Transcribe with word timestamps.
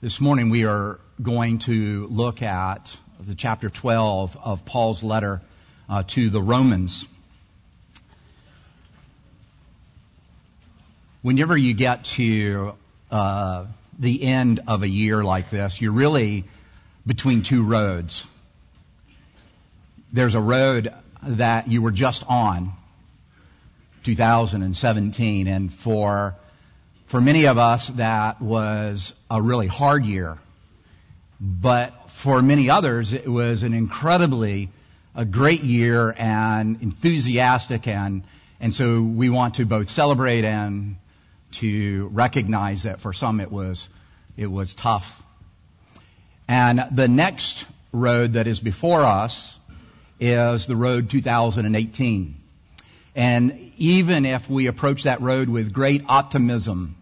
This 0.00 0.20
morning 0.20 0.50
we 0.50 0.64
are 0.64 1.00
going 1.20 1.58
to 1.60 2.06
look 2.06 2.40
at 2.40 2.96
the 3.18 3.34
chapter 3.34 3.68
12 3.68 4.38
of 4.40 4.64
Paul's 4.64 5.02
letter 5.02 5.42
uh, 5.88 6.04
to 6.06 6.30
the 6.30 6.40
Romans. 6.40 7.04
Whenever 11.22 11.56
you 11.56 11.74
get 11.74 12.04
to 12.04 12.74
uh, 13.10 13.66
the 13.98 14.22
end 14.22 14.60
of 14.68 14.84
a 14.84 14.88
year 14.88 15.24
like 15.24 15.50
this, 15.50 15.80
you're 15.80 15.90
really 15.90 16.44
between 17.04 17.42
two 17.42 17.64
roads. 17.64 18.24
There's 20.12 20.36
a 20.36 20.40
road 20.40 20.94
that 21.24 21.66
you 21.66 21.82
were 21.82 21.90
just 21.90 22.24
on, 22.28 22.70
2017, 24.04 25.48
and 25.48 25.72
for 25.72 26.36
for 27.08 27.20
many 27.20 27.46
of 27.46 27.58
us, 27.58 27.88
that 27.88 28.40
was 28.40 29.14
a 29.30 29.40
really 29.40 29.66
hard 29.66 30.04
year. 30.04 30.38
But 31.40 32.10
for 32.10 32.42
many 32.42 32.68
others, 32.68 33.12
it 33.12 33.28
was 33.28 33.62
an 33.62 33.74
incredibly 33.74 34.68
a 35.14 35.24
great 35.24 35.64
year 35.64 36.14
and 36.16 36.80
enthusiastic 36.80 37.88
and 37.88 38.22
and 38.60 38.72
so 38.74 39.02
we 39.02 39.30
want 39.30 39.54
to 39.54 39.66
both 39.66 39.90
celebrate 39.90 40.44
and 40.44 40.96
to 41.52 42.08
recognize 42.12 42.84
that 42.84 43.00
for 43.00 43.12
some 43.12 43.40
it 43.40 43.50
was 43.50 43.88
it 44.36 44.50
was 44.50 44.74
tough. 44.74 45.20
And 46.46 46.84
the 46.92 47.08
next 47.08 47.64
road 47.92 48.34
that 48.34 48.46
is 48.46 48.60
before 48.60 49.02
us 49.02 49.58
is 50.20 50.66
the 50.66 50.76
road 50.76 51.10
2018. 51.10 52.34
And 53.16 53.72
even 53.78 54.26
if 54.26 54.48
we 54.48 54.66
approach 54.66 55.02
that 55.04 55.20
road 55.20 55.48
with 55.48 55.72
great 55.72 56.04
optimism, 56.08 56.94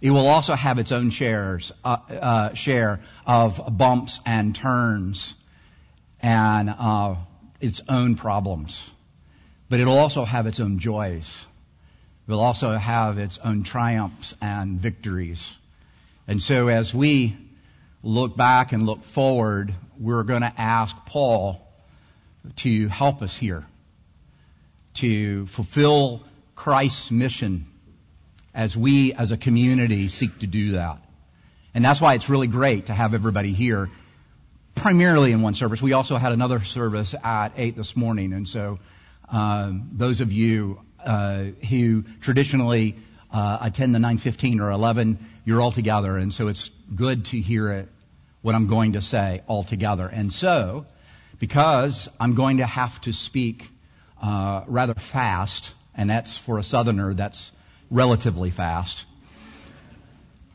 it 0.00 0.10
will 0.10 0.26
also 0.26 0.54
have 0.54 0.78
its 0.78 0.92
own 0.92 1.10
shares, 1.10 1.72
uh, 1.84 1.96
uh, 2.10 2.54
share 2.54 3.00
of 3.26 3.60
bumps 3.76 4.20
and 4.24 4.54
turns 4.54 5.34
and 6.20 6.70
uh, 6.70 7.16
its 7.60 7.82
own 7.88 8.14
problems. 8.16 8.90
But 9.68 9.80
it'll 9.80 9.98
also 9.98 10.24
have 10.24 10.46
its 10.46 10.58
own 10.58 10.78
joys. 10.78 11.46
It 12.26 12.32
will 12.32 12.40
also 12.40 12.76
have 12.76 13.18
its 13.18 13.38
own 13.38 13.62
triumphs 13.62 14.34
and 14.40 14.80
victories. 14.80 15.58
And 16.26 16.42
so 16.42 16.68
as 16.68 16.94
we 16.94 17.36
look 18.02 18.36
back 18.36 18.72
and 18.72 18.86
look 18.86 19.04
forward, 19.04 19.74
we're 19.98 20.22
going 20.22 20.42
to 20.42 20.52
ask 20.56 20.96
Paul 21.06 21.66
to 22.56 22.88
help 22.88 23.20
us 23.20 23.36
here 23.36 23.66
to 24.94 25.46
fulfill 25.46 26.22
Christ's 26.54 27.10
mission 27.10 27.69
as 28.54 28.76
we 28.76 29.12
as 29.12 29.32
a 29.32 29.36
community 29.36 30.08
seek 30.08 30.38
to 30.40 30.46
do 30.46 30.72
that. 30.72 30.98
And 31.74 31.84
that's 31.84 32.00
why 32.00 32.14
it's 32.14 32.28
really 32.28 32.48
great 32.48 32.86
to 32.86 32.94
have 32.94 33.14
everybody 33.14 33.52
here, 33.52 33.88
primarily 34.74 35.32
in 35.32 35.42
one 35.42 35.54
service. 35.54 35.80
We 35.80 35.92
also 35.92 36.16
had 36.16 36.32
another 36.32 36.62
service 36.64 37.14
at 37.22 37.50
8 37.56 37.76
this 37.76 37.96
morning. 37.96 38.32
And 38.32 38.48
so 38.48 38.80
um, 39.28 39.90
those 39.92 40.20
of 40.20 40.32
you 40.32 40.80
uh, 41.04 41.44
who 41.68 42.02
traditionally 42.20 42.96
uh, 43.32 43.58
attend 43.60 43.94
the 43.94 44.00
915 44.00 44.60
or 44.60 44.70
11, 44.70 45.18
you're 45.44 45.60
all 45.60 45.70
together. 45.70 46.16
And 46.16 46.34
so 46.34 46.48
it's 46.48 46.70
good 46.94 47.26
to 47.26 47.40
hear 47.40 47.70
it, 47.70 47.88
what 48.42 48.54
I'm 48.54 48.66
going 48.66 48.94
to 48.94 49.02
say 49.02 49.42
all 49.46 49.62
together. 49.62 50.08
And 50.08 50.32
so, 50.32 50.86
because 51.38 52.08
I'm 52.18 52.34
going 52.34 52.58
to 52.58 52.66
have 52.66 53.00
to 53.02 53.12
speak 53.12 53.70
uh, 54.20 54.64
rather 54.66 54.94
fast, 54.94 55.72
and 55.94 56.10
that's 56.10 56.36
for 56.36 56.58
a 56.58 56.62
southerner, 56.62 57.14
that's 57.14 57.52
relatively 57.90 58.50
fast. 58.50 59.04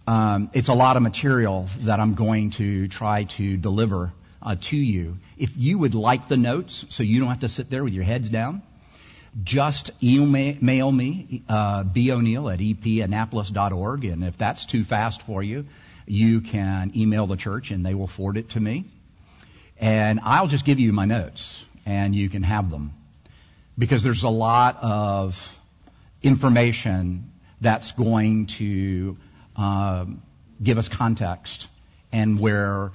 Um, 0.07 0.49
it's 0.53 0.69
a 0.69 0.73
lot 0.73 0.97
of 0.97 1.03
material 1.03 1.67
that 1.81 1.99
I'm 1.99 2.13
going 2.13 2.51
to 2.51 2.87
try 2.87 3.23
to 3.23 3.57
deliver 3.57 4.13
uh, 4.41 4.55
to 4.59 4.77
you. 4.77 5.17
If 5.37 5.57
you 5.57 5.79
would 5.79 5.95
like 5.95 6.27
the 6.27 6.37
notes, 6.37 6.85
so 6.89 7.03
you 7.03 7.19
don't 7.19 7.29
have 7.29 7.39
to 7.39 7.49
sit 7.49 7.69
there 7.69 7.83
with 7.83 7.93
your 7.93 8.03
heads 8.03 8.29
down, 8.29 8.61
just 9.43 9.91
email 10.01 10.91
me, 10.91 11.41
uh, 11.49 11.83
O'Neill 11.95 12.49
at 12.49 12.59
epannapolis.org, 12.59 14.05
and 14.05 14.23
if 14.23 14.37
that's 14.37 14.65
too 14.65 14.83
fast 14.83 15.23
for 15.23 15.43
you, 15.43 15.65
you 16.05 16.41
can 16.41 16.91
email 16.95 17.27
the 17.27 17.35
church 17.35 17.71
and 17.71 17.85
they 17.85 17.95
will 17.95 18.07
forward 18.07 18.37
it 18.37 18.49
to 18.49 18.59
me. 18.59 18.85
And 19.77 20.19
I'll 20.23 20.47
just 20.47 20.63
give 20.63 20.79
you 20.79 20.93
my 20.93 21.05
notes, 21.05 21.65
and 21.85 22.15
you 22.15 22.29
can 22.29 22.43
have 22.43 22.69
them. 22.71 22.93
Because 23.77 24.03
there's 24.03 24.23
a 24.23 24.29
lot 24.29 24.77
of 24.81 25.59
information 26.25 27.31
that's 27.61 27.91
going 27.91 28.47
to 28.47 29.17
um, 29.55 30.23
give 30.61 30.77
us 30.77 30.89
context 30.89 31.67
and 32.11 32.39
where 32.39 32.91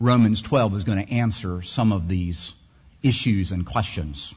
Romans 0.00 0.42
12 0.42 0.76
is 0.76 0.84
going 0.84 1.04
to 1.04 1.12
answer 1.12 1.62
some 1.62 1.92
of 1.92 2.08
these 2.08 2.54
issues 3.02 3.52
and 3.52 3.64
questions. 3.64 4.34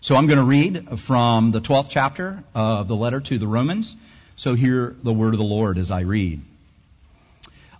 So 0.00 0.16
I'm 0.16 0.26
going 0.26 0.38
to 0.38 0.44
read 0.44 0.98
from 0.98 1.52
the 1.52 1.60
12th 1.60 1.88
chapter 1.90 2.42
of 2.54 2.88
the 2.88 2.96
letter 2.96 3.20
to 3.20 3.38
the 3.38 3.46
Romans. 3.46 3.94
So 4.36 4.54
hear 4.54 4.96
the 5.02 5.12
word 5.12 5.34
of 5.34 5.38
the 5.38 5.44
Lord 5.44 5.78
as 5.78 5.90
I 5.90 6.00
read. 6.00 6.40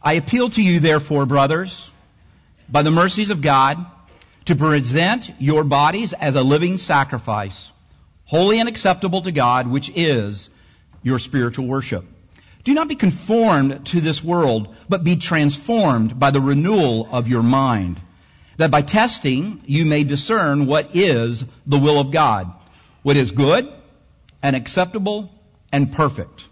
I 0.03 0.15
appeal 0.15 0.50
to 0.50 0.62
you, 0.62 0.81
therefore, 0.81 1.27
brothers, 1.27 1.91
by 2.69 2.82
the 2.82 2.91
mercies 2.91 3.31
of 3.31 3.43
God, 3.43 3.84
to 4.47 4.55
present 4.55 5.32
your 5.38 5.65
bodies 5.65 6.12
as 6.12 6.37
a 6.37 6.43
living 6.43 6.78
sacrifice 6.78 7.72
holy 8.30 8.60
and 8.60 8.68
acceptable 8.68 9.22
to 9.22 9.32
God, 9.32 9.66
which 9.66 9.91
is 9.92 10.48
your 11.02 11.18
spiritual 11.18 11.66
worship. 11.66 12.04
Do 12.62 12.72
not 12.74 12.86
be 12.86 12.94
conformed 12.94 13.86
to 13.86 14.00
this 14.00 14.22
world, 14.22 14.72
but 14.88 15.02
be 15.02 15.16
transformed 15.16 16.16
by 16.16 16.30
the 16.30 16.40
renewal 16.40 17.08
of 17.10 17.26
your 17.26 17.42
mind, 17.42 18.00
that 18.56 18.70
by 18.70 18.82
testing 18.82 19.60
you 19.66 19.84
may 19.84 20.04
discern 20.04 20.66
what 20.66 20.94
is 20.94 21.44
the 21.66 21.78
will 21.78 21.98
of 21.98 22.12
God, 22.12 22.54
what 23.02 23.16
is 23.16 23.32
good 23.32 23.69
and 24.44 24.54
acceptable 24.54 25.28
and 25.72 25.90
perfect. 25.90 26.48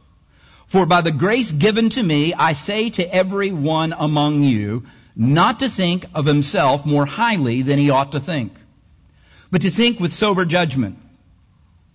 For 0.66 0.84
by 0.84 1.02
the 1.02 1.12
grace 1.12 1.52
given 1.52 1.90
to 1.90 2.02
me, 2.02 2.34
I 2.34 2.54
say 2.54 2.90
to 2.90 3.14
every 3.14 3.52
one 3.52 3.94
among 3.96 4.42
you, 4.42 4.86
not 5.14 5.60
to 5.60 5.68
think 5.68 6.06
of 6.12 6.26
himself 6.26 6.84
more 6.84 7.06
highly 7.06 7.62
than 7.62 7.78
he 7.78 7.90
ought 7.90 8.12
to 8.12 8.20
think, 8.20 8.52
but 9.52 9.62
to 9.62 9.70
think 9.70 10.00
with 10.00 10.12
sober 10.12 10.44
judgment 10.44 10.98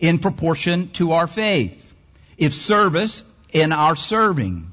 in 0.00 0.18
proportion 0.18 0.88
to 0.90 1.12
our 1.12 1.26
faith. 1.26 1.94
If 2.36 2.54
service, 2.54 3.22
in 3.52 3.72
our 3.72 3.96
serving. 3.96 4.70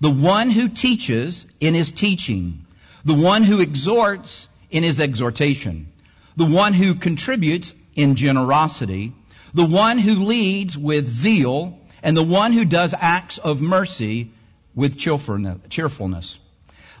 The 0.00 0.10
one 0.10 0.50
who 0.50 0.68
teaches 0.68 1.46
in 1.60 1.74
his 1.74 1.90
teaching. 1.90 2.66
The 3.04 3.14
one 3.14 3.42
who 3.42 3.60
exhorts 3.60 4.48
in 4.70 4.82
his 4.82 5.00
exhortation. 5.00 5.92
The 6.36 6.46
one 6.46 6.72
who 6.72 6.94
contributes 6.94 7.74
in 7.94 8.16
generosity. 8.16 9.12
The 9.52 9.66
one 9.66 9.98
who 9.98 10.24
leads 10.24 10.76
with 10.76 11.08
zeal. 11.08 11.78
And 12.02 12.16
the 12.16 12.22
one 12.22 12.52
who 12.52 12.64
does 12.64 12.94
acts 12.98 13.38
of 13.38 13.60
mercy 13.60 14.30
with 14.74 14.98
cheerfulness. 14.98 16.38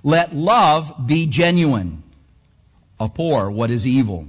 Let 0.02 0.34
love 0.34 1.06
be 1.06 1.26
genuine. 1.26 2.02
Abhor 3.00 3.50
what 3.50 3.70
is 3.70 3.86
evil. 3.86 4.28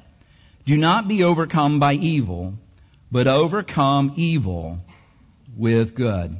Do 0.65 0.77
not 0.77 1.07
be 1.07 1.23
overcome 1.23 1.79
by 1.79 1.93
evil, 1.93 2.53
but 3.11 3.27
overcome 3.27 4.13
evil 4.15 4.79
with 5.57 5.95
good. 5.95 6.37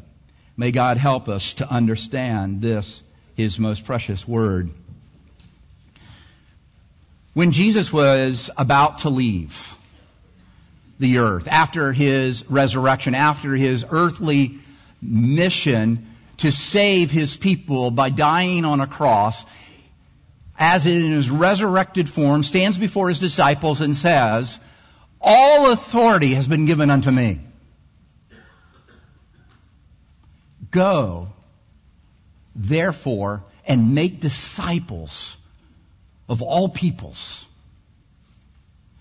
May 0.56 0.72
God 0.72 0.98
help 0.98 1.28
us 1.28 1.54
to 1.56 1.68
understand 1.68 2.62
this, 2.62 3.02
His 3.36 3.58
most 3.58 3.84
precious 3.84 4.28
word. 4.28 4.70
When 7.34 7.52
Jesus 7.52 7.92
was 7.92 8.52
about 8.58 9.00
to 9.00 9.10
leave 9.10 9.76
the 11.00 11.18
earth, 11.18 11.48
after 11.48 11.92
His 11.92 12.48
resurrection, 12.48 13.16
after 13.16 13.56
His 13.56 13.86
earthly 13.90 14.60
mission 15.02 16.08
to 16.38 16.52
save 16.52 17.10
His 17.10 17.36
people 17.36 17.90
by 17.90 18.12
dying 18.12 18.66
on 18.66 18.82
a 18.82 18.88
cross, 18.88 19.46
as 20.62 20.86
in 20.86 21.12
His 21.12 21.32
resurrected 21.32 22.08
form, 22.08 22.44
stands 22.44 22.78
before 22.78 23.10
His 23.10 23.20
disciples 23.20 23.82
and 23.82 23.98
says, 23.98 24.60
All 25.20 25.72
authority 25.72 26.36
has 26.36 26.48
been 26.48 26.68
given 26.68 26.92
unto 26.92 27.10
me. 27.10 27.40
Go, 30.70 31.30
therefore, 32.56 33.44
and 33.66 33.96
make 33.96 34.20
disciples 34.22 35.36
of 36.30 36.44
all 36.44 36.70
peoples. 36.70 37.44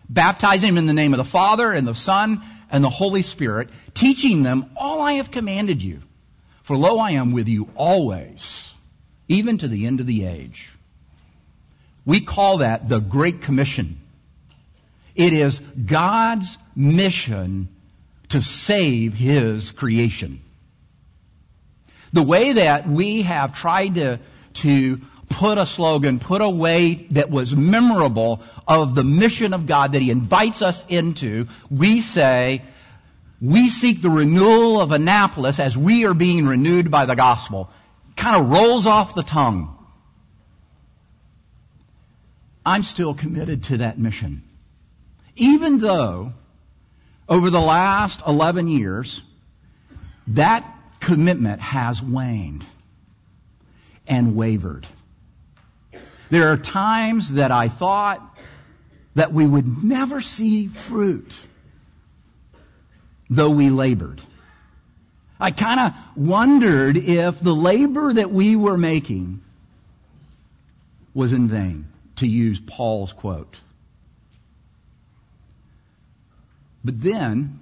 Baptizing 0.08 0.68
them 0.68 0.78
in 0.78 0.86
the 0.86 0.94
name 0.94 1.12
of 1.12 1.18
the 1.18 1.24
Father 1.24 1.72
and 1.72 1.86
the 1.86 1.94
Son 1.94 2.42
and 2.70 2.82
the 2.82 2.88
Holy 2.88 3.20
Spirit, 3.20 3.68
teaching 3.92 4.42
them 4.42 4.70
all 4.76 5.02
I 5.02 5.12
have 5.14 5.30
commanded 5.30 5.82
you. 5.82 6.00
For 6.62 6.74
lo, 6.74 6.98
I 6.98 7.12
am 7.12 7.32
with 7.32 7.48
you 7.48 7.68
always, 7.74 8.72
even 9.28 9.58
to 9.58 9.68
the 9.68 9.86
end 9.86 10.00
of 10.00 10.06
the 10.06 10.24
age. 10.24 10.70
We 12.04 12.20
call 12.20 12.58
that 12.58 12.88
the 12.88 13.00
Great 13.00 13.42
Commission. 13.42 14.00
It 15.14 15.32
is 15.32 15.58
God's 15.60 16.56
mission 16.74 17.68
to 18.30 18.40
save 18.40 19.14
His 19.14 19.72
creation. 19.72 20.40
The 22.12 22.22
way 22.22 22.54
that 22.54 22.88
we 22.88 23.22
have 23.22 23.54
tried 23.54 23.96
to, 23.96 24.18
to 24.54 25.00
put 25.28 25.58
a 25.58 25.66
slogan, 25.66 26.18
put 26.18 26.42
a 26.42 26.50
way 26.50 26.94
that 27.12 27.30
was 27.30 27.54
memorable 27.54 28.42
of 28.66 28.94
the 28.94 29.04
mission 29.04 29.54
of 29.54 29.66
God 29.66 29.92
that 29.92 30.02
He 30.02 30.10
invites 30.10 30.62
us 30.62 30.84
into, 30.88 31.46
we 31.70 32.00
say, 32.00 32.62
we 33.40 33.68
seek 33.68 34.02
the 34.02 34.10
renewal 34.10 34.80
of 34.80 34.92
Annapolis 34.92 35.60
as 35.60 35.76
we 35.76 36.04
are 36.04 36.14
being 36.14 36.46
renewed 36.46 36.90
by 36.90 37.06
the 37.06 37.16
gospel. 37.16 37.70
Kind 38.16 38.42
of 38.42 38.50
rolls 38.50 38.86
off 38.86 39.14
the 39.14 39.22
tongue. 39.22 39.76
I'm 42.64 42.82
still 42.82 43.14
committed 43.14 43.64
to 43.64 43.78
that 43.78 43.98
mission. 43.98 44.42
Even 45.36 45.78
though 45.78 46.32
over 47.28 47.50
the 47.50 47.60
last 47.60 48.22
11 48.26 48.68
years, 48.68 49.22
that 50.28 50.64
commitment 51.00 51.60
has 51.60 52.02
waned 52.02 52.64
and 54.06 54.34
wavered. 54.34 54.86
There 56.30 56.52
are 56.52 56.56
times 56.56 57.32
that 57.32 57.50
I 57.50 57.68
thought 57.68 58.20
that 59.14 59.32
we 59.32 59.46
would 59.46 59.82
never 59.82 60.20
see 60.20 60.68
fruit, 60.68 61.36
though 63.28 63.50
we 63.50 63.70
labored. 63.70 64.20
I 65.40 65.50
kind 65.50 65.80
of 65.80 65.94
wondered 66.16 66.96
if 66.96 67.40
the 67.40 67.54
labor 67.54 68.12
that 68.12 68.30
we 68.30 68.56
were 68.56 68.76
making 68.76 69.40
was 71.14 71.32
in 71.32 71.48
vain, 71.48 71.88
to 72.20 72.26
use 72.26 72.60
Paul's 72.60 73.12
quote. 73.12 73.60
But 76.82 77.00
then, 77.00 77.60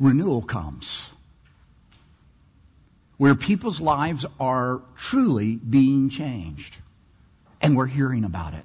renewal 0.00 0.42
comes 0.42 1.08
where 3.16 3.34
people's 3.34 3.80
lives 3.80 4.26
are 4.38 4.82
truly 4.94 5.56
being 5.56 6.10
changed. 6.10 6.76
And 7.60 7.76
we're 7.76 7.86
hearing 7.86 8.24
about 8.24 8.54
it. 8.54 8.64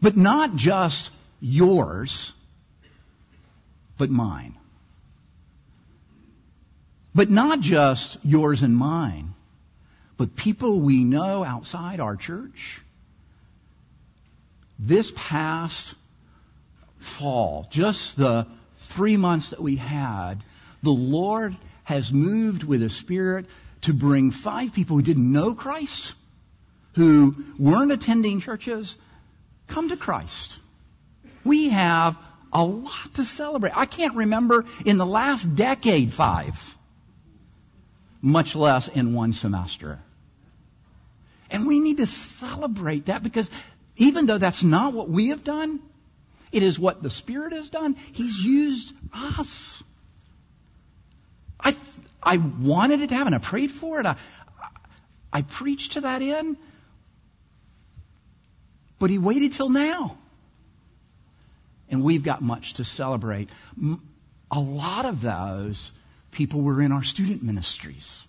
But 0.00 0.16
not 0.16 0.54
just 0.54 1.10
yours, 1.40 2.32
but 3.98 4.10
mine. 4.10 4.54
But 7.14 7.28
not 7.28 7.60
just 7.60 8.18
yours 8.22 8.62
and 8.62 8.76
mine, 8.76 9.34
but 10.16 10.36
people 10.36 10.80
we 10.80 11.02
know 11.02 11.44
outside 11.44 11.98
our 11.98 12.14
church. 12.14 12.80
This 14.82 15.12
past 15.14 15.94
fall, 16.98 17.68
just 17.70 18.16
the 18.16 18.46
three 18.78 19.18
months 19.18 19.50
that 19.50 19.60
we 19.60 19.76
had, 19.76 20.36
the 20.82 20.90
Lord 20.90 21.54
has 21.84 22.12
moved 22.12 22.64
with 22.64 22.82
a 22.82 22.88
spirit 22.88 23.44
to 23.82 23.92
bring 23.92 24.30
five 24.30 24.72
people 24.72 24.96
who 24.96 25.02
didn't 25.02 25.30
know 25.30 25.54
Christ, 25.54 26.14
who 26.94 27.44
weren't 27.58 27.92
attending 27.92 28.40
churches, 28.40 28.96
come 29.66 29.90
to 29.90 29.98
Christ. 29.98 30.58
We 31.44 31.68
have 31.68 32.16
a 32.50 32.64
lot 32.64 33.14
to 33.14 33.24
celebrate. 33.24 33.72
I 33.76 33.84
can't 33.84 34.14
remember 34.14 34.64
in 34.86 34.96
the 34.96 35.06
last 35.06 35.54
decade 35.56 36.12
five, 36.14 36.76
much 38.22 38.56
less 38.56 38.88
in 38.88 39.12
one 39.12 39.34
semester. 39.34 39.98
And 41.50 41.66
we 41.66 41.80
need 41.80 41.98
to 41.98 42.06
celebrate 42.06 43.06
that 43.06 43.22
because 43.22 43.50
even 44.00 44.24
though 44.24 44.38
that's 44.38 44.64
not 44.64 44.94
what 44.94 45.10
we 45.10 45.28
have 45.28 45.44
done, 45.44 45.78
it 46.52 46.62
is 46.62 46.78
what 46.78 47.02
the 47.02 47.10
Spirit 47.10 47.52
has 47.52 47.68
done. 47.68 47.96
He's 48.12 48.42
used 48.42 48.94
us. 49.12 49.84
I, 51.60 51.76
I 52.22 52.38
wanted 52.38 53.02
it 53.02 53.10
to 53.10 53.14
happen. 53.14 53.34
I 53.34 53.38
prayed 53.38 53.70
for 53.70 54.00
it. 54.00 54.06
I, 54.06 54.16
I 55.30 55.42
preached 55.42 55.92
to 55.92 56.00
that 56.00 56.22
end. 56.22 56.56
But 58.98 59.10
he 59.10 59.18
waited 59.18 59.52
till 59.52 59.68
now. 59.68 60.16
And 61.90 62.02
we've 62.02 62.24
got 62.24 62.40
much 62.40 62.74
to 62.74 62.84
celebrate. 62.84 63.50
A 64.50 64.60
lot 64.60 65.04
of 65.04 65.20
those 65.20 65.92
people 66.30 66.62
were 66.62 66.80
in 66.80 66.90
our 66.90 67.02
student 67.02 67.42
ministries. 67.42 68.26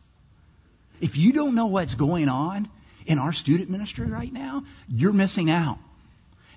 If 1.00 1.18
you 1.18 1.32
don't 1.32 1.56
know 1.56 1.68
what's 1.68 1.96
going 1.96 2.28
on 2.28 2.70
in 3.06 3.20
our 3.20 3.34
student 3.34 3.70
ministry 3.70 4.08
right 4.08 4.32
now, 4.32 4.64
you're 4.88 5.14
missing 5.14 5.50
out. 5.50 5.80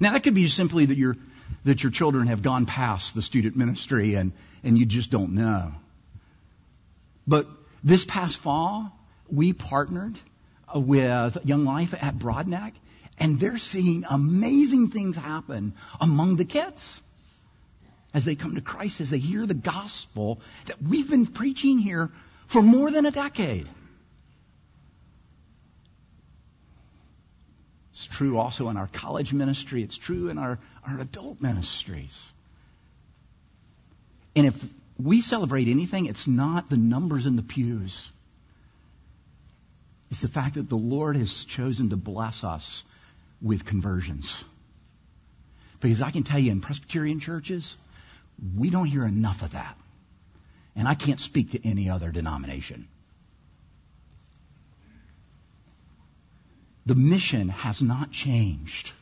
Now 0.00 0.12
that 0.12 0.22
could 0.22 0.34
be 0.34 0.48
simply 0.48 0.86
that 0.86 0.96
your 0.96 1.16
that 1.64 1.82
your 1.82 1.92
children 1.92 2.28
have 2.28 2.42
gone 2.42 2.66
past 2.66 3.14
the 3.14 3.22
student 3.22 3.56
ministry 3.56 4.14
and, 4.14 4.32
and 4.62 4.78
you 4.78 4.86
just 4.86 5.10
don't 5.10 5.32
know. 5.32 5.72
But 7.26 7.46
this 7.82 8.04
past 8.04 8.36
fall, 8.36 8.92
we 9.30 9.52
partnered 9.52 10.14
with 10.74 11.38
Young 11.44 11.64
Life 11.64 11.94
at 11.94 12.18
Broadneck, 12.18 12.72
and 13.18 13.40
they're 13.40 13.58
seeing 13.58 14.04
amazing 14.08 14.90
things 14.90 15.16
happen 15.16 15.74
among 16.00 16.36
the 16.36 16.44
kids 16.44 17.00
as 18.12 18.24
they 18.24 18.34
come 18.34 18.56
to 18.56 18.60
Christ, 18.60 19.00
as 19.00 19.10
they 19.10 19.18
hear 19.18 19.46
the 19.46 19.54
gospel 19.54 20.40
that 20.66 20.82
we've 20.82 21.08
been 21.08 21.26
preaching 21.26 21.78
here 21.78 22.10
for 22.46 22.62
more 22.62 22.90
than 22.90 23.06
a 23.06 23.10
decade. 23.10 23.68
It's 27.94 28.06
true 28.06 28.38
also 28.38 28.70
in 28.70 28.76
our 28.76 28.88
college 28.88 29.32
ministry. 29.32 29.84
It's 29.84 29.96
true 29.96 30.28
in 30.28 30.36
our, 30.36 30.58
our 30.84 30.98
adult 30.98 31.40
ministries. 31.40 32.32
And 34.34 34.48
if 34.48 34.68
we 34.98 35.20
celebrate 35.20 35.68
anything, 35.68 36.06
it's 36.06 36.26
not 36.26 36.68
the 36.68 36.76
numbers 36.76 37.26
in 37.26 37.36
the 37.36 37.42
pews. 37.44 38.10
It's 40.10 40.22
the 40.22 40.28
fact 40.28 40.56
that 40.56 40.68
the 40.68 40.76
Lord 40.76 41.14
has 41.14 41.44
chosen 41.44 41.90
to 41.90 41.96
bless 41.96 42.42
us 42.42 42.82
with 43.40 43.64
conversions. 43.64 44.42
Because 45.78 46.02
I 46.02 46.10
can 46.10 46.24
tell 46.24 46.40
you 46.40 46.50
in 46.50 46.60
Presbyterian 46.60 47.20
churches, 47.20 47.76
we 48.56 48.70
don't 48.70 48.86
hear 48.86 49.04
enough 49.04 49.42
of 49.42 49.52
that. 49.52 49.76
And 50.74 50.88
I 50.88 50.96
can't 50.96 51.20
speak 51.20 51.52
to 51.52 51.64
any 51.64 51.90
other 51.90 52.10
denomination. 52.10 52.88
The 56.86 56.94
mission 56.94 57.48
has 57.48 57.80
not 57.80 58.10
changed. 58.10 58.92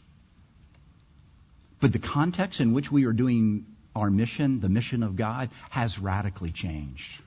But 1.80 1.92
the 1.92 1.98
context 1.98 2.60
in 2.60 2.74
which 2.74 2.92
we 2.92 3.06
are 3.06 3.12
doing 3.12 3.66
our 3.94 4.10
mission, 4.10 4.60
the 4.60 4.68
mission 4.68 5.02
of 5.02 5.16
God, 5.16 5.50
has 5.70 5.98
radically 5.98 6.52
changed. 6.52 7.20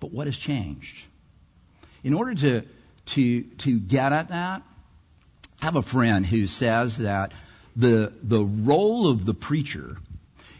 But 0.00 0.12
what 0.12 0.26
has 0.26 0.36
changed? 0.36 0.96
In 2.02 2.14
order 2.14 2.34
to, 2.34 2.62
to, 3.06 3.42
to 3.42 3.78
get 3.78 4.12
at 4.12 4.28
that, 4.28 4.62
I 5.60 5.64
have 5.64 5.76
a 5.76 5.82
friend 5.82 6.24
who 6.26 6.46
says 6.46 6.98
that 6.98 7.32
the, 7.76 8.12
the 8.22 8.44
role 8.44 9.08
of 9.08 9.24
the 9.24 9.34
preacher 9.34 9.96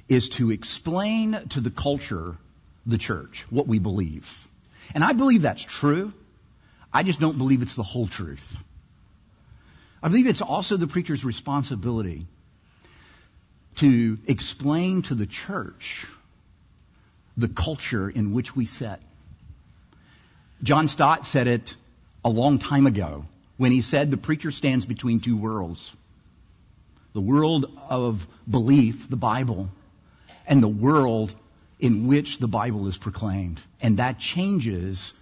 is 0.08 0.28
to 0.30 0.50
explain 0.50 1.48
to 1.50 1.60
the 1.60 1.70
culture, 1.70 2.36
the 2.86 2.98
church, 2.98 3.44
what 3.50 3.66
we 3.66 3.78
believe. 3.78 4.46
And 4.94 5.04
I 5.04 5.12
believe 5.12 5.42
that's 5.42 5.62
true. 5.62 6.12
I 6.98 7.04
just 7.04 7.20
don't 7.20 7.38
believe 7.38 7.62
it's 7.62 7.76
the 7.76 7.84
whole 7.84 8.08
truth. 8.08 8.58
I 10.02 10.08
believe 10.08 10.26
it's 10.26 10.42
also 10.42 10.76
the 10.76 10.88
preacher's 10.88 11.24
responsibility 11.24 12.26
to 13.76 14.18
explain 14.26 15.02
to 15.02 15.14
the 15.14 15.24
church 15.24 16.08
the 17.36 17.46
culture 17.46 18.10
in 18.10 18.32
which 18.32 18.56
we 18.56 18.66
set. 18.66 19.00
John 20.64 20.88
Stott 20.88 21.24
said 21.24 21.46
it 21.46 21.76
a 22.24 22.30
long 22.30 22.58
time 22.58 22.88
ago 22.88 23.26
when 23.58 23.70
he 23.70 23.80
said 23.80 24.10
the 24.10 24.16
preacher 24.16 24.50
stands 24.50 24.84
between 24.84 25.20
two 25.20 25.36
worlds. 25.36 25.94
The 27.12 27.20
world 27.20 27.78
of 27.88 28.26
belief, 28.50 29.08
the 29.08 29.16
Bible, 29.16 29.70
and 30.48 30.60
the 30.60 30.74
world 30.88 31.32
in 31.78 32.08
which 32.08 32.38
the 32.38 32.48
Bible 32.48 32.88
is 32.88 32.98
proclaimed. 32.98 33.60
And 33.80 33.98
that 33.98 34.18
changes 34.18 35.14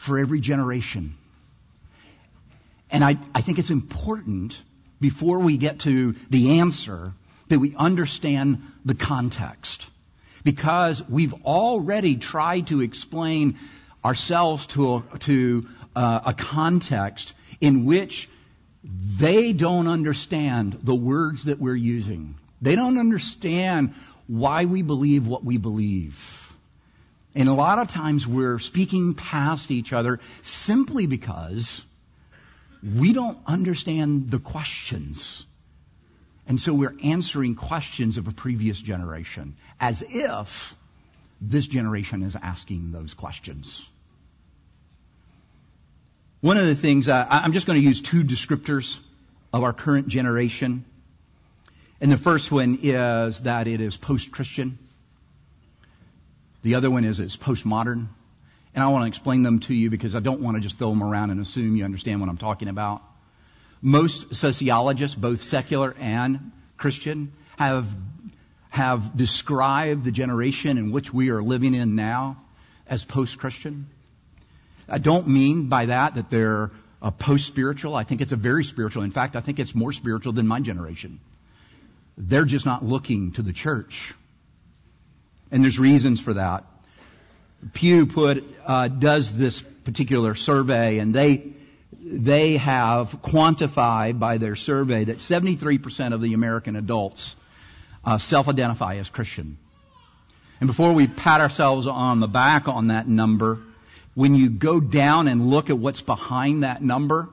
for 0.00 0.18
every 0.18 0.40
generation. 0.40 1.14
And 2.90 3.04
I, 3.04 3.18
I 3.34 3.42
think 3.42 3.58
it's 3.58 3.68
important 3.68 4.58
before 4.98 5.40
we 5.40 5.58
get 5.58 5.80
to 5.80 6.14
the 6.30 6.58
answer 6.60 7.12
that 7.48 7.58
we 7.58 7.74
understand 7.76 8.62
the 8.82 8.94
context. 8.94 9.86
Because 10.42 11.06
we've 11.06 11.34
already 11.44 12.16
tried 12.16 12.68
to 12.68 12.80
explain 12.80 13.58
ourselves 14.02 14.68
to 14.68 15.04
a, 15.12 15.18
to 15.18 15.68
uh, 15.94 16.20
a 16.24 16.32
context 16.32 17.34
in 17.60 17.84
which 17.84 18.30
they 18.82 19.52
don't 19.52 19.86
understand 19.86 20.78
the 20.82 20.94
words 20.94 21.44
that 21.44 21.58
we're 21.58 21.74
using. 21.74 22.36
They 22.62 22.74
don't 22.74 22.96
understand 22.96 23.92
why 24.26 24.64
we 24.64 24.80
believe 24.80 25.26
what 25.26 25.44
we 25.44 25.58
believe. 25.58 26.49
And 27.34 27.48
a 27.48 27.54
lot 27.54 27.78
of 27.78 27.88
times 27.88 28.26
we're 28.26 28.58
speaking 28.58 29.14
past 29.14 29.70
each 29.70 29.92
other 29.92 30.20
simply 30.42 31.06
because 31.06 31.84
we 32.82 33.12
don't 33.12 33.38
understand 33.46 34.30
the 34.30 34.38
questions. 34.38 35.44
And 36.46 36.60
so 36.60 36.74
we're 36.74 36.96
answering 37.04 37.54
questions 37.54 38.18
of 38.18 38.26
a 38.26 38.32
previous 38.32 38.80
generation 38.80 39.54
as 39.78 40.02
if 40.08 40.74
this 41.40 41.66
generation 41.66 42.22
is 42.22 42.36
asking 42.36 42.90
those 42.90 43.14
questions. 43.14 43.86
One 46.40 46.56
of 46.56 46.66
the 46.66 46.74
things, 46.74 47.08
uh, 47.08 47.26
I'm 47.28 47.52
just 47.52 47.66
going 47.66 47.80
to 47.80 47.86
use 47.86 48.00
two 48.00 48.24
descriptors 48.24 48.98
of 49.52 49.62
our 49.62 49.72
current 49.72 50.08
generation. 50.08 50.84
And 52.00 52.10
the 52.10 52.16
first 52.16 52.50
one 52.50 52.78
is 52.82 53.40
that 53.42 53.68
it 53.68 53.80
is 53.80 53.96
post-Christian. 53.96 54.78
The 56.62 56.74
other 56.74 56.90
one 56.90 57.04
is 57.04 57.20
it's 57.20 57.36
postmodern. 57.36 58.08
And 58.74 58.84
I 58.84 58.88
want 58.88 59.04
to 59.04 59.08
explain 59.08 59.42
them 59.42 59.60
to 59.60 59.74
you 59.74 59.90
because 59.90 60.14
I 60.14 60.20
don't 60.20 60.40
want 60.40 60.56
to 60.56 60.60
just 60.60 60.78
throw 60.78 60.90
them 60.90 61.02
around 61.02 61.30
and 61.30 61.40
assume 61.40 61.76
you 61.76 61.84
understand 61.84 62.20
what 62.20 62.28
I'm 62.28 62.36
talking 62.36 62.68
about. 62.68 63.02
Most 63.82 64.34
sociologists, 64.34 65.16
both 65.16 65.42
secular 65.42 65.94
and 65.98 66.52
Christian, 66.76 67.32
have, 67.58 67.86
have 68.68 69.16
described 69.16 70.04
the 70.04 70.12
generation 70.12 70.78
in 70.78 70.92
which 70.92 71.12
we 71.12 71.30
are 71.30 71.42
living 71.42 71.74
in 71.74 71.96
now 71.96 72.36
as 72.86 73.04
post-Christian. 73.04 73.88
I 74.88 74.98
don't 74.98 75.28
mean 75.28 75.68
by 75.68 75.86
that 75.86 76.16
that 76.16 76.30
they're 76.30 76.70
uh, 77.00 77.10
post-spiritual. 77.10 77.94
I 77.94 78.04
think 78.04 78.20
it's 78.20 78.32
a 78.32 78.36
very 78.36 78.64
spiritual. 78.64 79.02
In 79.02 79.10
fact, 79.10 79.34
I 79.34 79.40
think 79.40 79.58
it's 79.58 79.74
more 79.74 79.92
spiritual 79.92 80.32
than 80.32 80.46
my 80.46 80.60
generation. 80.60 81.20
They're 82.18 82.44
just 82.44 82.66
not 82.66 82.84
looking 82.84 83.32
to 83.32 83.42
the 83.42 83.52
church. 83.52 84.14
And 85.50 85.62
there's 85.62 85.78
reasons 85.78 86.20
for 86.20 86.34
that. 86.34 86.64
Pew 87.72 88.06
put 88.06 88.44
uh, 88.66 88.88
does 88.88 89.32
this 89.32 89.60
particular 89.60 90.34
survey, 90.34 90.98
and 90.98 91.14
they 91.14 91.52
they 92.02 92.56
have 92.56 93.20
quantified 93.22 94.18
by 94.18 94.38
their 94.38 94.56
survey 94.56 95.04
that 95.04 95.18
73% 95.18 96.14
of 96.14 96.20
the 96.20 96.34
American 96.34 96.76
adults 96.76 97.36
uh, 98.04 98.18
self-identify 98.18 98.94
as 98.96 99.10
Christian. 99.10 99.58
And 100.60 100.66
before 100.66 100.92
we 100.92 101.06
pat 101.06 101.40
ourselves 101.40 101.86
on 101.86 102.20
the 102.20 102.28
back 102.28 102.68
on 102.68 102.88
that 102.88 103.08
number, 103.08 103.60
when 104.14 104.34
you 104.34 104.50
go 104.50 104.80
down 104.80 105.28
and 105.28 105.50
look 105.50 105.70
at 105.70 105.78
what's 105.78 106.00
behind 106.00 106.62
that 106.62 106.82
number, 106.82 107.28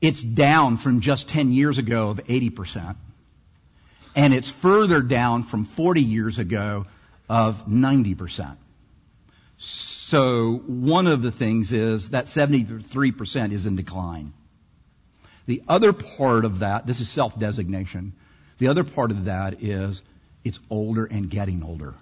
it's 0.00 0.22
down 0.22 0.76
from 0.76 1.00
just 1.00 1.28
10 1.28 1.52
years 1.52 1.78
ago 1.78 2.10
of 2.10 2.18
80%. 2.18 2.96
And 4.14 4.34
it's 4.34 4.50
further 4.50 5.00
down 5.00 5.42
from 5.42 5.64
40 5.64 6.02
years 6.02 6.38
ago 6.38 6.86
of 7.28 7.66
90%. 7.66 8.56
So 9.56 10.56
one 10.66 11.06
of 11.06 11.22
the 11.22 11.30
things 11.30 11.72
is 11.72 12.10
that 12.10 12.26
73% 12.26 13.52
is 13.52 13.66
in 13.66 13.76
decline. 13.76 14.32
The 15.46 15.62
other 15.68 15.92
part 15.92 16.44
of 16.44 16.60
that, 16.60 16.86
this 16.86 17.00
is 17.00 17.08
self-designation. 17.08 18.12
The 18.58 18.68
other 18.68 18.84
part 18.84 19.10
of 19.10 19.24
that 19.26 19.62
is 19.62 20.02
it's 20.44 20.60
older 20.68 21.04
and 21.04 21.30
getting 21.30 21.62
older. 21.62 21.94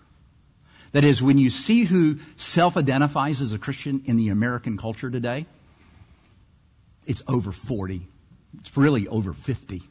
That 0.93 1.05
is, 1.05 1.23
when 1.23 1.39
you 1.39 1.51
see 1.51 1.85
who 1.85 2.19
self-identifies 2.37 3.41
as 3.41 3.53
a 3.53 3.59
Christian 3.59 4.03
in 4.07 4.17
the 4.17 4.31
American 4.31 4.77
culture 4.77 5.09
today, 5.09 5.47
it's 7.07 7.23
over 7.29 7.53
40. 7.53 8.03
It's 8.61 8.77
really 8.77 9.07
over 9.07 9.33
50. 9.33 9.83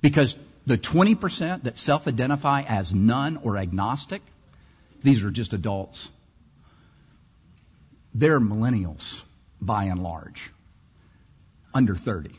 Because 0.00 0.36
the 0.66 0.78
20% 0.78 1.64
that 1.64 1.78
self-identify 1.78 2.62
as 2.62 2.92
none 2.92 3.38
or 3.42 3.56
agnostic, 3.56 4.22
these 5.02 5.22
are 5.24 5.30
just 5.30 5.52
adults. 5.52 6.08
They're 8.14 8.40
millennials, 8.40 9.22
by 9.60 9.84
and 9.84 10.02
large, 10.02 10.50
under 11.74 11.94
30. 11.94 12.30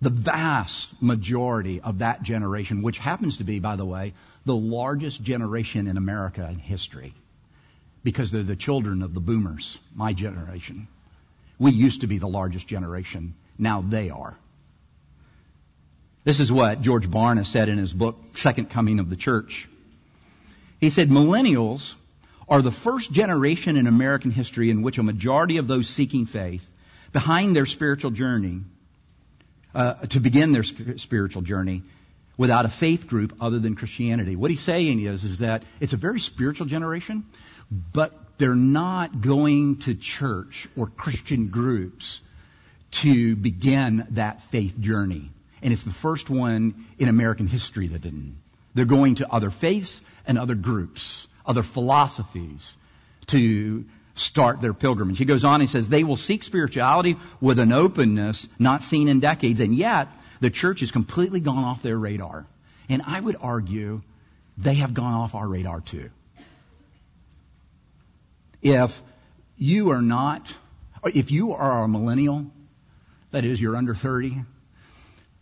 The 0.00 0.10
vast 0.10 1.02
majority 1.02 1.80
of 1.80 1.98
that 1.98 2.22
generation, 2.22 2.82
which 2.82 2.98
happens 2.98 3.38
to 3.38 3.44
be, 3.44 3.58
by 3.58 3.76
the 3.76 3.84
way, 3.84 4.14
the 4.44 4.56
largest 4.56 5.22
generation 5.22 5.86
in 5.86 5.96
America 5.96 6.46
in 6.50 6.58
history, 6.58 7.14
because 8.02 8.30
they're 8.30 8.42
the 8.42 8.56
children 8.56 9.02
of 9.02 9.14
the 9.14 9.20
boomers, 9.20 9.78
my 9.94 10.12
generation. 10.12 10.88
We 11.58 11.72
used 11.72 12.02
to 12.02 12.06
be 12.06 12.18
the 12.18 12.28
largest 12.28 12.66
generation. 12.66 13.34
Now 13.58 13.82
they 13.82 14.10
are. 14.10 14.36
This 16.24 16.40
is 16.40 16.50
what 16.50 16.80
George 16.80 17.06
Barna 17.06 17.44
said 17.44 17.68
in 17.68 17.76
his 17.76 17.92
book, 17.92 18.16
Second 18.34 18.70
Coming 18.70 18.98
of 18.98 19.10
the 19.10 19.16
Church. 19.16 19.68
He 20.80 20.88
said, 20.88 21.10
millennials 21.10 21.94
are 22.48 22.62
the 22.62 22.70
first 22.70 23.12
generation 23.12 23.76
in 23.76 23.86
American 23.86 24.30
history 24.30 24.70
in 24.70 24.80
which 24.80 24.96
a 24.96 25.02
majority 25.02 25.58
of 25.58 25.68
those 25.68 25.86
seeking 25.86 26.24
faith 26.24 26.66
behind 27.12 27.54
their 27.54 27.66
spiritual 27.66 28.10
journey, 28.10 28.62
uh, 29.74 29.94
to 30.06 30.18
begin 30.18 30.52
their 30.52 30.62
sp- 30.64 30.96
spiritual 30.96 31.42
journey 31.42 31.82
without 32.38 32.64
a 32.64 32.70
faith 32.70 33.06
group 33.06 33.36
other 33.42 33.58
than 33.58 33.76
Christianity. 33.76 34.34
What 34.34 34.50
he's 34.50 34.60
saying 34.60 35.00
is, 35.00 35.24
is 35.24 35.38
that 35.38 35.62
it's 35.78 35.92
a 35.92 35.98
very 35.98 36.20
spiritual 36.20 36.66
generation, 36.66 37.24
but 37.92 38.12
they're 38.38 38.54
not 38.54 39.20
going 39.20 39.76
to 39.80 39.94
church 39.94 40.68
or 40.74 40.86
Christian 40.86 41.48
groups 41.48 42.22
to 43.02 43.36
begin 43.36 44.06
that 44.10 44.42
faith 44.42 44.80
journey. 44.80 45.30
And 45.64 45.72
it's 45.72 45.82
the 45.82 45.90
first 45.90 46.28
one 46.28 46.86
in 46.98 47.08
American 47.08 47.46
history 47.46 47.88
that 47.88 48.02
didn't. 48.02 48.36
They're 48.74 48.84
going 48.84 49.16
to 49.16 49.32
other 49.32 49.50
faiths 49.50 50.02
and 50.26 50.38
other 50.38 50.54
groups, 50.54 51.26
other 51.46 51.62
philosophies 51.62 52.76
to 53.28 53.86
start 54.14 54.60
their 54.60 54.74
pilgrimage. 54.74 55.16
He 55.16 55.24
goes 55.24 55.44
on, 55.44 55.62
he 55.62 55.66
says, 55.66 55.88
they 55.88 56.04
will 56.04 56.16
seek 56.16 56.42
spirituality 56.42 57.16
with 57.40 57.58
an 57.58 57.72
openness 57.72 58.46
not 58.58 58.82
seen 58.82 59.08
in 59.08 59.20
decades, 59.20 59.60
and 59.60 59.74
yet 59.74 60.08
the 60.40 60.50
church 60.50 60.80
has 60.80 60.92
completely 60.92 61.40
gone 61.40 61.64
off 61.64 61.82
their 61.82 61.96
radar. 61.96 62.44
And 62.90 63.00
I 63.06 63.18
would 63.18 63.36
argue 63.40 64.02
they 64.58 64.74
have 64.74 64.92
gone 64.92 65.14
off 65.14 65.34
our 65.34 65.48
radar 65.48 65.80
too. 65.80 66.10
If 68.60 69.00
you 69.56 69.90
are 69.90 70.02
not, 70.02 70.54
if 71.06 71.30
you 71.30 71.54
are 71.54 71.84
a 71.84 71.88
millennial, 71.88 72.50
that 73.30 73.46
is, 73.46 73.62
you're 73.62 73.76
under 73.76 73.94
30, 73.94 74.44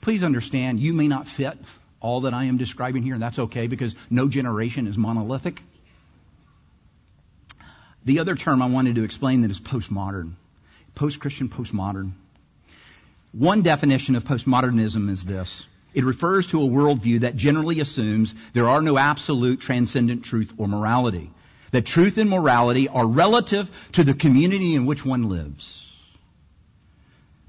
Please 0.03 0.25
understand, 0.25 0.81
you 0.81 0.93
may 0.93 1.09
not 1.09 1.29
fit 1.29 1.57
all 2.01 2.23
that 2.23 2.35
I 2.35 2.45
am 2.45 2.59
describing 2.59 3.05
here, 3.05 3.15
and 3.15 3.23
that's 3.23 3.39
okay 3.39 3.69
because 3.69 3.95
no 4.11 4.29
generation 4.29 4.89
is 4.89 4.99
monolithic. 4.99 5.63
The 8.05 8.19
other 8.19 8.35
term 8.35 8.61
I 8.61 8.67
wanted 8.67 8.97
to 8.97 9.05
explain 9.05 9.43
that 9.43 9.53
is 9.53 9.61
postmodern. 9.61 10.33
Post-Christian, 10.97 11.49
postmodern. 11.49 12.13
One 13.31 13.63
definition 13.63 14.17
of 14.17 14.25
postmodernism 14.25 15.09
is 15.09 15.25
this. 15.25 15.65
It 15.95 16.05
refers 16.05 16.49
to 16.49 16.61
a 16.63 16.69
worldview 16.69 17.21
that 17.21 17.37
generally 17.37 17.79
assumes 17.79 18.35
there 18.55 18.69
are 18.69 18.83
no 18.83 18.99
absolute 18.99 19.61
transcendent 19.61 20.25
truth 20.25 20.53
or 20.59 20.67
morality. 20.67 21.31
That 21.71 21.87
truth 21.87 22.19
and 22.19 22.29
morality 22.29 22.89
are 22.89 23.07
relative 23.07 23.71
to 23.93 24.03
the 24.03 24.15
community 24.15 24.75
in 24.75 24.85
which 24.85 25.07
one 25.07 25.29
lives. 25.29 25.89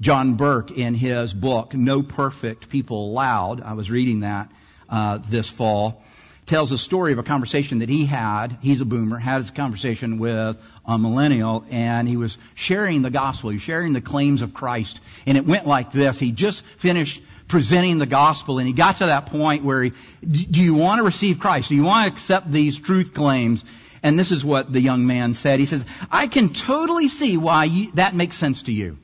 John 0.02 0.36
Burke, 0.36 0.72
in 0.72 0.96
his 0.96 1.34
book, 1.34 1.74
No 1.74 2.04
Perfect 2.04 2.70
People 2.70 3.12
Allowed, 3.12 3.62
I 3.62 3.74
was 3.74 3.90
reading 3.90 4.22
that 4.22 4.52
uh, 4.90 5.20
this 5.30 5.50
fall, 5.50 6.04
tells 6.46 6.72
a 6.72 6.78
story 6.78 7.14
of 7.14 7.20
a 7.20 7.24
conversation 7.24 7.80
that 7.80 7.90
he 7.90 8.06
had. 8.06 8.58
He's 8.62 8.82
a 8.82 8.86
boomer, 8.86 9.18
had 9.18 9.48
a 9.48 9.52
conversation 9.52 10.18
with 10.18 10.58
a 10.86 10.98
millennial, 10.98 11.64
and 11.70 12.08
he 12.08 12.18
was 12.18 12.38
sharing 12.54 13.02
the 13.02 13.10
gospel. 13.10 13.52
He 13.52 13.56
was 13.56 13.64
sharing 13.64 13.94
the 13.94 14.02
claims 14.02 14.42
of 14.42 14.54
Christ. 14.54 15.00
And 15.26 15.38
it 15.38 15.46
went 15.46 15.66
like 15.66 15.92
this. 15.92 16.20
He 16.20 16.32
just 16.32 16.66
finished 16.78 17.22
presenting 17.48 17.98
the 17.98 18.06
gospel, 18.06 18.60
and 18.60 18.68
he 18.68 18.74
got 18.74 18.98
to 18.98 19.06
that 19.06 19.28
point 19.28 19.64
where 19.64 19.84
he, 19.84 19.92
do 20.22 20.62
you 20.62 20.74
want 20.74 21.00
to 21.00 21.04
receive 21.04 21.40
Christ? 21.40 21.70
Do 21.70 21.76
you 21.76 21.84
want 21.84 22.08
to 22.08 22.14
accept 22.14 22.52
these 22.52 22.78
truth 22.80 23.14
claims? 23.14 23.64
And 24.02 24.20
this 24.20 24.32
is 24.32 24.44
what 24.44 24.72
the 24.72 24.82
young 24.82 25.08
man 25.08 25.34
said. 25.34 25.60
He 25.60 25.66
says, 25.66 25.86
I 26.12 26.28
can 26.28 26.52
totally 26.52 27.08
see 27.08 27.38
why 27.38 27.66
you, 27.66 27.92
that 27.94 28.16
makes 28.16 28.36
sense 28.36 28.64
to 28.64 28.74
you. 28.74 28.98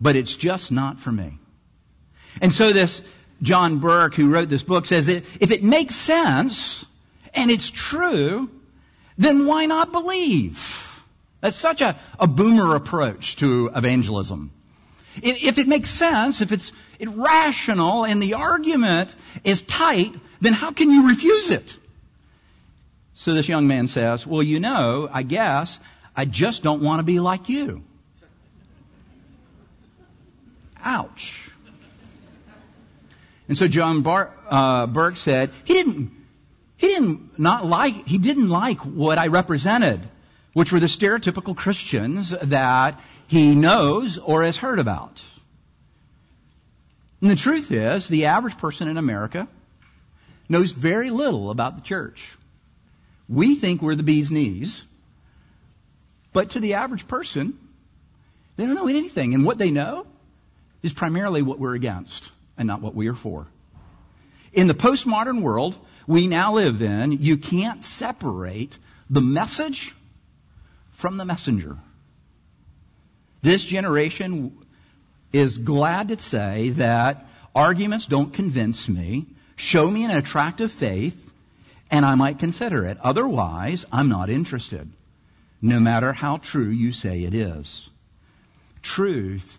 But 0.00 0.16
it's 0.16 0.36
just 0.36 0.70
not 0.70 1.00
for 1.00 1.10
me. 1.10 1.38
And 2.40 2.52
so 2.52 2.72
this 2.72 3.02
John 3.42 3.78
Burke, 3.78 4.14
who 4.14 4.30
wrote 4.30 4.48
this 4.48 4.62
book, 4.62 4.86
says 4.86 5.06
that 5.06 5.24
if 5.40 5.50
it 5.50 5.62
makes 5.62 5.94
sense 5.94 6.84
and 7.34 7.50
it's 7.50 7.70
true, 7.70 8.50
then 9.16 9.46
why 9.46 9.66
not 9.66 9.92
believe? 9.92 11.02
That's 11.40 11.56
such 11.56 11.80
a, 11.80 11.98
a 12.18 12.26
boomer 12.26 12.74
approach 12.74 13.36
to 13.36 13.70
evangelism. 13.74 14.50
If 15.20 15.58
it 15.58 15.66
makes 15.66 15.90
sense, 15.90 16.40
if 16.40 16.52
it's 16.52 16.72
rational 17.00 18.04
and 18.04 18.22
the 18.22 18.34
argument 18.34 19.14
is 19.42 19.62
tight, 19.62 20.14
then 20.40 20.52
how 20.52 20.70
can 20.70 20.90
you 20.90 21.08
refuse 21.08 21.50
it? 21.50 21.76
So 23.14 23.34
this 23.34 23.48
young 23.48 23.66
man 23.66 23.88
says, 23.88 24.24
well, 24.24 24.42
you 24.42 24.60
know, 24.60 25.08
I 25.12 25.22
guess 25.22 25.80
I 26.14 26.24
just 26.24 26.62
don't 26.62 26.82
want 26.82 27.00
to 27.00 27.02
be 27.02 27.18
like 27.18 27.48
you. 27.48 27.82
Ouch. 30.88 31.50
And 33.46 33.58
so 33.58 33.68
John 33.68 34.00
Bar- 34.00 34.32
uh, 34.48 34.86
Burke 34.86 35.18
said 35.18 35.50
he 35.64 35.74
didn't 35.74 36.10
he 36.78 36.86
didn't 36.86 37.38
not 37.38 37.66
like 37.66 38.06
he 38.06 38.16
didn't 38.16 38.48
like 38.48 38.80
what 38.80 39.18
I 39.18 39.26
represented, 39.26 40.00
which 40.54 40.72
were 40.72 40.80
the 40.80 40.86
stereotypical 40.86 41.54
Christians 41.54 42.30
that 42.30 42.98
he 43.26 43.54
knows 43.54 44.16
or 44.16 44.44
has 44.44 44.56
heard 44.56 44.78
about. 44.78 45.22
And 47.20 47.30
the 47.30 47.36
truth 47.36 47.70
is, 47.70 48.08
the 48.08 48.26
average 48.26 48.56
person 48.56 48.88
in 48.88 48.96
America 48.96 49.46
knows 50.48 50.72
very 50.72 51.10
little 51.10 51.50
about 51.50 51.76
the 51.76 51.82
church. 51.82 52.34
We 53.28 53.56
think 53.56 53.82
we're 53.82 53.94
the 53.94 54.02
bee's 54.02 54.30
knees, 54.30 54.84
but 56.32 56.50
to 56.50 56.60
the 56.60 56.74
average 56.74 57.06
person, 57.06 57.58
they 58.56 58.64
don't 58.64 58.74
know 58.74 58.88
anything. 58.88 59.34
And 59.34 59.44
what 59.44 59.58
they 59.58 59.70
know 59.70 60.06
is 60.82 60.92
primarily 60.92 61.42
what 61.42 61.58
we're 61.58 61.74
against 61.74 62.30
and 62.56 62.66
not 62.66 62.80
what 62.80 62.94
we 62.94 63.08
are 63.08 63.14
for. 63.14 63.46
In 64.52 64.66
the 64.66 64.74
postmodern 64.74 65.42
world 65.42 65.76
we 66.06 66.26
now 66.26 66.54
live 66.54 66.82
in, 66.82 67.12
you 67.12 67.36
can't 67.36 67.84
separate 67.84 68.78
the 69.10 69.20
message 69.20 69.94
from 70.92 71.16
the 71.16 71.24
messenger. 71.24 71.76
This 73.42 73.64
generation 73.64 74.56
is 75.32 75.58
glad 75.58 76.08
to 76.08 76.18
say 76.18 76.70
that 76.70 77.26
arguments 77.54 78.06
don't 78.06 78.32
convince 78.32 78.88
me. 78.88 79.26
Show 79.56 79.90
me 79.90 80.04
an 80.04 80.10
attractive 80.10 80.72
faith 80.72 81.24
and 81.90 82.04
I 82.04 82.14
might 82.14 82.38
consider 82.38 82.84
it. 82.84 82.98
Otherwise, 83.02 83.86
I'm 83.92 84.08
not 84.08 84.30
interested. 84.30 84.90
No 85.60 85.80
matter 85.80 86.12
how 86.12 86.36
true 86.36 86.68
you 86.68 86.92
say 86.92 87.24
it 87.24 87.34
is. 87.34 87.88
Truth 88.82 89.58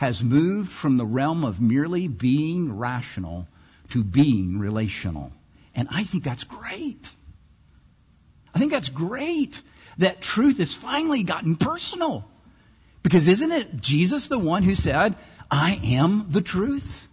has 0.00 0.24
moved 0.24 0.70
from 0.70 0.96
the 0.96 1.04
realm 1.04 1.44
of 1.44 1.60
merely 1.60 2.08
being 2.08 2.78
rational 2.78 3.46
to 3.90 4.02
being 4.02 4.58
relational. 4.58 5.30
And 5.74 5.88
I 5.90 6.04
think 6.04 6.24
that's 6.24 6.44
great. 6.44 7.06
I 8.54 8.58
think 8.58 8.72
that's 8.72 8.88
great 8.88 9.60
that 9.98 10.22
truth 10.22 10.56
has 10.56 10.74
finally 10.74 11.22
gotten 11.22 11.54
personal. 11.56 12.24
Because 13.02 13.28
isn't 13.28 13.52
it 13.52 13.78
Jesus 13.82 14.28
the 14.28 14.38
one 14.38 14.62
who 14.62 14.74
said, 14.74 15.16
I 15.50 15.78
am 15.84 16.30
the 16.30 16.40
truth? 16.40 17.06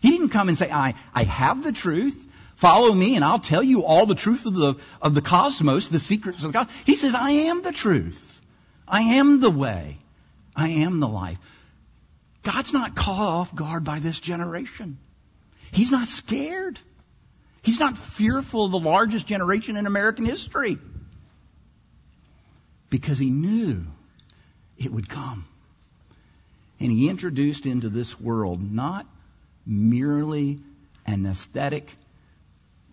He 0.00 0.08
didn't 0.08 0.30
come 0.30 0.48
and 0.48 0.56
say, 0.56 0.70
I, 0.70 0.94
I 1.14 1.24
have 1.24 1.62
the 1.62 1.72
truth. 1.72 2.26
Follow 2.56 2.90
me 2.90 3.16
and 3.16 3.24
I'll 3.24 3.38
tell 3.38 3.62
you 3.62 3.84
all 3.84 4.06
the 4.06 4.14
truth 4.14 4.46
of 4.46 4.54
the, 4.54 4.76
of 5.02 5.14
the 5.14 5.20
cosmos, 5.20 5.88
the 5.88 5.98
secrets 5.98 6.42
of 6.42 6.54
God. 6.54 6.70
He 6.86 6.96
says, 6.96 7.14
I 7.14 7.32
am 7.32 7.60
the 7.60 7.72
truth. 7.72 8.40
I 8.88 9.02
am 9.02 9.40
the 9.40 9.50
way. 9.50 9.98
I 10.56 10.68
am 10.70 11.00
the 11.00 11.08
life. 11.08 11.38
God's 12.42 12.72
not 12.72 12.94
caught 12.94 13.18
off 13.18 13.54
guard 13.54 13.84
by 13.84 13.98
this 13.98 14.18
generation. 14.18 14.98
He's 15.72 15.90
not 15.90 16.08
scared. 16.08 16.78
He's 17.62 17.78
not 17.78 17.98
fearful 17.98 18.64
of 18.64 18.72
the 18.72 18.78
largest 18.78 19.26
generation 19.26 19.76
in 19.76 19.86
American 19.86 20.24
history. 20.24 20.78
Because 22.88 23.18
he 23.18 23.30
knew 23.30 23.84
it 24.78 24.90
would 24.90 25.08
come. 25.08 25.44
And 26.80 26.90
he 26.90 27.10
introduced 27.10 27.66
into 27.66 27.90
this 27.90 28.18
world 28.18 28.60
not 28.62 29.06
merely 29.66 30.58
an 31.06 31.26
aesthetic 31.26 31.94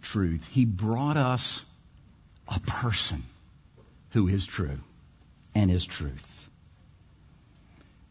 truth. 0.01 0.47
He 0.51 0.65
brought 0.65 1.15
us 1.17 1.63
a 2.47 2.59
person 2.59 3.23
who 4.11 4.27
is 4.27 4.45
true 4.45 4.79
and 5.55 5.71
is 5.71 5.85
truth. 5.85 6.36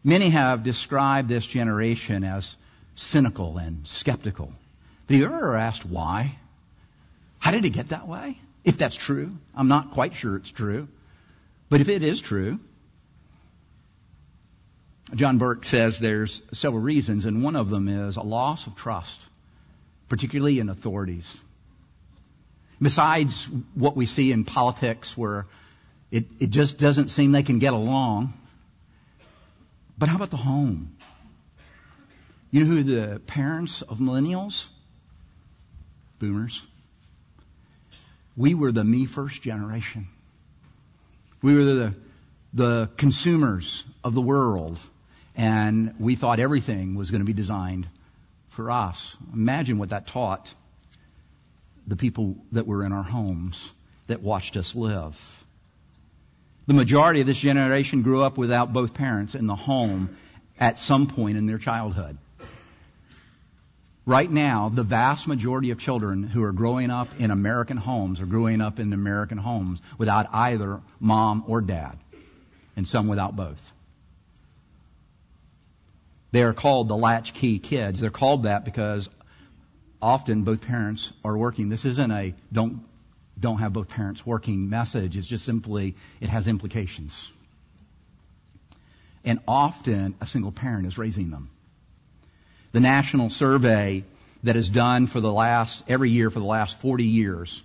Many 0.07 0.31
have 0.31 0.63
described 0.63 1.29
this 1.29 1.45
generation 1.45 2.23
as 2.23 2.57
cynical 2.95 3.59
and 3.59 3.85
skeptical. 3.89 4.53
Have 5.09 5.19
you 5.19 5.25
ever 5.25 5.57
asked 5.57 5.85
why? 5.85 6.37
How 7.41 7.51
did 7.51 7.65
it 7.65 7.71
get 7.71 7.89
that 7.89 8.07
way? 8.07 8.39
If 8.63 8.79
that's 8.79 8.95
true, 8.95 9.37
I'm 9.53 9.67
not 9.67 9.91
quite 9.91 10.15
sure 10.15 10.37
it's 10.37 10.53
true. 10.53 10.87
But 11.71 11.81
if 11.81 11.89
it 11.89 12.05
is 12.05 12.21
true, 12.21 12.61
John 15.13 15.39
Burke 15.39 15.65
says 15.65 15.99
there's 15.99 16.41
several 16.53 16.83
reasons, 16.83 17.25
and 17.25 17.43
one 17.43 17.57
of 17.57 17.69
them 17.69 17.89
is 17.89 18.17
a 18.17 18.23
loss 18.23 18.69
of 18.69 18.77
trust, 18.77 19.21
particularly 20.09 20.61
in 20.61 20.69
authorities. 20.69 21.37
Besides 22.81 23.51
what 23.75 23.97
we 23.97 24.07
see 24.07 24.31
in 24.31 24.45
politics 24.45 25.17
where 25.17 25.47
it, 26.13 26.27
it 26.39 26.51
just 26.51 26.79
doesn't 26.79 27.09
seem 27.09 27.33
they 27.33 27.43
can 27.43 27.59
get 27.59 27.73
along, 27.73 28.35
but 29.99 30.09
how 30.09 30.17
about 30.17 30.31
the 30.31 30.37
home? 30.37 30.97
You 32.51 32.61
know 32.61 32.67
who 32.67 32.83
the 32.83 33.21
parents 33.21 33.83
of 33.83 33.99
millennials? 33.99 34.69
Boomers. 36.19 36.63
We 38.37 38.55
were 38.55 38.73
the 38.73 38.85
me 38.85 39.07
first 39.07 39.43
generation. 39.43 40.09
We 41.43 41.55
were 41.57 41.65
the, 41.65 41.95
the 42.55 42.91
consumers 42.97 43.85
of 44.05 44.15
the 44.15 44.21
world, 44.21 44.79
and 45.37 45.95
we 45.99 46.15
thought 46.15 46.39
everything 46.39 46.95
was 46.95 47.11
going 47.11 47.21
to 47.21 47.27
be 47.27 47.33
designed 47.33 47.89
for 48.49 48.71
us. 48.71 49.17
Imagine 49.33 49.79
what 49.79 49.91
that 49.91 50.07
taught 50.07 50.53
the 51.87 51.97
people 51.97 52.37
that 52.53 52.67
were 52.67 52.85
in 52.85 52.93
our 52.93 53.03
homes 53.03 53.73
that 54.07 54.23
watched 54.23 54.57
us 54.57 54.75
live. 54.75 55.46
The 56.67 56.75
majority 56.75 57.21
of 57.21 57.27
this 57.27 57.39
generation 57.39 58.03
grew 58.03 58.23
up 58.23 58.37
without 58.37 58.73
both 58.73 58.93
parents 58.93 59.35
in 59.35 59.47
the 59.47 59.55
home 59.55 60.17
at 60.59 60.79
some 60.79 61.07
point 61.07 61.37
in 61.37 61.47
their 61.47 61.59
childhood. 61.59 62.19
Right 64.05 64.31
now, 64.31 64.69
the 64.69 64.85
vast 64.85 65.27
majority 65.27 65.71
of 65.71 65.79
children 65.79 66.23
who 66.23 66.43
are 66.43 66.53
growing 66.53 66.91
up 66.91 67.09
in 67.21 67.31
American 67.31 67.77
homes 67.77 68.21
are 68.21 68.27
growing 68.27 68.61
up 68.61 68.79
in 68.79 68.93
American 68.93 69.39
homes 69.39 69.81
without 69.99 70.29
either 70.33 70.81
mom 71.01 71.45
or 71.47 71.61
dad, 71.61 71.99
and 72.77 72.87
some 72.87 73.09
without 73.09 73.35
both. 73.35 73.73
They 76.31 76.43
are 76.43 76.53
called 76.53 76.89
the 76.89 76.97
latchkey 76.97 77.59
kids. 77.59 78.01
They're 78.01 78.11
called 78.11 78.45
that 78.45 78.65
because 78.65 79.09
often 80.01 80.43
both 80.43 80.63
parents 80.63 81.13
are 81.25 81.37
working. 81.37 81.69
This 81.69 81.85
isn't 81.85 82.11
a 82.11 82.35
don't 82.53 82.85
don't 83.39 83.59
have 83.59 83.73
both 83.73 83.89
parents 83.89 84.25
working 84.25 84.69
message. 84.71 85.17
is 85.17 85.29
just 85.29 85.45
simply, 85.45 85.95
it 86.21 86.29
has 86.29 86.49
implications. 86.49 87.31
And 89.25 89.41
often 89.47 90.15
a 90.21 90.27
single 90.27 90.53
parent 90.53 90.87
is 90.87 90.99
raising 90.99 91.31
them. 91.31 91.51
The 92.73 92.81
national 92.81 93.31
survey 93.31 94.05
that 94.45 94.57
is 94.57 94.71
done 94.71 95.07
for 95.07 95.21
the 95.21 95.33
last, 95.33 95.83
every 95.89 96.11
year 96.11 96.31
for 96.31 96.39
the 96.39 96.47
last 96.47 96.81
40 96.81 97.05
years, 97.05 97.63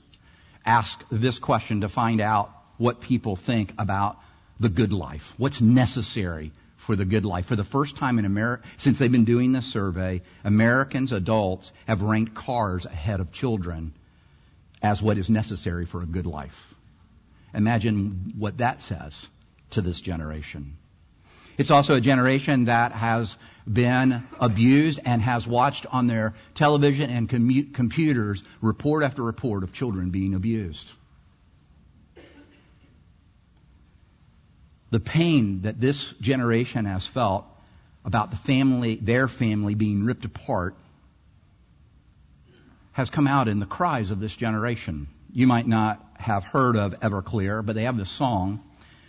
asks 0.66 1.04
this 1.12 1.40
question 1.40 1.82
to 1.82 1.90
find 1.90 2.22
out 2.22 2.52
what 2.78 3.02
people 3.02 3.36
think 3.36 3.74
about 3.78 4.18
the 4.60 4.70
good 4.70 4.94
life. 4.94 5.34
What's 5.38 5.62
necessary 5.62 6.52
for 6.78 6.96
the 6.96 7.06
good 7.06 7.26
life. 7.26 7.46
For 7.46 7.56
the 7.56 7.64
first 7.64 7.96
time 7.96 8.18
in 8.18 8.26
America, 8.26 8.64
since 8.78 8.98
they've 8.98 9.12
been 9.12 9.26
doing 9.26 9.52
this 9.52 9.68
survey, 9.68 10.24
Americans, 10.44 11.12
adults, 11.12 11.72
have 11.88 12.02
ranked 12.02 12.34
cars 12.34 12.86
ahead 12.88 13.20
of 13.20 13.32
children 13.32 13.94
as 14.82 15.02
what 15.02 15.17
is 15.17 15.30
necessary 15.30 15.86
for 15.86 16.02
a 16.02 16.06
good 16.06 16.26
life. 16.26 16.74
Imagine 17.54 18.34
what 18.38 18.58
that 18.58 18.82
says 18.82 19.28
to 19.72 19.82
this 19.82 20.02
generation. 20.02 20.78
It's 21.58 21.72
also 21.72 21.96
a 21.96 22.02
generation 22.02 22.65
that 22.65 22.91
has 22.94 23.38
been 23.72 24.24
abused 24.39 25.00
and 25.06 25.22
has 25.22 25.46
watched 25.46 25.86
on 25.86 26.08
their 26.08 26.34
television 26.56 27.10
and 27.10 27.30
commu- 27.30 27.74
computers 27.74 28.41
report 28.62 29.04
after 29.04 29.22
report 29.22 29.63
of 29.63 29.74
children 29.74 30.10
being 30.10 30.34
abused. 30.34 30.91
the 34.91 35.00
pain 35.00 35.62
that 35.62 35.80
this 35.80 36.12
generation 36.22 36.86
has 36.86 37.08
felt 37.08 37.46
about 38.06 38.30
the 38.30 38.38
family, 38.38 38.96
their 38.96 39.28
family 39.28 39.74
being 39.74 40.04
ripped 40.06 40.26
apart 40.26 40.76
has 42.93 43.10
come 43.10 43.27
out 43.27 43.47
in 43.47 43.60
the 43.60 43.65
cries 43.65 44.12
of 44.12 44.19
this 44.19 44.36
generation. 44.36 45.08
You 45.34 45.47
might 45.47 45.67
not 45.67 46.06
have 46.17 46.43
heard 46.43 46.75
of 46.75 46.99
Everclear, 46.99 47.65
but 47.65 47.75
they 47.75 47.84
have 47.84 47.97
this 47.97 48.12
song 48.12 48.62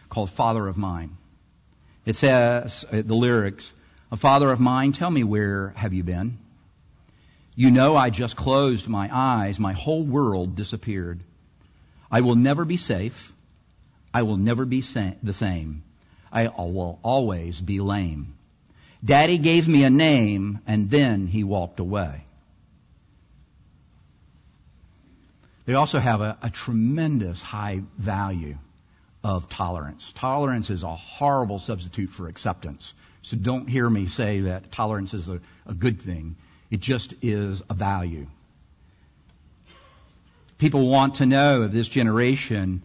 called 0.09 0.31
Father 0.31 0.67
of 0.69 0.77
Mine. 0.77 1.17
It 2.05 2.17
says, 2.17 2.85
uh, 2.93 3.03
the 3.05 3.15
lyrics, 3.15 3.73
A 4.11 4.17
father 4.17 4.51
of 4.51 4.61
mine, 4.61 4.93
tell 4.93 5.11
me 5.11 5.25
where 5.25 5.73
have 5.77 5.93
you 5.93 6.03
been? 6.05 6.39
You 7.55 7.71
know 7.71 7.97
I 7.97 8.11
just 8.11 8.35
closed 8.35 8.89
my 8.89 9.09
eyes, 9.13 9.59
my 9.61 9.73
whole 9.73 10.03
world 10.03 10.57
disappeared. 10.57 11.21
I 12.11 12.21
will 12.23 12.37
never 12.37 12.65
be 12.65 12.77
safe. 12.77 13.33
I 14.13 14.23
will 14.23 14.37
never 14.37 14.65
be 14.65 14.83
sa- 14.83 15.13
the 15.23 15.33
same. 15.33 15.83
I 16.33 16.49
will 16.49 16.99
always 17.03 17.61
be 17.61 17.81
lame. 17.81 18.35
Daddy 19.05 19.39
gave 19.39 19.69
me 19.69 19.85
a 19.85 19.91
name 19.91 20.61
and 20.67 20.91
then 20.91 21.27
he 21.27 21.45
walked 21.45 21.81
away. 21.81 22.25
They 25.65 25.75
also 25.75 25.99
have 25.99 26.21
a, 26.21 26.37
a 26.43 26.51
tremendous 26.51 27.41
high 27.41 27.83
value 27.97 28.59
of 29.23 29.49
tolerance. 29.49 30.13
Tolerance 30.13 30.71
is 30.71 30.83
a 30.83 30.95
horrible 30.95 31.59
substitute 31.59 32.11
for 32.11 32.29
acceptance. 32.29 32.95
So 33.23 33.37
don't 33.37 33.69
hear 33.69 33.89
me 33.89 34.07
say 34.07 34.41
that 34.41 34.73
tolerance 34.73 35.15
is 35.15 35.29
a, 35.29 35.41
a 35.67 35.75
good 35.75 36.01
thing. 36.01 36.37
It 36.71 36.81
just 36.81 37.15
is 37.23 37.63
a 37.71 37.75
value. 37.75 38.27
People 40.59 40.89
want 40.89 41.17
to 41.17 41.27
know 41.27 41.63
of 41.63 41.73
this 41.73 41.89
generation 41.89 42.83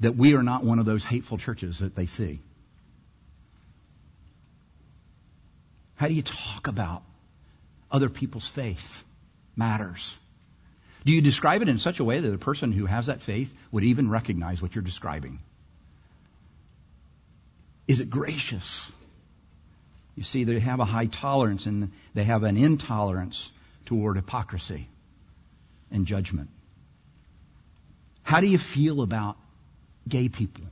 that 0.00 0.16
we 0.16 0.34
are 0.34 0.42
not 0.42 0.64
one 0.64 0.78
of 0.78 0.86
those 0.86 1.04
hateful 1.04 1.36
churches 1.36 1.80
that 1.80 1.94
they 1.94 2.06
see. 2.06 2.40
How 5.96 6.06
do 6.06 6.14
you 6.14 6.22
talk 6.22 6.68
about 6.68 7.02
other 7.90 8.08
people's 8.08 8.46
faith 8.46 9.02
matters? 9.56 10.16
Do 11.08 11.14
you 11.14 11.22
describe 11.22 11.62
it 11.62 11.70
in 11.70 11.78
such 11.78 12.00
a 12.00 12.04
way 12.04 12.20
that 12.20 12.34
a 12.34 12.36
person 12.36 12.70
who 12.70 12.84
has 12.84 13.06
that 13.06 13.22
faith 13.22 13.54
would 13.72 13.82
even 13.82 14.10
recognize 14.10 14.60
what 14.60 14.74
you're 14.74 14.84
describing? 14.84 15.38
Is 17.86 18.00
it 18.00 18.10
gracious? 18.10 18.92
You 20.16 20.22
see, 20.22 20.44
they 20.44 20.58
have 20.58 20.80
a 20.80 20.84
high 20.84 21.06
tolerance 21.06 21.64
and 21.64 21.92
they 22.12 22.24
have 22.24 22.42
an 22.42 22.58
intolerance 22.58 23.50
toward 23.86 24.16
hypocrisy 24.16 24.86
and 25.90 26.06
judgment. 26.06 26.50
How 28.22 28.42
do 28.42 28.46
you 28.46 28.58
feel 28.58 29.00
about 29.00 29.38
gay 30.06 30.28
people. 30.28 30.66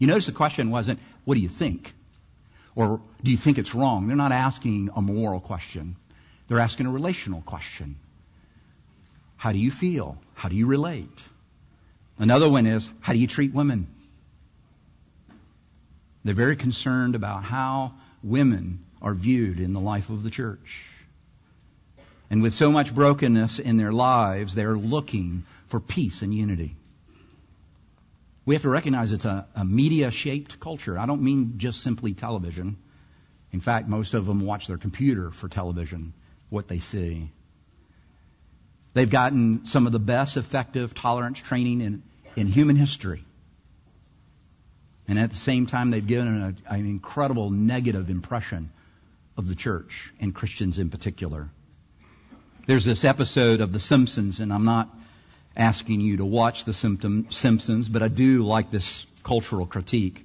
You 0.00 0.08
notice 0.08 0.26
the 0.26 0.32
question 0.32 0.70
wasn't, 0.70 0.98
what 1.24 1.36
do 1.36 1.40
you 1.40 1.48
think? 1.48 1.94
Or 2.74 3.00
do 3.22 3.30
you 3.30 3.36
think 3.36 3.58
it's 3.58 3.72
wrong? 3.72 4.08
They're 4.08 4.16
not 4.16 4.32
asking 4.32 4.90
a 4.96 5.00
moral 5.00 5.38
question. 5.38 5.94
They're 6.48 6.58
asking 6.58 6.86
a 6.86 6.90
relational 6.90 7.42
question. 7.42 8.00
How 9.40 9.52
do 9.52 9.58
you 9.58 9.70
feel? 9.70 10.18
How 10.34 10.50
do 10.50 10.54
you 10.54 10.66
relate? 10.66 11.18
Another 12.18 12.46
one 12.46 12.66
is, 12.66 12.90
how 13.00 13.14
do 13.14 13.18
you 13.18 13.26
treat 13.26 13.54
women? 13.54 13.86
They're 16.22 16.34
very 16.34 16.56
concerned 16.56 17.14
about 17.14 17.42
how 17.42 17.94
women 18.22 18.84
are 19.00 19.14
viewed 19.14 19.58
in 19.58 19.72
the 19.72 19.80
life 19.80 20.10
of 20.10 20.22
the 20.22 20.28
church. 20.28 20.84
And 22.28 22.42
with 22.42 22.52
so 22.52 22.70
much 22.70 22.94
brokenness 22.94 23.60
in 23.60 23.78
their 23.78 23.94
lives, 23.94 24.54
they're 24.54 24.76
looking 24.76 25.44
for 25.68 25.80
peace 25.80 26.20
and 26.20 26.34
unity. 26.34 26.76
We 28.44 28.54
have 28.54 28.62
to 28.64 28.68
recognize 28.68 29.10
it's 29.10 29.24
a, 29.24 29.46
a 29.54 29.64
media 29.64 30.10
shaped 30.10 30.60
culture. 30.60 30.98
I 30.98 31.06
don't 31.06 31.22
mean 31.22 31.54
just 31.56 31.80
simply 31.80 32.12
television. 32.12 32.76
In 33.52 33.62
fact, 33.62 33.88
most 33.88 34.12
of 34.12 34.26
them 34.26 34.44
watch 34.44 34.66
their 34.66 34.76
computer 34.76 35.30
for 35.30 35.48
television, 35.48 36.12
what 36.50 36.68
they 36.68 36.78
see. 36.78 37.30
They've 38.92 39.08
gotten 39.08 39.66
some 39.66 39.86
of 39.86 39.92
the 39.92 40.00
best 40.00 40.36
effective 40.36 40.94
tolerance 40.94 41.38
training 41.38 41.80
in, 41.80 42.02
in 42.36 42.48
human 42.48 42.76
history. 42.76 43.24
And 45.06 45.18
at 45.18 45.30
the 45.30 45.36
same 45.36 45.66
time, 45.66 45.90
they've 45.90 46.06
given 46.06 46.56
a, 46.68 46.72
an 46.72 46.86
incredible 46.86 47.50
negative 47.50 48.10
impression 48.10 48.70
of 49.36 49.48
the 49.48 49.54
church 49.54 50.12
and 50.20 50.34
Christians 50.34 50.78
in 50.78 50.90
particular. 50.90 51.48
There's 52.66 52.84
this 52.84 53.04
episode 53.04 53.60
of 53.60 53.72
The 53.72 53.80
Simpsons, 53.80 54.40
and 54.40 54.52
I'm 54.52 54.64
not 54.64 54.88
asking 55.56 56.00
you 56.00 56.18
to 56.18 56.24
watch 56.24 56.64
The 56.64 56.72
Simpsons, 56.72 57.88
but 57.88 58.02
I 58.02 58.08
do 58.08 58.42
like 58.42 58.70
this 58.70 59.06
cultural 59.24 59.66
critique. 59.66 60.24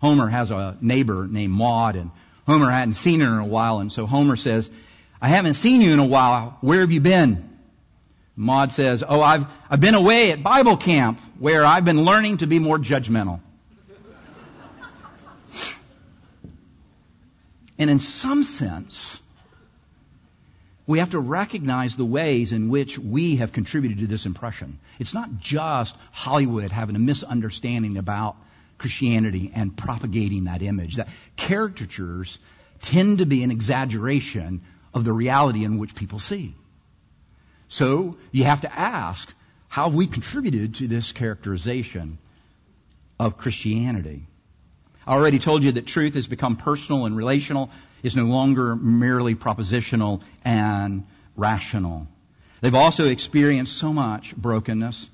Homer 0.00 0.28
has 0.28 0.50
a 0.50 0.76
neighbor 0.80 1.26
named 1.28 1.52
Maude, 1.52 1.96
and 1.96 2.10
Homer 2.46 2.70
hadn't 2.70 2.94
seen 2.94 3.20
her 3.20 3.32
in 3.34 3.38
a 3.40 3.46
while, 3.46 3.78
and 3.78 3.92
so 3.92 4.06
Homer 4.06 4.36
says, 4.36 4.68
I 5.20 5.28
haven't 5.28 5.54
seen 5.54 5.80
you 5.80 5.92
in 5.92 5.98
a 5.98 6.06
while. 6.06 6.58
Where 6.60 6.80
have 6.80 6.90
you 6.90 7.00
been? 7.00 7.53
Maude 8.36 8.72
says, 8.72 9.04
Oh, 9.06 9.20
I've, 9.20 9.46
I've 9.70 9.80
been 9.80 9.94
away 9.94 10.32
at 10.32 10.42
Bible 10.42 10.76
camp 10.76 11.20
where 11.38 11.64
I've 11.64 11.84
been 11.84 12.04
learning 12.04 12.38
to 12.38 12.46
be 12.46 12.58
more 12.58 12.78
judgmental. 12.78 13.40
and 17.78 17.90
in 17.90 18.00
some 18.00 18.42
sense, 18.42 19.20
we 20.86 20.98
have 20.98 21.10
to 21.10 21.18
recognize 21.18 21.96
the 21.96 22.04
ways 22.04 22.52
in 22.52 22.68
which 22.68 22.98
we 22.98 23.36
have 23.36 23.52
contributed 23.52 24.00
to 24.00 24.06
this 24.06 24.26
impression. 24.26 24.78
It's 24.98 25.14
not 25.14 25.38
just 25.38 25.96
Hollywood 26.12 26.70
having 26.70 26.96
a 26.96 26.98
misunderstanding 26.98 27.96
about 27.96 28.36
Christianity 28.76 29.50
and 29.54 29.74
propagating 29.74 30.44
that 30.44 30.60
image. 30.60 30.96
That 30.96 31.08
caricatures 31.36 32.38
tend 32.82 33.18
to 33.18 33.26
be 33.26 33.42
an 33.44 33.50
exaggeration 33.50 34.62
of 34.92 35.04
the 35.04 35.12
reality 35.12 35.64
in 35.64 35.78
which 35.78 35.94
people 35.94 36.18
see. 36.18 36.54
So 37.68 38.16
you 38.32 38.44
have 38.44 38.62
to 38.62 38.78
ask, 38.78 39.32
how 39.68 39.84
have 39.84 39.94
we 39.94 40.06
contributed 40.06 40.76
to 40.76 40.86
this 40.86 41.12
characterization 41.12 42.18
of 43.18 43.38
Christianity? 43.38 44.26
I 45.06 45.14
already 45.14 45.38
told 45.38 45.64
you 45.64 45.72
that 45.72 45.86
truth 45.86 46.14
has 46.14 46.26
become 46.26 46.56
personal 46.56 47.06
and 47.06 47.16
relational 47.16 47.70
is 48.02 48.16
no 48.16 48.24
longer 48.24 48.76
merely 48.76 49.34
propositional 49.34 50.22
and 50.44 51.06
rational. 51.36 52.06
They've 52.60 52.74
also 52.74 53.08
experienced 53.08 53.76
so 53.76 53.92
much 53.92 54.34
brokenness. 54.36 55.08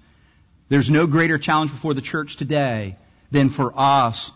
There's 0.68 0.90
no 0.90 1.06
greater 1.06 1.38
challenge 1.38 1.70
before 1.70 1.94
the 1.94 2.00
church 2.00 2.36
today 2.36 2.96
than 3.30 3.48
for 3.48 3.72
us 3.76 4.30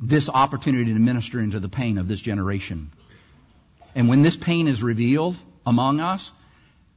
this 0.00 0.28
opportunity 0.28 0.92
to 0.92 0.98
minister 0.98 1.40
into 1.40 1.60
the 1.60 1.68
pain 1.68 1.98
of 1.98 2.08
this 2.08 2.20
generation. 2.20 2.90
And 3.94 4.08
when 4.08 4.22
this 4.22 4.36
pain 4.36 4.66
is 4.66 4.82
revealed 4.82 5.36
among 5.64 6.00
us, 6.00 6.32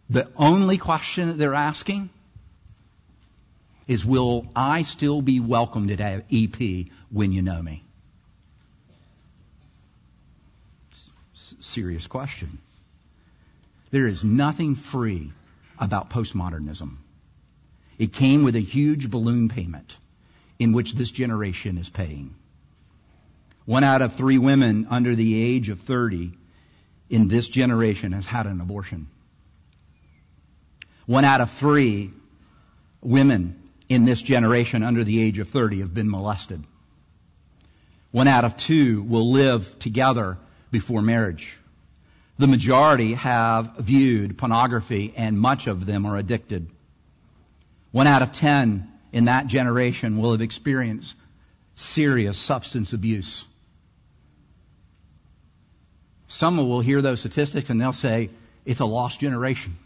the 0.09 0.29
only 0.35 0.77
question 0.77 1.27
that 1.27 1.37
they're 1.37 1.53
asking 1.53 2.09
is, 3.87 4.05
will 4.05 4.47
I 4.55 4.81
still 4.81 5.21
be 5.21 5.39
welcomed 5.39 5.91
at 5.91 6.25
EP 6.31 6.87
when 7.11 7.31
you 7.31 7.41
know 7.41 7.61
me? 7.61 7.83
serious 11.65 12.07
question. 12.07 12.57
There 13.91 14.07
is 14.07 14.23
nothing 14.23 14.75
free 14.75 15.31
about 15.77 16.09
postmodernism. 16.09 16.95
It 17.97 18.13
came 18.13 18.43
with 18.43 18.55
a 18.55 18.61
huge 18.61 19.09
balloon 19.09 19.49
payment 19.49 19.97
in 20.59 20.73
which 20.73 20.93
this 20.93 21.11
generation 21.11 21.77
is 21.77 21.89
paying. 21.89 22.35
One 23.65 23.83
out 23.83 24.01
of 24.01 24.13
three 24.13 24.37
women 24.37 24.87
under 24.89 25.15
the 25.15 25.43
age 25.43 25.69
of 25.69 25.79
30 25.79 26.33
in 27.09 27.27
this 27.27 27.47
generation 27.47 28.11
has 28.13 28.25
had 28.25 28.45
an 28.47 28.61
abortion. 28.61 29.07
One 31.05 31.25
out 31.25 31.41
of 31.41 31.51
three 31.51 32.11
women 33.01 33.61
in 33.87 34.05
this 34.05 34.21
generation 34.21 34.81
under 34.83 35.03
the 35.03 35.21
age 35.21 35.37
of 35.39 35.49
30 35.49 35.81
have 35.81 35.93
been 35.93 36.09
molested. 36.09 36.63
One 38.11 38.27
out 38.27 38.45
of 38.45 38.57
two 38.57 39.03
will 39.03 39.31
live 39.31 39.77
together 39.79 40.37
before 40.71 41.01
marriage. 41.01 41.57
the 42.37 42.47
majority 42.47 43.13
have 43.13 43.77
viewed 43.77 44.37
pornography 44.37 45.13
and 45.15 45.39
much 45.39 45.67
of 45.67 45.85
them 45.85 46.05
are 46.05 46.17
addicted. 46.17 46.67
One 47.91 48.07
out 48.07 48.21
of 48.21 48.33
ten 48.33 48.91
in 49.13 49.25
that 49.25 49.47
generation 49.47 50.17
will 50.17 50.33
have 50.33 50.41
experienced 50.41 51.15
serious 51.75 52.37
substance 52.37 52.91
abuse. 52.91 53.45
Someone 56.27 56.67
will 56.67 56.81
hear 56.81 57.01
those 57.01 57.21
statistics 57.21 57.69
and 57.69 57.79
they'll 57.79 57.93
say, 57.93 58.31
it's 58.65 58.81
a 58.81 58.85
lost 58.85 59.21
generation. 59.21 59.77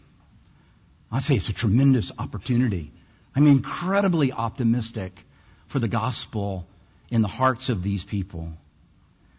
I 1.10 1.18
say 1.18 1.36
it's 1.36 1.48
a 1.48 1.52
tremendous 1.52 2.12
opportunity. 2.18 2.92
I'm 3.34 3.46
incredibly 3.46 4.32
optimistic 4.32 5.24
for 5.66 5.78
the 5.78 5.88
gospel 5.88 6.66
in 7.10 7.22
the 7.22 7.28
hearts 7.28 7.68
of 7.68 7.82
these 7.82 8.04
people. 8.04 8.52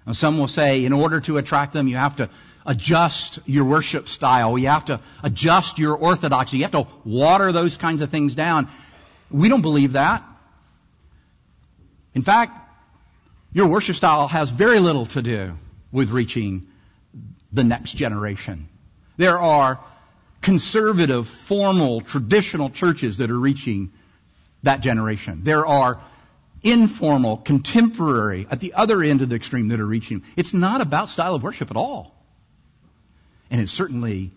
Now, 0.05 0.13
some 0.13 0.37
will 0.37 0.47
say, 0.47 0.85
in 0.85 0.93
order 0.93 1.21
to 1.21 1.37
attract 1.37 1.73
them, 1.73 1.87
you 1.87 1.95
have 1.97 2.17
to 2.17 2.29
adjust 2.65 3.39
your 3.45 3.65
worship 3.65 4.09
style. 4.09 4.57
You 4.57 4.67
have 4.67 4.85
to 4.85 4.99
adjust 5.23 5.79
your 5.79 5.95
orthodoxy. 5.95 6.57
You 6.57 6.63
have 6.63 6.71
to 6.71 6.87
water 7.05 7.51
those 7.51 7.77
kinds 7.77 8.01
of 8.01 8.09
things 8.09 8.35
down. 8.35 8.67
We 9.29 9.49
don't 9.49 9.61
believe 9.61 9.93
that. 9.93 10.23
In 12.13 12.21
fact, 12.21 12.57
your 13.53 13.67
worship 13.67 13.95
style 13.95 14.27
has 14.27 14.49
very 14.49 14.79
little 14.79 15.05
to 15.07 15.21
do 15.21 15.53
with 15.91 16.11
reaching 16.11 16.67
the 17.51 17.63
next 17.63 17.93
generation. 17.95 18.67
There 19.17 19.39
are 19.39 19.79
conservative, 20.41 21.27
formal, 21.27 22.01
traditional 22.01 22.69
churches 22.69 23.17
that 23.17 23.29
are 23.29 23.39
reaching 23.39 23.91
that 24.63 24.81
generation. 24.81 25.41
There 25.43 25.65
are 25.65 25.99
informal, 26.63 27.37
contemporary, 27.37 28.47
at 28.49 28.59
the 28.59 28.73
other 28.73 29.01
end 29.01 29.21
of 29.21 29.29
the 29.29 29.35
extreme 29.35 29.69
that 29.69 29.79
are 29.79 29.85
reaching. 29.85 30.23
It's 30.35 30.53
not 30.53 30.81
about 30.81 31.09
style 31.09 31.35
of 31.35 31.43
worship 31.43 31.71
at 31.71 31.77
all. 31.77 32.15
And 33.49 33.61
it's 33.61 33.71
certainly 33.71 34.31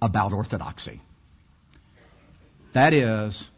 about 0.00 0.32
orthodoxy. 0.32 1.00
That 2.72 2.94
is 2.94 3.48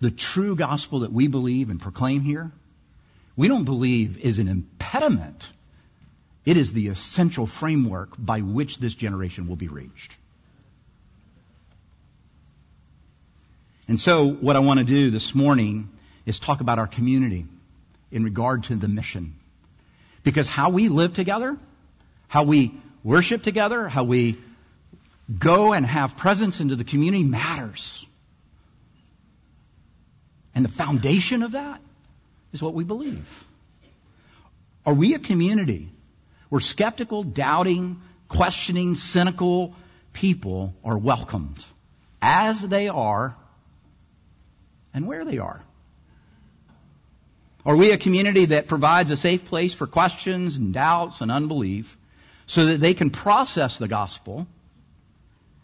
the 0.00 0.10
true 0.10 0.56
gospel 0.56 1.00
that 1.00 1.12
we 1.12 1.28
believe 1.28 1.70
and 1.70 1.80
proclaim 1.80 2.22
here. 2.22 2.52
We 3.36 3.48
don't 3.48 3.64
believe 3.64 4.18
is 4.18 4.38
an 4.38 4.48
impediment. 4.48 5.52
It 6.44 6.56
is 6.56 6.72
the 6.72 6.88
essential 6.88 7.46
framework 7.46 8.10
by 8.18 8.40
which 8.40 8.78
this 8.78 8.94
generation 8.94 9.48
will 9.48 9.56
be 9.56 9.68
reached. 9.68 10.16
And 13.86 14.00
so, 14.00 14.30
what 14.30 14.56
I 14.56 14.60
want 14.60 14.78
to 14.78 14.84
do 14.84 15.10
this 15.10 15.34
morning 15.34 15.90
is 16.24 16.38
talk 16.38 16.60
about 16.60 16.78
our 16.78 16.86
community 16.86 17.46
in 18.10 18.24
regard 18.24 18.64
to 18.64 18.76
the 18.76 18.88
mission. 18.88 19.34
Because 20.22 20.48
how 20.48 20.70
we 20.70 20.88
live 20.88 21.12
together, 21.12 21.58
how 22.28 22.44
we 22.44 22.72
worship 23.02 23.42
together, 23.42 23.86
how 23.86 24.04
we 24.04 24.38
go 25.38 25.74
and 25.74 25.84
have 25.84 26.16
presence 26.16 26.60
into 26.60 26.76
the 26.76 26.84
community 26.84 27.24
matters. 27.24 28.06
And 30.54 30.64
the 30.64 30.70
foundation 30.70 31.42
of 31.42 31.52
that 31.52 31.80
is 32.52 32.62
what 32.62 32.72
we 32.72 32.84
believe. 32.84 33.46
Are 34.86 34.94
we 34.94 35.14
a 35.14 35.18
community 35.18 35.90
where 36.48 36.60
skeptical, 36.60 37.22
doubting, 37.22 38.00
questioning, 38.28 38.94
cynical 38.94 39.74
people 40.14 40.74
are 40.84 40.96
welcomed 40.96 41.62
as 42.22 42.62
they 42.62 42.88
are 42.88 43.36
and 44.94 45.06
where 45.06 45.24
they 45.24 45.38
are? 45.38 45.60
Are 47.66 47.76
we 47.76 47.90
a 47.90 47.98
community 47.98 48.46
that 48.46 48.68
provides 48.68 49.10
a 49.10 49.16
safe 49.16 49.46
place 49.46 49.74
for 49.74 49.86
questions 49.86 50.56
and 50.56 50.72
doubts 50.72 51.20
and 51.20 51.32
unbelief 51.32 51.96
so 52.46 52.66
that 52.66 52.80
they 52.80 52.94
can 52.94 53.10
process 53.10 53.78
the 53.78 53.88
gospel 53.88 54.46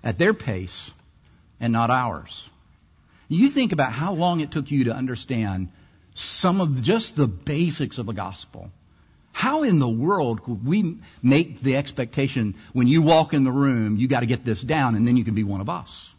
at 0.03 0.19
their 0.19 0.35
pace 0.35 0.91
and 1.61 1.73
not 1.73 1.91
ours? 1.91 2.49
You 3.29 3.49
think 3.49 3.73
about 3.73 3.93
how 3.93 4.15
long 4.15 4.41
it 4.41 4.51
took 4.51 4.71
you 4.71 4.85
to 4.85 4.95
understand 4.95 5.69
some 6.15 6.61
of 6.61 6.83
just 6.83 7.17
the 7.17 7.29
basics 7.29 7.99
of 7.99 8.07
the 8.07 8.13
gospel. 8.13 8.71
How 9.33 9.63
in 9.63 9.79
the 9.79 9.89
world 9.89 10.43
could 10.43 10.67
we 10.67 10.97
make 11.23 11.61
the 11.61 11.77
expectation 11.77 12.57
when 12.73 12.89
you 12.89 13.03
walk 13.03 13.33
in 13.33 13.45
the 13.45 13.53
room, 13.53 13.97
you 13.97 14.09
got 14.09 14.21
to 14.21 14.27
get 14.27 14.45
this 14.45 14.61
down 14.61 14.97
and 14.97 15.07
then 15.07 15.17
you 15.17 15.25
can 15.25 15.35
be 15.35 15.45
one 15.45 15.61
of 15.61 15.69
us? 15.69 16.13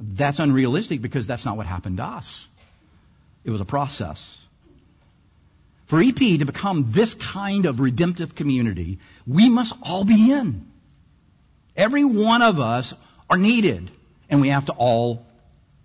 That's 0.00 0.38
unrealistic 0.38 1.02
because 1.02 1.26
that's 1.26 1.44
not 1.44 1.56
what 1.58 1.66
happened 1.66 1.98
to 1.98 2.04
us. 2.04 2.48
It 3.44 3.50
was 3.50 3.60
a 3.60 3.66
process. 3.66 4.38
For 5.86 6.00
EP 6.00 6.14
to 6.14 6.44
become 6.44 6.90
this 6.92 7.14
kind 7.14 7.66
of 7.66 7.80
redemptive 7.80 8.34
community, 8.34 8.98
we 9.26 9.50
must 9.50 9.74
all 9.82 10.04
be 10.04 10.32
in. 10.32 10.66
Every 11.76 12.04
one 12.04 12.42
of 12.42 12.60
us 12.60 12.94
are 13.28 13.36
needed, 13.36 13.90
and 14.28 14.40
we 14.40 14.48
have 14.48 14.66
to 14.66 14.72
all 14.72 15.26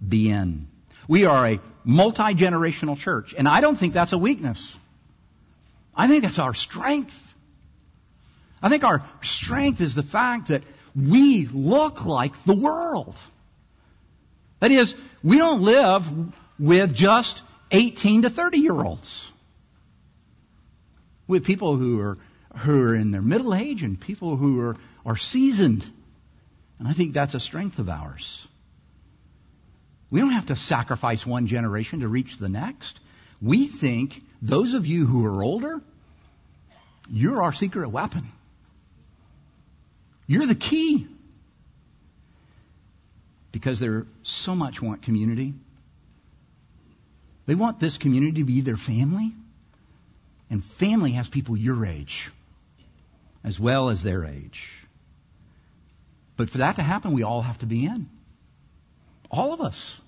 be 0.08 0.30
in. 0.30 0.68
We 1.08 1.26
are 1.26 1.48
a 1.48 1.60
multi-generational 1.84 2.98
church, 2.98 3.34
and 3.38 3.48
I 3.48 3.62
don't 3.62 3.76
think 3.76 3.94
that's 3.94 4.14
a 4.14 4.18
weakness. 4.18 4.76
I 5.96 6.08
think 6.08 6.24
that's 6.24 6.40
our 6.40 6.54
strength. 6.54 7.36
I 8.62 8.70
think 8.70 8.84
our 8.84 9.04
strength 9.22 9.82
is 9.82 9.96
the 9.96 10.04
fact 10.04 10.48
that 10.48 10.64
we 10.96 11.48
look 11.48 12.06
like 12.06 12.44
the 12.44 12.56
world. 12.56 13.16
That 14.66 14.72
is, 14.72 14.96
we 15.24 15.38
don't 15.38 15.62
live 15.62 16.12
with 16.58 16.96
just 16.96 17.44
18 17.70 18.24
to 18.24 18.32
30 18.32 18.58
year 18.58 18.74
olds. 18.74 19.32
With 21.28 21.46
people 21.46 21.76
who 21.76 22.02
are, 22.02 22.18
who 22.58 22.82
are 22.82 22.96
in 22.96 23.12
their 23.12 23.22
middle 23.22 23.54
age 23.54 23.84
and 23.84 24.02
people 24.02 24.38
who 24.38 24.60
are, 24.62 24.76
are 25.06 25.18
seasoned. 25.18 25.86
And 26.80 26.88
I 26.88 26.94
think 26.94 27.14
that's 27.14 27.36
a 27.36 27.40
strength 27.40 27.78
of 27.78 27.90
ours. 27.90 28.48
We 30.10 30.20
don't 30.20 30.32
have 30.32 30.48
to 30.48 30.56
sacrifice 30.56 31.28
one 31.28 31.46
generation 31.46 32.00
to 32.00 32.08
reach 32.08 32.40
the 32.40 32.50
next. 32.50 33.00
We 33.44 33.68
think 33.68 34.20
those 34.42 34.74
of 34.74 34.88
you 34.88 35.06
who 35.06 35.28
are 35.28 35.44
older, 35.44 35.80
you're 37.08 37.44
our 37.44 37.54
secret 37.54 37.90
weapon. 37.90 38.32
You're 40.26 40.48
the 40.48 40.56
key. 40.56 41.08
Because 43.56 43.80
they 43.80 43.88
so 44.24 44.54
much 44.54 44.82
want 44.82 45.02
community. 45.02 45.54
They 47.46 47.56
want 47.56 47.80
this 47.80 47.98
community 47.98 48.40
to 48.40 48.44
be 48.44 48.60
their 48.60 48.76
family. 48.76 49.32
And 50.50 50.62
family 50.62 51.12
has 51.12 51.30
people 51.30 51.56
your 51.56 51.86
age 51.86 52.30
as 53.46 53.58
well 53.58 53.90
as 53.92 54.04
their 54.04 54.26
age. 54.26 54.70
But 56.36 56.50
for 56.50 56.58
that 56.58 56.76
to 56.76 56.84
happen, 56.84 57.14
we 57.14 57.24
all 57.24 57.42
have 57.42 57.58
to 57.60 57.66
be 57.66 57.86
in. 57.86 58.10
All 59.32 59.54
of 59.54 59.62
us. 59.62 60.02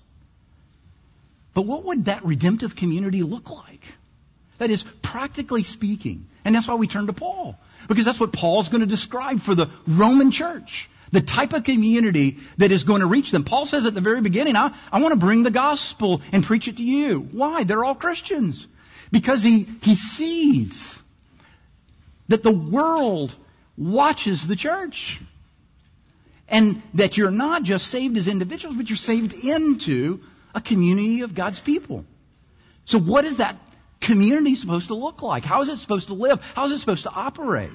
But 1.54 1.62
what 1.62 1.84
would 1.84 2.04
that 2.04 2.26
redemptive 2.26 2.76
community 2.76 3.22
look 3.22 3.50
like? 3.50 3.82
That 4.58 4.70
is, 4.70 4.84
practically 5.00 5.62
speaking. 5.62 6.26
And 6.44 6.54
that's 6.54 6.68
why 6.68 6.74
we 6.74 6.86
turn 6.86 7.06
to 7.06 7.14
Paul. 7.14 7.58
Because 7.88 8.04
that's 8.04 8.20
what 8.20 8.30
Paul's 8.30 8.68
going 8.68 8.82
to 8.82 8.86
describe 8.86 9.40
for 9.40 9.54
the 9.54 9.70
Roman 9.86 10.32
church. 10.32 10.90
The 11.10 11.20
type 11.20 11.52
of 11.52 11.64
community 11.64 12.38
that 12.58 12.70
is 12.70 12.84
going 12.84 13.00
to 13.00 13.06
reach 13.06 13.30
them. 13.30 13.44
Paul 13.44 13.66
says 13.66 13.86
at 13.86 13.94
the 13.94 14.00
very 14.00 14.20
beginning, 14.20 14.56
I, 14.56 14.74
I 14.92 15.00
want 15.00 15.12
to 15.12 15.18
bring 15.18 15.42
the 15.42 15.50
gospel 15.50 16.20
and 16.32 16.44
preach 16.44 16.68
it 16.68 16.76
to 16.76 16.82
you. 16.82 17.20
Why? 17.20 17.64
They're 17.64 17.84
all 17.84 17.94
Christians. 17.94 18.66
Because 19.10 19.42
he, 19.42 19.66
he 19.82 19.94
sees 19.94 21.00
that 22.28 22.42
the 22.42 22.52
world 22.52 23.34
watches 23.76 24.46
the 24.46 24.56
church. 24.56 25.20
And 26.48 26.82
that 26.94 27.16
you're 27.16 27.30
not 27.30 27.62
just 27.62 27.88
saved 27.88 28.16
as 28.16 28.26
individuals, 28.26 28.76
but 28.76 28.88
you're 28.88 28.96
saved 28.96 29.32
into 29.32 30.20
a 30.54 30.60
community 30.60 31.20
of 31.20 31.34
God's 31.34 31.60
people. 31.60 32.04
So 32.86 32.98
what 32.98 33.24
is 33.24 33.38
that 33.38 33.56
community 34.00 34.54
supposed 34.54 34.88
to 34.88 34.94
look 34.94 35.20
like? 35.22 35.44
How 35.44 35.60
is 35.60 35.68
it 35.68 35.76
supposed 35.78 36.08
to 36.08 36.14
live? 36.14 36.40
How 36.54 36.64
is 36.64 36.72
it 36.72 36.78
supposed 36.78 37.02
to 37.04 37.10
operate? 37.10 37.70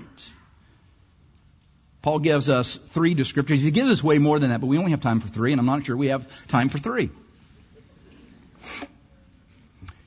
Paul 2.04 2.20
gives 2.20 2.50
us 2.50 2.76
three 2.76 3.16
descriptors. 3.16 3.60
He 3.60 3.72
gives 3.72 3.90
us 3.90 4.04
way 4.04 4.20
more 4.20 4.38
than 4.38 4.50
that, 4.50 4.60
but 4.60 4.68
we 4.68 4.78
only 4.78 4.92
have 4.92 5.00
time 5.00 5.22
for 5.22 5.30
three, 5.30 5.54
and 5.54 5.60
I'm 5.60 5.66
not 5.66 5.86
sure 5.86 5.96
we 5.96 6.08
have 6.08 6.28
time 6.50 6.68
for 6.68 6.78
three. 6.78 7.10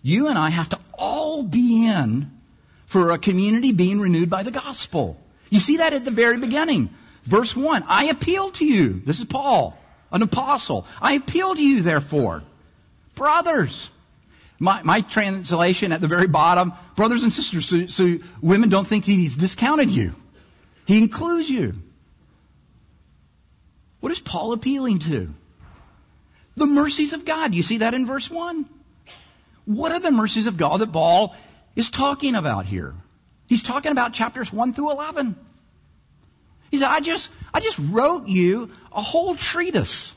You 0.03 0.29
and 0.29 0.39
I 0.39 0.51
have 0.51 0.69
to 0.69 0.79
all 0.99 1.43
be 1.43 1.87
in 1.87 2.31
for 2.85 3.13
a 3.13 3.19
community 3.19 3.73
being 3.73 3.99
renewed 3.99 4.29
by 4.29 4.43
the 4.43 4.51
gospel. 4.51 5.19
You 5.49 5.59
see 5.59 5.79
that 5.79 5.95
at 5.95 6.05
the 6.05 6.11
very 6.11 6.37
beginning. 6.37 6.91
Verse 7.25 7.57
1, 7.57 7.85
I 7.89 8.05
appeal 8.05 8.51
to 8.51 8.67
you. 8.67 9.01
This 9.03 9.19
is 9.19 9.25
Paul, 9.25 9.77
an 10.13 10.21
apostle. 10.21 10.87
I 11.01 11.15
appeal 11.15 11.55
to 11.55 11.65
you, 11.65 11.81
therefore, 11.81 12.43
brothers. 13.15 13.91
My, 14.59 14.83
my 14.83 15.01
translation 15.01 15.93
at 15.93 16.03
the 16.03 16.09
very 16.09 16.29
bottom, 16.29 16.75
brothers 16.95 17.23
and 17.23 17.33
sisters, 17.33 17.67
so, 17.67 17.87
so 17.87 18.19
women 18.43 18.69
don't 18.69 18.87
think 18.87 19.07
he's 19.07 19.35
discounted 19.35 19.91
you. 19.91 20.15
He 20.87 20.99
includes 20.99 21.49
you. 21.49 21.75
What 24.07 24.13
is 24.13 24.21
Paul 24.21 24.53
appealing 24.53 25.01
to? 25.01 25.35
The 26.55 26.67
mercies 26.69 27.13
of 27.13 27.25
God. 27.25 27.53
You 27.53 27.65
see 27.65 27.79
that 27.79 27.93
in 27.93 28.07
verse 28.07 28.31
1? 28.31 28.65
What 29.65 29.91
are 29.91 29.99
the 29.99 30.13
mercies 30.13 30.47
of 30.47 30.57
God 30.57 30.77
that 30.79 30.93
Paul 30.93 31.35
is 31.75 31.91
talking 31.91 32.37
about 32.37 32.67
here? 32.67 32.95
He's 33.49 33.65
talking 33.65 33.91
about 33.91 34.13
chapters 34.13 34.53
1 34.53 34.75
through 34.75 34.93
11. 34.93 35.35
He 36.71 36.79
said, 36.79 36.87
I 36.87 37.01
just, 37.01 37.31
I 37.53 37.59
just 37.59 37.81
wrote 37.81 38.29
you 38.29 38.71
a 38.93 39.03
whole 39.03 39.35
treatise 39.35 40.15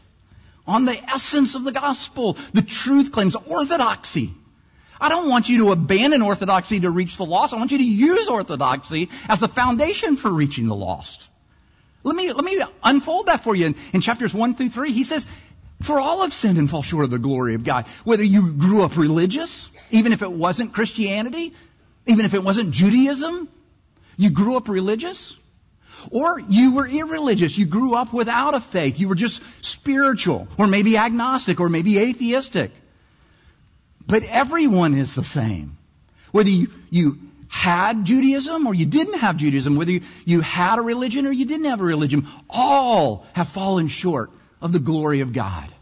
on 0.67 0.85
the 0.85 1.03
essence 1.09 1.55
of 1.55 1.63
the 1.63 1.71
gospel, 1.71 2.37
the 2.53 2.61
truth 2.61 3.11
claims, 3.11 3.35
orthodoxy. 3.35 4.35
I 5.01 5.09
don't 5.09 5.29
want 5.29 5.49
you 5.49 5.65
to 5.65 5.71
abandon 5.71 6.21
orthodoxy 6.21 6.79
to 6.81 6.91
reach 6.91 7.17
the 7.17 7.25
lost. 7.25 7.55
I 7.55 7.57
want 7.57 7.71
you 7.71 7.79
to 7.79 7.83
use 7.83 8.27
orthodoxy 8.27 9.09
as 9.27 9.39
the 9.39 9.47
foundation 9.47 10.15
for 10.15 10.29
reaching 10.29 10.67
the 10.67 10.75
lost. 10.75 11.28
Let 12.03 12.15
me, 12.15 12.31
let 12.31 12.43
me 12.43 12.61
unfold 12.83 13.27
that 13.27 13.43
for 13.43 13.55
you. 13.55 13.67
In, 13.67 13.75
in 13.93 14.01
chapters 14.01 14.33
1 14.33 14.55
through 14.55 14.69
3, 14.69 14.91
he 14.91 15.03
says, 15.03 15.25
for 15.81 15.99
all 15.99 16.21
have 16.21 16.33
sinned 16.33 16.57
and 16.57 16.69
fall 16.69 16.81
short 16.81 17.05
of 17.05 17.11
the 17.11 17.19
glory 17.19 17.55
of 17.55 17.63
God. 17.63 17.87
Whether 18.03 18.23
you 18.23 18.51
grew 18.53 18.83
up 18.83 18.97
religious, 18.97 19.69
even 19.91 20.11
if 20.11 20.21
it 20.21 20.31
wasn't 20.31 20.73
Christianity, 20.73 21.53
even 22.05 22.25
if 22.25 22.33
it 22.33 22.43
wasn't 22.43 22.71
Judaism, 22.71 23.47
you 24.17 24.29
grew 24.29 24.57
up 24.57 24.67
religious, 24.67 25.35
or 26.11 26.39
you 26.39 26.75
were 26.75 26.87
irreligious. 26.87 27.57
You 27.57 27.65
grew 27.65 27.95
up 27.95 28.13
without 28.13 28.55
a 28.55 28.59
faith. 28.59 28.99
You 28.99 29.07
were 29.07 29.15
just 29.15 29.41
spiritual, 29.61 30.47
or 30.57 30.67
maybe 30.67 30.97
agnostic, 30.97 31.59
or 31.59 31.69
maybe 31.69 31.99
atheistic. 31.99 32.71
But 34.05 34.23
everyone 34.23 34.95
is 34.95 35.13
the 35.13 35.23
same. 35.23 35.77
Whether 36.31 36.49
you, 36.49 36.69
you 36.89 37.19
had 37.49 38.05
Judaism 38.05 38.67
or 38.67 38.73
you 38.73 38.85
didn't 38.85 39.19
have 39.19 39.35
Judaism, 39.35 39.75
whether 39.75 39.91
you, 39.91 40.01
you 40.23 40.39
had 40.39 40.79
a 40.79 40.81
religion 40.81 41.27
or 41.27 41.31
you 41.31 41.45
didn't 41.45 41.65
have 41.65 41.81
a 41.81 41.83
religion, 41.83 42.27
all 42.49 43.25
have 43.33 43.49
fallen 43.49 43.87
short 43.87 44.31
of 44.61 44.71
the 44.71 44.79
glory 44.79 45.21
of 45.21 45.33
God. 45.33 45.73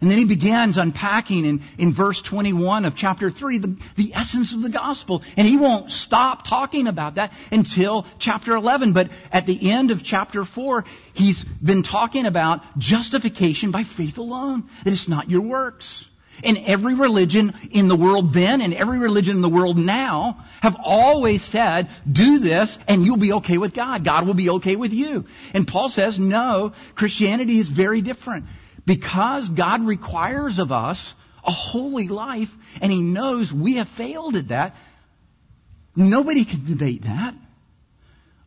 And 0.00 0.10
then 0.10 0.18
he 0.18 0.26
begins 0.26 0.76
unpacking 0.76 1.46
in, 1.46 1.62
in 1.78 1.92
verse 1.92 2.20
21 2.20 2.84
of 2.84 2.94
chapter 2.94 3.30
3 3.30 3.58
the, 3.58 3.76
the 3.96 4.12
essence 4.14 4.52
of 4.52 4.62
the 4.62 4.68
gospel. 4.68 5.22
And 5.36 5.46
he 5.46 5.56
won't 5.56 5.90
stop 5.90 6.46
talking 6.46 6.88
about 6.88 7.14
that 7.14 7.32
until 7.50 8.06
chapter 8.18 8.54
11. 8.54 8.92
But 8.92 9.10
at 9.32 9.46
the 9.46 9.70
end 9.70 9.90
of 9.90 10.02
chapter 10.02 10.44
4, 10.44 10.84
he's 11.14 11.44
been 11.44 11.82
talking 11.82 12.26
about 12.26 12.78
justification 12.78 13.70
by 13.70 13.82
faith 13.82 14.18
alone. 14.18 14.64
That 14.84 14.92
it's 14.92 15.08
not 15.08 15.30
your 15.30 15.40
works. 15.40 16.06
And 16.42 16.58
every 16.58 16.94
religion 16.94 17.54
in 17.70 17.88
the 17.88 17.96
world 17.96 18.32
then 18.32 18.60
and 18.60 18.74
every 18.74 18.98
religion 18.98 19.36
in 19.36 19.42
the 19.42 19.48
world 19.48 19.78
now 19.78 20.44
have 20.60 20.76
always 20.82 21.42
said, 21.42 21.88
do 22.10 22.38
this 22.38 22.78
and 22.88 23.04
you'll 23.04 23.16
be 23.16 23.34
okay 23.34 23.58
with 23.58 23.74
God. 23.74 24.04
God 24.04 24.26
will 24.26 24.34
be 24.34 24.50
okay 24.50 24.76
with 24.76 24.92
you. 24.92 25.26
And 25.52 25.68
Paul 25.68 25.88
says, 25.88 26.18
no, 26.18 26.72
Christianity 26.94 27.58
is 27.58 27.68
very 27.68 28.00
different. 28.00 28.46
Because 28.86 29.48
God 29.48 29.82
requires 29.82 30.58
of 30.58 30.72
us 30.72 31.14
a 31.46 31.52
holy 31.52 32.08
life 32.08 32.54
and 32.82 32.90
He 32.90 33.02
knows 33.02 33.52
we 33.52 33.76
have 33.76 33.88
failed 33.88 34.36
at 34.36 34.48
that, 34.48 34.74
nobody 35.94 36.44
can 36.44 36.64
debate 36.64 37.02
that. 37.02 37.34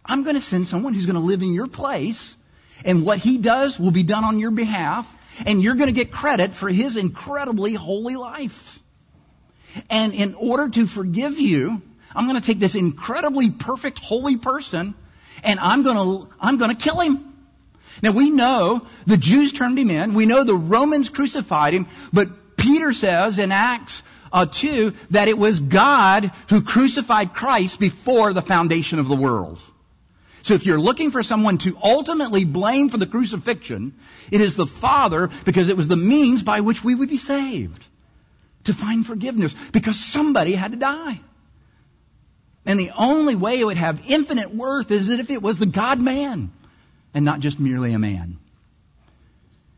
I'm 0.05 0.23
going 0.23 0.35
to 0.35 0.41
send 0.41 0.67
someone 0.67 0.93
who's 0.93 1.05
going 1.05 1.15
to 1.15 1.21
live 1.21 1.41
in 1.41 1.53
your 1.53 1.67
place 1.67 2.35
and 2.85 3.05
what 3.05 3.17
He 3.17 3.37
does 3.37 3.79
will 3.79 3.91
be 3.91 4.03
done 4.03 4.23
on 4.23 4.39
your 4.39 4.51
behalf 4.51 5.16
and 5.45 5.61
you're 5.61 5.75
going 5.75 5.87
to 5.87 5.93
get 5.93 6.11
credit 6.11 6.53
for 6.53 6.69
his 6.69 6.97
incredibly 6.97 7.73
holy 7.73 8.15
life. 8.15 8.79
And 9.89 10.13
in 10.13 10.33
order 10.35 10.69
to 10.69 10.87
forgive 10.87 11.39
you, 11.39 11.81
I'm 12.15 12.27
going 12.27 12.39
to 12.39 12.45
take 12.45 12.59
this 12.59 12.75
incredibly 12.75 13.51
perfect 13.51 13.99
holy 13.99 14.37
person 14.37 14.95
and 15.43 15.59
I'm 15.59 15.83
going 15.83 15.95
to, 15.97 16.33
I'm 16.39 16.57
going 16.57 16.75
to 16.75 16.81
kill 16.81 16.99
him. 16.99 17.33
Now 18.01 18.11
we 18.11 18.29
know 18.29 18.87
the 19.05 19.17
Jews 19.17 19.53
turned 19.53 19.77
him 19.77 19.89
in. 19.89 20.13
We 20.13 20.25
know 20.25 20.43
the 20.43 20.55
Romans 20.55 21.09
crucified 21.09 21.73
him, 21.73 21.87
but 22.13 22.57
Peter 22.57 22.93
says 22.93 23.39
in 23.39 23.51
Acts 23.51 24.03
uh, 24.31 24.45
2 24.45 24.93
that 25.11 25.27
it 25.27 25.37
was 25.37 25.59
God 25.59 26.31
who 26.49 26.61
crucified 26.61 27.33
Christ 27.33 27.79
before 27.79 28.33
the 28.33 28.41
foundation 28.41 28.99
of 28.99 29.07
the 29.07 29.15
world. 29.15 29.59
So 30.47 30.53
if 30.53 30.65
you're 30.65 30.79
looking 30.79 31.11
for 31.11 31.23
someone 31.23 31.57
to 31.59 31.77
ultimately 31.83 32.45
blame 32.45 32.87
for 32.87 32.97
the 32.97 33.05
crucifixion, 33.05 33.93
it 34.31 34.39
is 34.39 34.55
the 34.55 34.65
Father 34.65 35.29
because 35.43 35.67
it 35.67 35.75
was 35.75 35.89
the 35.89 35.97
means 35.97 36.41
by 36.41 36.61
which 36.61 36.81
we 36.81 36.95
would 36.95 37.09
be 37.09 37.17
saved. 37.17 37.85
To 38.63 38.73
find 38.73 39.05
forgiveness 39.05 39.53
because 39.73 39.99
somebody 39.99 40.53
had 40.53 40.71
to 40.71 40.77
die. 40.77 41.19
And 42.65 42.79
the 42.79 42.91
only 42.97 43.35
way 43.35 43.59
it 43.59 43.65
would 43.65 43.75
have 43.75 44.01
infinite 44.07 44.55
worth 44.55 44.89
is 44.89 45.09
if 45.09 45.29
it 45.29 45.41
was 45.41 45.59
the 45.59 45.65
God 45.65 46.01
man 46.01 46.49
and 47.13 47.25
not 47.25 47.41
just 47.41 47.59
merely 47.59 47.91
a 47.91 47.99
man. 47.99 48.37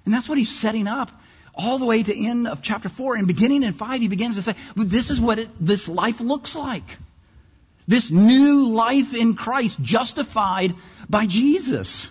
And 0.06 0.14
that's 0.14 0.30
what 0.30 0.38
he's 0.38 0.56
setting 0.56 0.88
up 0.88 1.10
all 1.56 1.80
the 1.80 1.86
way 1.88 2.04
to 2.04 2.16
end 2.16 2.48
of 2.48 2.62
chapter 2.62 2.90
4 2.90 3.16
and 3.16 3.26
beginning 3.26 3.64
in 3.64 3.74
5 3.74 4.02
he 4.02 4.08
begins 4.08 4.36
to 4.36 4.44
say, 4.44 4.54
this 4.76 5.10
is 5.10 5.20
what 5.20 5.40
it, 5.40 5.50
this 5.60 5.90
life 5.90 6.22
looks 6.22 6.56
like. 6.56 6.86
This 7.90 8.12
new 8.12 8.68
life 8.68 9.16
in 9.16 9.34
Christ 9.34 9.82
justified 9.82 10.76
by 11.10 11.26
Jesus. 11.26 12.08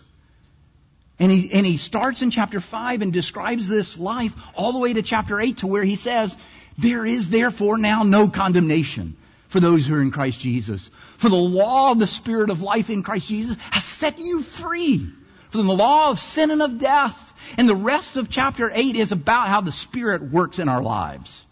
And 1.20 1.30
he, 1.30 1.52
and 1.52 1.64
he 1.64 1.76
starts 1.76 2.20
in 2.20 2.32
chapter 2.32 2.58
5 2.58 3.00
and 3.00 3.12
describes 3.12 3.68
this 3.68 3.96
life 3.96 4.34
all 4.56 4.72
the 4.72 4.80
way 4.80 4.92
to 4.92 5.02
chapter 5.02 5.40
8 5.40 5.58
to 5.58 5.68
where 5.68 5.84
he 5.84 5.94
says, 5.94 6.36
there 6.78 7.06
is 7.06 7.28
therefore 7.28 7.78
now 7.78 8.02
no 8.02 8.28
condemnation 8.28 9.16
for 9.46 9.60
those 9.60 9.86
who 9.86 9.94
are 9.94 10.02
in 10.02 10.10
Christ 10.10 10.40
Jesus. 10.40 10.90
For 11.16 11.28
the 11.28 11.36
law 11.36 11.92
of 11.92 12.00
the 12.00 12.08
Spirit 12.08 12.50
of 12.50 12.60
life 12.60 12.90
in 12.90 13.04
Christ 13.04 13.28
Jesus 13.28 13.56
has 13.70 13.84
set 13.84 14.18
you 14.18 14.42
free 14.42 15.08
from 15.50 15.68
the 15.68 15.74
law 15.74 16.10
of 16.10 16.18
sin 16.18 16.50
and 16.50 16.60
of 16.60 16.78
death. 16.78 17.34
And 17.56 17.68
the 17.68 17.76
rest 17.76 18.16
of 18.16 18.28
chapter 18.28 18.68
8 18.74 18.96
is 18.96 19.12
about 19.12 19.46
how 19.46 19.60
the 19.60 19.70
Spirit 19.70 20.22
works 20.22 20.58
in 20.58 20.68
our 20.68 20.82
lives. 20.82 21.46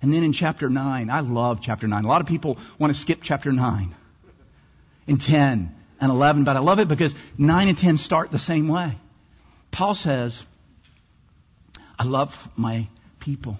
And 0.00 0.12
then 0.12 0.22
in 0.22 0.32
chapter 0.32 0.70
9, 0.70 1.10
I 1.10 1.20
love 1.20 1.60
chapter 1.60 1.88
9. 1.88 2.04
A 2.04 2.08
lot 2.08 2.20
of 2.20 2.26
people 2.26 2.58
want 2.78 2.94
to 2.94 2.98
skip 2.98 3.20
chapter 3.22 3.50
9 3.50 3.94
and 5.08 5.20
10 5.20 5.74
and 6.00 6.10
11, 6.10 6.44
but 6.44 6.56
I 6.56 6.60
love 6.60 6.78
it 6.78 6.88
because 6.88 7.14
9 7.36 7.68
and 7.68 7.76
10 7.76 7.98
start 7.98 8.30
the 8.30 8.38
same 8.38 8.68
way. 8.68 8.96
Paul 9.70 9.94
says, 9.94 10.46
I 11.98 12.04
love 12.04 12.48
my 12.56 12.86
people, 13.18 13.58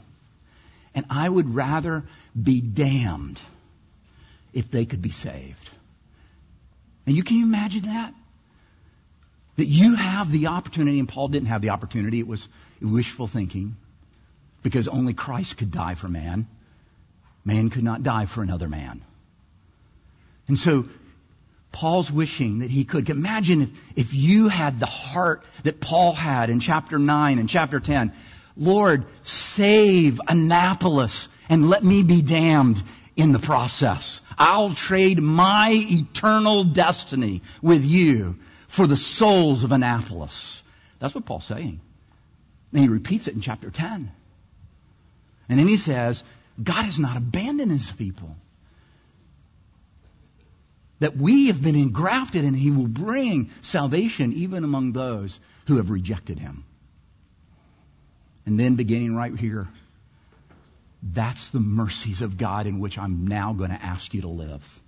and 0.94 1.06
I 1.10 1.28
would 1.28 1.54
rather 1.54 2.04
be 2.40 2.60
damned 2.60 3.40
if 4.52 4.70
they 4.70 4.84
could 4.84 5.02
be 5.02 5.10
saved. 5.10 5.70
And 7.04 7.16
you 7.16 7.24
can 7.24 7.38
you 7.38 7.44
imagine 7.44 7.82
that? 7.82 8.14
That 9.56 9.66
you 9.66 9.96
have 9.96 10.30
the 10.30 10.46
opportunity, 10.46 11.00
and 11.00 11.08
Paul 11.08 11.28
didn't 11.28 11.48
have 11.48 11.62
the 11.62 11.70
opportunity, 11.70 12.20
it 12.20 12.28
was 12.28 12.48
wishful 12.80 13.26
thinking 13.26 13.76
because 14.62 14.88
only 14.88 15.14
Christ 15.14 15.56
could 15.56 15.70
die 15.70 15.94
for 15.94 16.08
man. 16.08 16.46
Man 17.44 17.70
could 17.70 17.84
not 17.84 18.02
die 18.02 18.26
for 18.26 18.42
another 18.42 18.68
man. 18.68 19.02
And 20.48 20.58
so 20.58 20.88
Paul's 21.72 22.10
wishing 22.10 22.60
that 22.60 22.70
he 22.70 22.84
could. 22.84 23.08
Imagine 23.10 23.62
if, 23.62 23.70
if 23.96 24.14
you 24.14 24.48
had 24.48 24.80
the 24.80 24.86
heart 24.86 25.44
that 25.62 25.80
Paul 25.80 26.12
had 26.12 26.50
in 26.50 26.60
chapter 26.60 26.98
9 26.98 27.38
and 27.38 27.48
chapter 27.48 27.78
10. 27.78 28.12
Lord, 28.56 29.04
save 29.22 30.20
Annapolis 30.26 31.28
and 31.48 31.68
let 31.68 31.84
me 31.84 32.02
be 32.02 32.22
damned 32.22 32.82
in 33.16 33.32
the 33.32 33.38
process. 33.38 34.20
I'll 34.36 34.74
trade 34.74 35.20
my 35.20 35.70
eternal 35.72 36.64
destiny 36.64 37.42
with 37.62 37.84
you 37.84 38.36
for 38.66 38.86
the 38.86 38.96
souls 38.96 39.64
of 39.64 39.72
Annapolis. 39.72 40.62
That's 40.98 41.14
what 41.14 41.26
Paul's 41.26 41.44
saying. 41.44 41.80
And 42.72 42.82
he 42.82 42.88
repeats 42.88 43.28
it 43.28 43.34
in 43.34 43.40
chapter 43.40 43.70
10. 43.70 44.10
And 45.48 45.58
then 45.58 45.66
he 45.66 45.76
says, 45.76 46.24
God 46.62 46.84
has 46.84 46.98
not 46.98 47.16
abandoned 47.16 47.70
his 47.70 47.90
people. 47.90 48.36
That 51.00 51.16
we 51.16 51.46
have 51.46 51.62
been 51.62 51.76
engrafted 51.76 52.44
and 52.44 52.56
he 52.56 52.70
will 52.70 52.88
bring 52.88 53.50
salvation 53.62 54.32
even 54.32 54.64
among 54.64 54.92
those 54.92 55.38
who 55.66 55.76
have 55.76 55.90
rejected 55.90 56.38
him. 56.38 56.64
And 58.46 58.58
then 58.58 58.74
beginning 58.74 59.14
right 59.14 59.36
here, 59.38 59.68
that's 61.02 61.50
the 61.50 61.60
mercies 61.60 62.22
of 62.22 62.36
God 62.36 62.66
in 62.66 62.80
which 62.80 62.98
I'm 62.98 63.28
now 63.28 63.52
going 63.52 63.70
to 63.70 63.80
ask 63.80 64.12
you 64.12 64.22
to 64.22 64.28
live. 64.28 64.80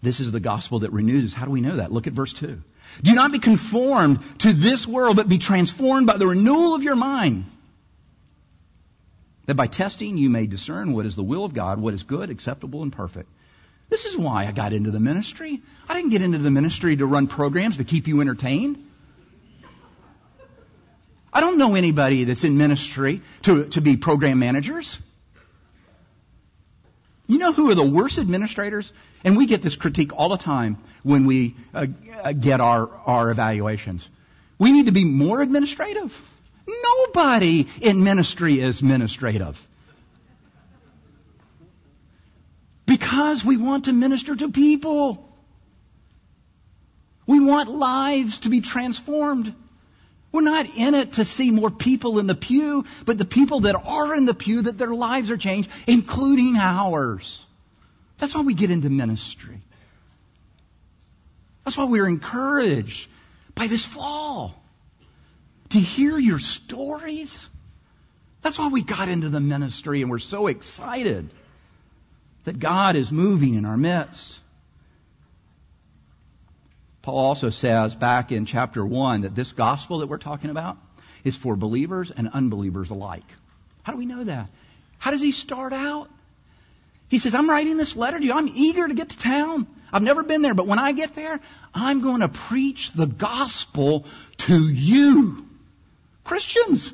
This 0.00 0.20
is 0.20 0.32
the 0.32 0.40
gospel 0.40 0.80
that 0.80 0.92
renews 0.92 1.24
us. 1.24 1.34
How 1.34 1.44
do 1.44 1.50
we 1.50 1.60
know 1.60 1.76
that? 1.76 1.92
Look 1.92 2.06
at 2.06 2.12
verse 2.12 2.32
2. 2.32 2.62
Do 3.02 3.14
not 3.14 3.32
be 3.32 3.38
conformed 3.38 4.20
to 4.40 4.52
this 4.52 4.86
world, 4.86 5.16
but 5.16 5.28
be 5.28 5.38
transformed 5.38 6.06
by 6.06 6.16
the 6.16 6.26
renewal 6.26 6.74
of 6.74 6.82
your 6.82 6.96
mind 6.96 7.44
that 9.46 9.54
by 9.54 9.66
testing 9.66 10.16
you 10.16 10.30
may 10.30 10.46
discern 10.46 10.92
what 10.92 11.06
is 11.06 11.16
the 11.16 11.22
will 11.22 11.44
of 11.44 11.54
God, 11.54 11.80
what 11.80 11.94
is 11.94 12.02
good, 12.02 12.30
acceptable, 12.30 12.82
and 12.82 12.92
perfect. 12.92 13.28
This 13.90 14.06
is 14.06 14.16
why 14.16 14.46
I 14.46 14.52
got 14.52 14.72
into 14.72 14.90
the 14.90 15.00
ministry. 15.00 15.62
I 15.88 15.94
didn't 15.94 16.10
get 16.10 16.22
into 16.22 16.38
the 16.38 16.50
ministry 16.50 16.96
to 16.96 17.06
run 17.06 17.26
programs 17.26 17.76
to 17.76 17.84
keep 17.84 18.08
you 18.08 18.20
entertained. 18.20 18.82
I 21.32 21.40
don't 21.40 21.58
know 21.58 21.74
anybody 21.74 22.24
that's 22.24 22.44
in 22.44 22.56
ministry 22.56 23.20
to, 23.42 23.68
to 23.70 23.80
be 23.80 23.96
program 23.96 24.38
managers. 24.38 25.00
You 27.26 27.38
know 27.38 27.52
who 27.52 27.70
are 27.70 27.74
the 27.74 27.84
worst 27.84 28.18
administrators? 28.18 28.92
And 29.24 29.36
we 29.36 29.46
get 29.46 29.62
this 29.62 29.76
critique 29.76 30.12
all 30.14 30.28
the 30.28 30.36
time 30.36 30.78
when 31.02 31.26
we 31.26 31.56
uh, 31.74 31.86
get 31.86 32.60
our, 32.60 32.88
our 33.06 33.30
evaluations. 33.30 34.08
We 34.58 34.72
need 34.72 34.86
to 34.86 34.92
be 34.92 35.04
more 35.04 35.40
administrative. 35.40 36.22
Nobody 36.66 37.66
in 37.80 38.04
ministry 38.04 38.60
is 38.60 38.80
administrative. 38.80 39.66
Because 42.86 43.14
Because 43.14 43.44
we 43.44 43.56
want 43.56 43.84
to 43.84 43.92
minister 43.92 44.34
to 44.34 44.50
people. 44.50 45.32
We 47.26 47.38
want 47.38 47.70
lives 47.70 48.40
to 48.40 48.48
be 48.48 48.60
transformed. 48.60 49.54
We're 50.32 50.42
not 50.42 50.66
in 50.76 50.94
it 50.94 51.12
to 51.14 51.24
see 51.24 51.50
more 51.50 51.70
people 51.70 52.18
in 52.18 52.26
the 52.26 52.34
pew, 52.34 52.84
but 53.04 53.18
the 53.18 53.24
people 53.24 53.60
that 53.60 53.76
are 53.76 54.14
in 54.14 54.24
the 54.24 54.34
pew, 54.34 54.62
that 54.62 54.78
their 54.78 54.92
lives 54.94 55.30
are 55.30 55.36
changed, 55.36 55.70
including 55.86 56.56
ours. 56.56 57.44
That's 58.18 58.34
why 58.34 58.40
we 58.42 58.54
get 58.54 58.70
into 58.70 58.90
ministry. 58.90 59.60
That's 61.64 61.76
why 61.76 61.84
we're 61.84 62.08
encouraged 62.08 63.08
by 63.54 63.68
this 63.68 63.84
fall 63.84 64.60
to 65.70 65.80
hear 65.80 66.18
your 66.18 66.38
stories. 66.38 67.48
That's 68.42 68.58
why 68.58 68.68
we 68.68 68.82
got 68.82 69.08
into 69.08 69.28
the 69.28 69.40
ministry 69.40 70.02
and 70.02 70.10
we're 70.10 70.18
so 70.18 70.46
excited 70.46 71.30
that 72.44 72.58
God 72.58 72.96
is 72.96 73.10
moving 73.10 73.54
in 73.54 73.64
our 73.64 73.76
midst. 73.76 74.38
Paul 77.02 77.18
also 77.18 77.50
says 77.50 77.94
back 77.94 78.32
in 78.32 78.46
chapter 78.46 78.84
1 78.84 79.22
that 79.22 79.34
this 79.34 79.52
gospel 79.52 79.98
that 79.98 80.06
we're 80.06 80.18
talking 80.18 80.50
about 80.50 80.78
is 81.22 81.36
for 81.36 81.56
believers 81.56 82.10
and 82.10 82.28
unbelievers 82.32 82.90
alike. 82.90 83.24
How 83.82 83.92
do 83.92 83.98
we 83.98 84.06
know 84.06 84.24
that? 84.24 84.48
How 84.98 85.10
does 85.10 85.22
he 85.22 85.32
start 85.32 85.72
out? 85.72 86.08
He 87.08 87.18
says, 87.18 87.34
I'm 87.34 87.48
writing 87.48 87.76
this 87.76 87.96
letter 87.96 88.18
to 88.18 88.24
you. 88.24 88.32
I'm 88.32 88.48
eager 88.48 88.88
to 88.88 88.94
get 88.94 89.10
to 89.10 89.18
town. 89.18 89.66
I've 89.92 90.02
never 90.02 90.22
been 90.22 90.42
there, 90.42 90.54
but 90.54 90.66
when 90.66 90.78
I 90.78 90.92
get 90.92 91.14
there, 91.14 91.40
I'm 91.74 92.00
going 92.00 92.20
to 92.20 92.28
preach 92.28 92.92
the 92.92 93.06
gospel 93.06 94.06
to 94.38 94.68
you, 94.68 95.46
Christians. 96.24 96.92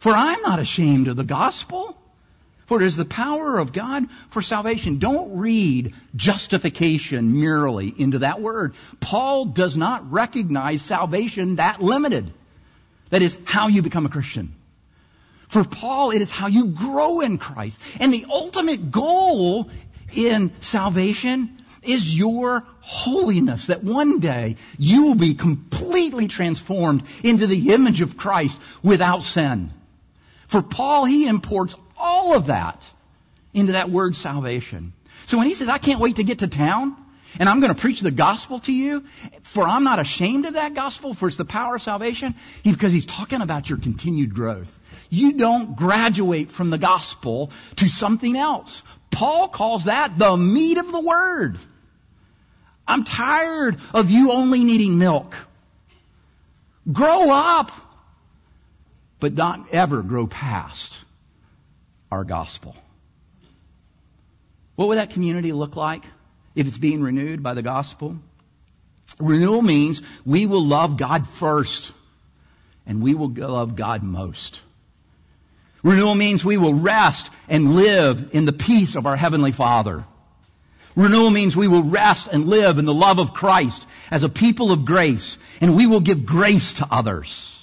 For 0.00 0.12
I'm 0.12 0.42
not 0.42 0.58
ashamed 0.58 1.08
of 1.08 1.16
the 1.16 1.24
gospel. 1.24 1.96
For 2.66 2.80
it 2.80 2.86
is 2.86 2.96
the 2.96 3.04
power 3.04 3.58
of 3.58 3.72
God 3.72 4.04
for 4.28 4.42
salvation. 4.42 4.98
Don't 4.98 5.38
read 5.38 5.92
justification 6.14 7.40
merely 7.40 7.88
into 7.88 8.20
that 8.20 8.40
word. 8.40 8.74
Paul 9.00 9.46
does 9.46 9.76
not 9.76 10.12
recognize 10.12 10.80
salvation 10.80 11.56
that 11.56 11.82
limited. 11.82 12.32
That 13.10 13.22
is 13.22 13.36
how 13.44 13.66
you 13.66 13.82
become 13.82 14.06
a 14.06 14.08
Christian. 14.08 14.54
For 15.48 15.64
Paul, 15.64 16.12
it 16.12 16.22
is 16.22 16.30
how 16.30 16.46
you 16.46 16.66
grow 16.66 17.18
in 17.20 17.38
Christ. 17.38 17.80
And 17.98 18.12
the 18.12 18.26
ultimate 18.30 18.92
goal 18.92 19.68
in 20.14 20.52
salvation 20.60 21.56
is 21.82 22.16
your 22.16 22.66
holiness. 22.80 23.66
That 23.66 23.82
one 23.82 24.20
day 24.20 24.56
you 24.78 25.06
will 25.06 25.14
be 25.16 25.34
completely 25.34 26.28
transformed 26.28 27.04
into 27.22 27.46
the 27.46 27.72
image 27.72 28.00
of 28.00 28.16
Christ 28.16 28.58
without 28.82 29.22
sin. 29.22 29.70
For 30.48 30.62
Paul, 30.62 31.04
he 31.04 31.28
imports 31.28 31.76
all 31.96 32.34
of 32.34 32.46
that 32.46 32.84
into 33.54 33.72
that 33.72 33.90
word 33.90 34.16
salvation. 34.16 34.92
So 35.26 35.38
when 35.38 35.46
he 35.46 35.54
says, 35.54 35.68
I 35.68 35.78
can't 35.78 36.00
wait 36.00 36.16
to 36.16 36.24
get 36.24 36.40
to 36.40 36.48
town, 36.48 36.96
and 37.38 37.48
I'm 37.48 37.60
going 37.60 37.72
to 37.72 37.80
preach 37.80 38.00
the 38.00 38.10
gospel 38.10 38.58
to 38.60 38.72
you, 38.72 39.04
for 39.42 39.62
I'm 39.62 39.84
not 39.84 40.00
ashamed 40.00 40.46
of 40.46 40.54
that 40.54 40.74
gospel, 40.74 41.14
for 41.14 41.28
it's 41.28 41.36
the 41.36 41.44
power 41.44 41.76
of 41.76 41.82
salvation, 41.82 42.34
because 42.64 42.92
he's 42.92 43.06
talking 43.06 43.40
about 43.40 43.70
your 43.70 43.78
continued 43.78 44.34
growth. 44.34 44.76
You 45.10 45.32
don't 45.32 45.76
graduate 45.76 46.52
from 46.52 46.70
the 46.70 46.78
gospel 46.78 47.50
to 47.76 47.88
something 47.88 48.36
else. 48.36 48.82
Paul 49.10 49.48
calls 49.48 49.84
that 49.84 50.16
the 50.16 50.36
meat 50.36 50.78
of 50.78 50.90
the 50.90 51.00
word. 51.00 51.58
I'm 52.86 53.04
tired 53.04 53.78
of 53.92 54.10
you 54.10 54.30
only 54.32 54.64
needing 54.64 54.98
milk. 54.98 55.36
Grow 56.90 57.30
up, 57.30 57.72
but 59.18 59.34
not 59.34 59.72
ever 59.72 60.02
grow 60.02 60.26
past 60.28 61.04
our 62.10 62.24
gospel. 62.24 62.74
What 64.76 64.88
would 64.88 64.98
that 64.98 65.10
community 65.10 65.52
look 65.52 65.76
like 65.76 66.04
if 66.54 66.66
it's 66.66 66.78
being 66.78 67.02
renewed 67.02 67.42
by 67.42 67.54
the 67.54 67.62
gospel? 67.62 68.16
Renewal 69.18 69.60
means 69.60 70.02
we 70.24 70.46
will 70.46 70.64
love 70.64 70.96
God 70.96 71.26
first 71.26 71.92
and 72.86 73.02
we 73.02 73.14
will 73.14 73.28
love 73.28 73.76
God 73.76 74.02
most. 74.02 74.62
Renewal 75.82 76.14
means 76.14 76.44
we 76.44 76.56
will 76.56 76.74
rest 76.74 77.30
and 77.48 77.74
live 77.74 78.30
in 78.32 78.44
the 78.44 78.52
peace 78.52 78.96
of 78.96 79.06
our 79.06 79.16
Heavenly 79.16 79.52
Father. 79.52 80.04
Renewal 80.94 81.30
means 81.30 81.56
we 81.56 81.68
will 81.68 81.84
rest 81.84 82.28
and 82.30 82.48
live 82.48 82.78
in 82.78 82.84
the 82.84 82.94
love 82.94 83.18
of 83.18 83.32
Christ 83.32 83.86
as 84.10 84.22
a 84.22 84.28
people 84.28 84.72
of 84.72 84.84
grace, 84.84 85.38
and 85.60 85.74
we 85.74 85.86
will 85.86 86.00
give 86.00 86.26
grace 86.26 86.74
to 86.74 86.86
others. 86.90 87.56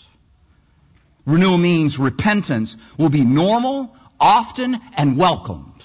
Renewal 1.26 1.57
means 1.57 1.99
repentance 1.99 2.78
will 2.97 3.09
be 3.09 3.26
normal, 3.26 3.95
often, 4.20 4.80
and 4.95 5.18
welcomed. 5.18 5.84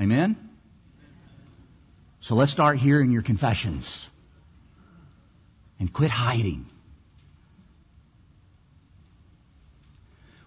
Amen? 0.00 0.36
So 2.20 2.34
let's 2.34 2.52
start 2.52 2.78
hearing 2.78 3.10
your 3.10 3.22
confessions. 3.22 4.08
And 5.80 5.92
quit 5.92 6.10
hiding. 6.10 6.66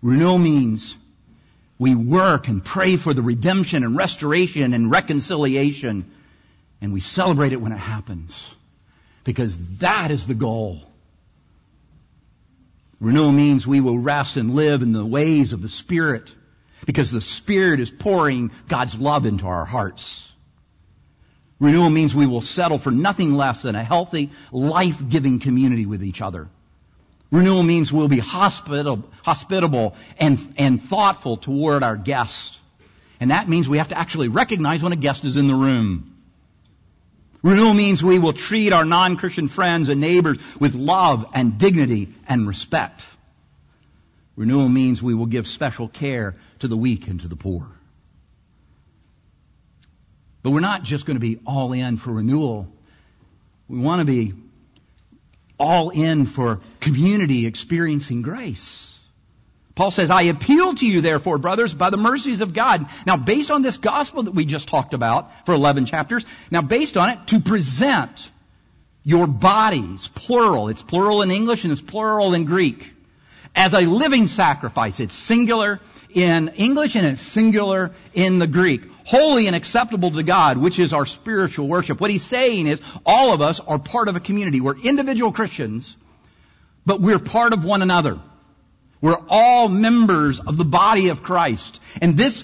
Renewal 0.06 0.38
means 0.38 0.96
we 1.80 1.96
work 1.96 2.48
and 2.48 2.64
pray 2.64 2.96
for 2.96 3.12
the 3.12 3.24
redemption 3.24 3.84
and 3.84 3.98
restoration 3.98 4.76
and 4.76 4.92
reconciliation, 4.92 6.12
and 6.80 6.94
we 6.94 7.00
celebrate 7.00 7.54
it 7.54 7.60
when 7.60 7.72
it 7.72 7.80
happens. 7.80 8.54
Because 9.24 9.58
that 9.80 10.12
is 10.12 10.28
the 10.28 10.36
goal. 10.36 10.80
Renewal 13.00 13.32
means 13.32 13.66
we 13.66 13.82
will 13.82 13.98
rest 13.98 14.38
and 14.38 14.54
live 14.54 14.84
in 14.84 14.92
the 14.92 15.04
ways 15.04 15.54
of 15.54 15.64
the 15.64 15.68
Spirit 15.68 16.32
because 16.86 17.10
the 17.10 17.20
Spirit 17.20 17.80
is 17.80 17.90
pouring 17.90 18.52
God's 18.68 19.00
love 19.00 19.26
into 19.26 19.48
our 19.48 19.66
hearts. 19.66 20.32
Renewal 21.60 21.90
means 21.90 22.14
we 22.14 22.28
will 22.28 22.42
settle 22.42 22.78
for 22.78 22.92
nothing 22.92 23.34
less 23.34 23.64
than 23.64 23.76
a 23.76 23.84
healthy, 23.84 24.30
life-giving 24.52 25.40
community 25.40 25.88
with 25.88 26.04
each 26.04 26.22
other. 26.22 26.48
Renewal 27.32 27.64
means 27.64 27.92
we'll 27.92 28.08
be 28.08 28.20
hospitable, 28.20 29.04
hospitable 29.24 29.96
and, 30.18 30.40
and 30.58 30.82
thoughtful 30.82 31.38
toward 31.38 31.84
our 31.84 31.98
guests. 31.98 32.60
And 33.20 33.32
that 33.32 33.50
means 33.50 33.68
we 33.68 33.78
have 33.78 33.90
to 33.90 33.98
actually 33.98 34.28
recognize 34.28 34.84
when 34.84 34.94
a 34.94 34.98
guest 34.98 35.26
is 35.26 35.38
in 35.38 35.48
the 35.48 35.56
room. 35.56 36.16
Renewal 37.42 37.74
means 37.74 38.04
we 38.04 38.20
will 38.20 38.34
treat 38.34 38.74
our 38.74 38.86
non-Christian 38.86 39.48
friends 39.48 39.90
and 39.90 40.02
neighbors 40.02 40.38
with 40.60 40.76
love 40.76 41.28
and 41.34 41.58
dignity 41.58 42.14
and 42.28 42.48
respect. 42.48 43.06
Renewal 44.36 44.68
means 44.68 45.02
we 45.02 45.14
will 45.14 45.28
give 45.28 45.48
special 45.48 45.88
care 45.88 46.36
to 46.60 46.68
the 46.68 46.76
weak 46.76 47.08
and 47.08 47.22
to 47.22 47.28
the 47.28 47.36
poor. 47.36 47.68
But 50.42 50.52
we're 50.52 50.60
not 50.60 50.84
just 50.84 51.06
going 51.06 51.16
to 51.16 51.22
be 51.22 51.40
all 51.46 51.74
in 51.74 51.98
for 51.98 52.12
renewal. 52.12 52.68
We 53.68 53.80
want 53.80 54.00
to 54.00 54.06
be 54.06 54.34
all 55.58 55.90
in 55.90 56.26
for 56.26 56.62
community 56.80 57.46
experiencing 57.46 58.22
grace. 58.22 58.92
Paul 59.76 59.92
says, 59.92 60.10
I 60.10 60.24
appeal 60.24 60.74
to 60.76 60.88
you 60.88 61.02
therefore, 61.02 61.38
brothers, 61.38 61.74
by 61.74 61.90
the 61.90 61.98
mercies 61.98 62.40
of 62.40 62.54
God. 62.54 62.86
Now, 63.06 63.18
based 63.18 63.52
on 63.52 63.62
this 63.62 63.78
gospel 63.78 64.24
that 64.24 64.34
we 64.34 64.46
just 64.46 64.70
talked 64.70 64.94
about 64.94 65.46
for 65.46 65.54
11 65.54 65.86
chapters, 65.86 66.26
now 66.50 66.62
based 66.62 66.96
on 66.96 67.10
it, 67.10 67.28
to 67.28 67.42
present 67.42 68.32
your 69.04 69.28
bodies, 69.28 70.10
plural, 70.16 70.70
it's 70.70 70.82
plural 70.82 71.22
in 71.22 71.30
English 71.30 71.66
and 71.66 71.74
it's 71.74 71.82
plural 71.82 72.34
in 72.34 72.46
Greek, 72.46 72.95
as 73.56 73.74
a 73.74 73.82
living 73.82 74.28
sacrifice. 74.28 75.00
It's 75.00 75.16
singular 75.16 75.80
in 76.10 76.50
English 76.56 76.96
and 76.96 77.06
it's 77.08 77.22
singular 77.22 77.92
in 78.14 78.40
the 78.40 78.48
Greek. 78.48 78.84
Holy 79.06 79.48
and 79.48 79.56
acceptable 79.56 80.12
to 80.12 80.24
God, 80.24 80.58
which 80.58 80.80
is 80.80 80.94
our 80.94 81.06
spiritual 81.06 81.68
worship. 81.68 82.02
What 82.02 82.10
he's 82.10 82.26
saying 82.26 82.68
is 82.68 82.82
all 83.06 83.34
of 83.34 83.42
us 83.42 83.60
are 83.60 83.80
part 83.80 84.08
of 84.08 84.16
a 84.16 84.20
community. 84.20 84.62
We're 84.62 84.80
individual 84.80 85.32
Christians, 85.32 85.96
but 86.86 87.02
we're 87.02 87.20
part 87.20 87.54
of 87.54 87.64
one 87.64 87.82
another. 87.82 88.20
We're 89.02 89.22
all 89.30 89.70
members 89.70 90.40
of 90.40 90.58
the 90.58 90.66
body 90.66 91.10
of 91.10 91.22
Christ. 91.22 91.80
And 92.02 92.18
this 92.18 92.44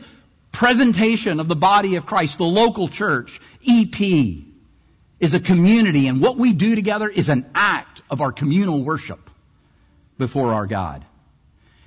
presentation 0.51 1.39
of 1.39 1.47
the 1.47 1.55
body 1.55 1.95
of 1.95 2.05
Christ, 2.05 2.37
the 2.37 2.45
local 2.45 2.87
church, 2.87 3.41
EP, 3.67 3.99
is 5.19 5.33
a 5.33 5.39
community 5.39 6.07
and 6.07 6.21
what 6.21 6.37
we 6.37 6.53
do 6.53 6.75
together 6.75 7.09
is 7.09 7.29
an 7.29 7.49
act 7.55 8.01
of 8.09 8.21
our 8.21 8.31
communal 8.31 8.83
worship 8.83 9.30
before 10.21 10.53
our 10.53 10.67
God. 10.67 11.03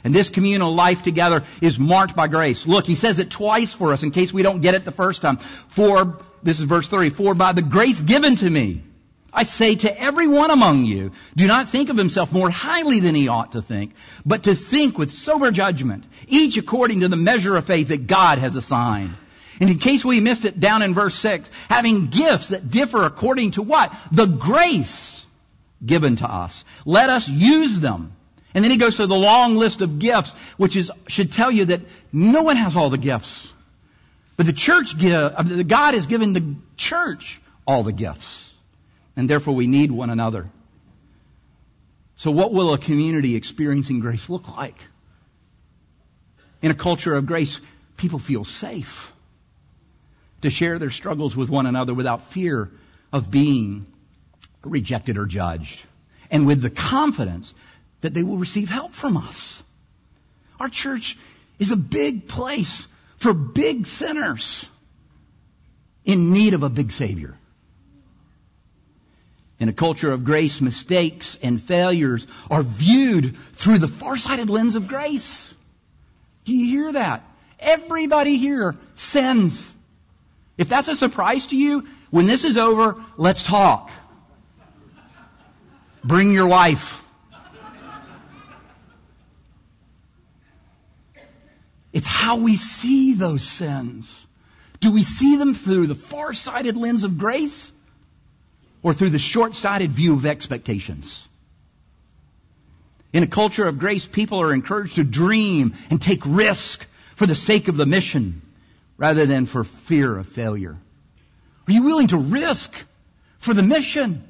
And 0.04 0.14
this 0.14 0.28
communal 0.28 0.74
life 0.74 1.02
together 1.02 1.44
is 1.62 1.78
marked 1.78 2.14
by 2.14 2.28
grace. 2.28 2.66
Look, 2.66 2.86
he 2.86 2.94
says 2.94 3.18
it 3.18 3.30
twice 3.30 3.72
for 3.72 3.94
us 3.94 4.02
in 4.02 4.10
case 4.10 4.34
we 4.34 4.42
don't 4.42 4.60
get 4.60 4.74
it 4.74 4.84
the 4.84 4.92
first 4.92 5.22
time. 5.22 5.38
For, 5.68 6.18
this 6.42 6.58
is 6.58 6.66
verse 6.66 6.88
3, 6.88 7.08
for 7.08 7.34
by 7.34 7.52
the 7.52 7.62
grace 7.62 8.02
given 8.02 8.36
to 8.36 8.50
me, 8.50 8.82
I 9.32 9.44
say 9.44 9.76
to 9.76 9.98
everyone 9.98 10.50
among 10.50 10.84
you, 10.84 11.12
do 11.34 11.46
not 11.46 11.70
think 11.70 11.88
of 11.88 11.96
himself 11.96 12.32
more 12.32 12.50
highly 12.50 13.00
than 13.00 13.14
he 13.14 13.28
ought 13.28 13.52
to 13.52 13.62
think, 13.62 13.94
but 14.26 14.42
to 14.44 14.54
think 14.54 14.98
with 14.98 15.10
sober 15.10 15.50
judgment, 15.50 16.04
each 16.28 16.58
according 16.58 17.00
to 17.00 17.08
the 17.08 17.16
measure 17.16 17.56
of 17.56 17.64
faith 17.64 17.88
that 17.88 18.06
God 18.06 18.38
has 18.38 18.56
assigned. 18.56 19.14
And 19.60 19.70
in 19.70 19.78
case 19.78 20.04
we 20.04 20.20
missed 20.20 20.44
it 20.44 20.60
down 20.60 20.82
in 20.82 20.94
verse 20.94 21.14
6, 21.14 21.50
having 21.70 22.08
gifts 22.08 22.48
that 22.48 22.70
differ 22.70 23.04
according 23.04 23.52
to 23.52 23.62
what? 23.62 23.92
The 24.12 24.26
grace 24.26 25.24
given 25.84 26.16
to 26.16 26.30
us. 26.30 26.64
Let 26.84 27.08
us 27.08 27.28
use 27.28 27.78
them. 27.78 28.12
And 28.54 28.62
then 28.62 28.70
he 28.70 28.76
goes 28.76 28.96
through 28.96 29.08
the 29.08 29.16
long 29.16 29.56
list 29.56 29.82
of 29.82 29.98
gifts, 29.98 30.32
which 30.56 30.76
is, 30.76 30.90
should 31.08 31.32
tell 31.32 31.50
you 31.50 31.66
that 31.66 31.80
no 32.12 32.44
one 32.44 32.56
has 32.56 32.76
all 32.76 32.88
the 32.88 32.98
gifts. 32.98 33.52
But 34.36 34.46
the 34.46 34.52
church 34.52 34.96
give, 34.96 35.12
uh, 35.12 35.42
God 35.64 35.94
has 35.94 36.06
given 36.06 36.32
the 36.32 36.54
church 36.76 37.40
all 37.66 37.82
the 37.82 37.92
gifts. 37.92 38.52
And 39.16 39.28
therefore 39.28 39.54
we 39.54 39.66
need 39.66 39.90
one 39.90 40.10
another. 40.10 40.48
So 42.16 42.30
what 42.30 42.52
will 42.52 42.72
a 42.72 42.78
community 42.78 43.34
experiencing 43.34 44.00
grace 44.00 44.28
look 44.28 44.56
like? 44.56 44.78
In 46.62 46.70
a 46.70 46.74
culture 46.74 47.14
of 47.14 47.26
grace, 47.26 47.60
people 47.96 48.18
feel 48.18 48.44
safe 48.44 49.12
to 50.42 50.50
share 50.50 50.78
their 50.78 50.90
struggles 50.90 51.34
with 51.34 51.50
one 51.50 51.66
another 51.66 51.92
without 51.92 52.22
fear 52.22 52.70
of 53.12 53.30
being 53.30 53.86
rejected 54.62 55.18
or 55.18 55.26
judged. 55.26 55.82
And 56.30 56.46
with 56.46 56.62
the 56.62 56.70
confidence 56.70 57.52
that 58.04 58.12
they 58.12 58.22
will 58.22 58.36
receive 58.36 58.68
help 58.68 58.92
from 58.92 59.16
us. 59.16 59.62
Our 60.60 60.68
church 60.68 61.16
is 61.58 61.72
a 61.72 61.76
big 61.76 62.28
place 62.28 62.86
for 63.16 63.32
big 63.32 63.86
sinners 63.86 64.66
in 66.04 66.34
need 66.34 66.52
of 66.52 66.62
a 66.62 66.68
big 66.68 66.92
Savior. 66.92 67.34
In 69.58 69.70
a 69.70 69.72
culture 69.72 70.12
of 70.12 70.22
grace, 70.22 70.60
mistakes 70.60 71.38
and 71.42 71.58
failures 71.58 72.26
are 72.50 72.62
viewed 72.62 73.38
through 73.54 73.78
the 73.78 73.88
far-sighted 73.88 74.50
lens 74.50 74.74
of 74.74 74.86
grace. 74.86 75.54
Do 76.44 76.52
you 76.52 76.66
hear 76.66 76.92
that? 76.92 77.22
Everybody 77.58 78.36
here 78.36 78.76
sins. 78.96 79.66
If 80.58 80.68
that's 80.68 80.88
a 80.88 80.96
surprise 80.96 81.46
to 81.46 81.56
you, 81.56 81.88
when 82.10 82.26
this 82.26 82.44
is 82.44 82.58
over, 82.58 83.02
let's 83.16 83.44
talk. 83.44 83.90
Bring 86.04 86.34
your 86.34 86.48
wife. 86.48 87.00
It's 91.94 92.08
how 92.08 92.36
we 92.36 92.56
see 92.56 93.14
those 93.14 93.42
sins. 93.42 94.26
Do 94.80 94.92
we 94.92 95.04
see 95.04 95.36
them 95.36 95.54
through 95.54 95.86
the 95.86 95.94
far-sighted 95.94 96.76
lens 96.76 97.04
of 97.04 97.16
grace 97.16 97.72
or 98.82 98.92
through 98.92 99.10
the 99.10 99.20
short-sighted 99.20 99.92
view 99.92 100.14
of 100.14 100.26
expectations? 100.26 101.24
In 103.12 103.22
a 103.22 103.28
culture 103.28 103.64
of 103.64 103.78
grace, 103.78 104.06
people 104.06 104.40
are 104.40 104.52
encouraged 104.52 104.96
to 104.96 105.04
dream 105.04 105.74
and 105.88 106.02
take 106.02 106.22
risk 106.26 106.84
for 107.14 107.26
the 107.26 107.36
sake 107.36 107.68
of 107.68 107.76
the 107.76 107.86
mission 107.86 108.42
rather 108.98 109.24
than 109.24 109.46
for 109.46 109.62
fear 109.62 110.18
of 110.18 110.26
failure. 110.28 110.76
Are 111.68 111.72
you 111.72 111.84
willing 111.84 112.08
to 112.08 112.18
risk 112.18 112.74
for 113.38 113.54
the 113.54 113.62
mission? 113.62 114.24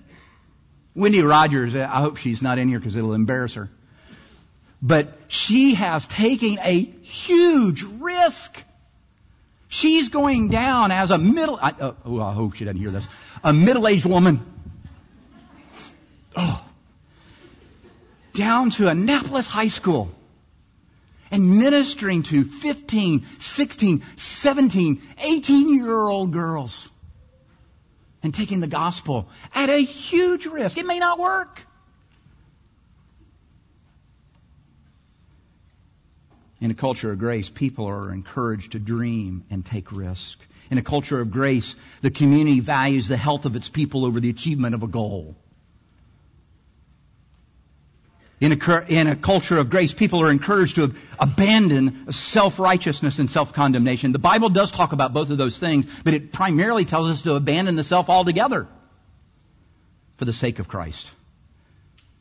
Wendy 0.94 1.22
Rogers, 1.22 1.74
I 1.74 1.86
hope 1.86 2.18
she's 2.18 2.42
not 2.42 2.58
in 2.58 2.68
here 2.68 2.78
because 2.78 2.94
it'll 2.94 3.14
embarrass 3.14 3.54
her. 3.54 3.70
But 4.86 5.18
she 5.28 5.74
has 5.76 6.06
taken 6.06 6.58
a 6.62 6.78
huge 6.78 7.82
risk. 7.82 8.62
She's 9.68 10.10
going 10.10 10.50
down 10.50 10.92
as 10.92 11.10
a 11.10 11.16
middle, 11.16 11.58
I, 11.60 11.70
uh, 11.70 11.94
oh, 12.04 12.20
I 12.20 12.34
hope 12.34 12.54
she 12.54 12.66
doesn't 12.66 12.78
hear 12.78 12.90
this, 12.90 13.08
a 13.42 13.54
middle-aged 13.54 14.04
woman. 14.04 14.44
Oh. 16.36 16.62
Down 18.34 18.70
to 18.72 18.88
Annapolis 18.88 19.48
High 19.48 19.68
School 19.68 20.14
and 21.30 21.58
ministering 21.58 22.22
to 22.24 22.44
15, 22.44 23.24
16, 23.38 24.04
17, 24.16 25.02
18 25.18 25.78
year 25.78 25.98
old 25.98 26.30
girls 26.30 26.90
and 28.22 28.34
taking 28.34 28.60
the 28.60 28.66
gospel 28.66 29.30
at 29.54 29.70
a 29.70 29.78
huge 29.78 30.44
risk. 30.44 30.76
It 30.76 30.84
may 30.84 30.98
not 30.98 31.18
work. 31.18 31.66
In 36.60 36.70
a 36.70 36.74
culture 36.74 37.12
of 37.12 37.18
grace, 37.18 37.48
people 37.48 37.86
are 37.86 38.12
encouraged 38.12 38.72
to 38.72 38.78
dream 38.78 39.44
and 39.50 39.64
take 39.64 39.92
risk. 39.92 40.38
In 40.70 40.78
a 40.78 40.82
culture 40.82 41.20
of 41.20 41.30
grace, 41.30 41.74
the 42.00 42.10
community 42.10 42.60
values 42.60 43.08
the 43.08 43.16
health 43.16 43.44
of 43.44 43.56
its 43.56 43.68
people 43.68 44.04
over 44.04 44.20
the 44.20 44.30
achievement 44.30 44.74
of 44.74 44.82
a 44.82 44.86
goal. 44.86 45.36
In 48.40 48.52
a, 48.52 48.84
in 48.88 49.06
a, 49.06 49.16
culture 49.16 49.58
of 49.58 49.70
grace, 49.70 49.94
people 49.94 50.20
are 50.20 50.30
encouraged 50.30 50.74
to 50.76 50.94
abandon 51.18 52.10
self-righteousness 52.10 53.18
and 53.18 53.30
self-condemnation. 53.30 54.12
The 54.12 54.18
Bible 54.18 54.48
does 54.48 54.70
talk 54.70 54.92
about 54.92 55.12
both 55.12 55.30
of 55.30 55.38
those 55.38 55.56
things, 55.56 55.86
but 56.02 56.14
it 56.14 56.32
primarily 56.32 56.84
tells 56.84 57.08
us 57.08 57.22
to 57.22 57.36
abandon 57.36 57.76
the 57.76 57.84
self 57.84 58.10
altogether 58.10 58.66
for 60.16 60.24
the 60.24 60.32
sake 60.32 60.58
of 60.58 60.68
Christ. 60.68 61.10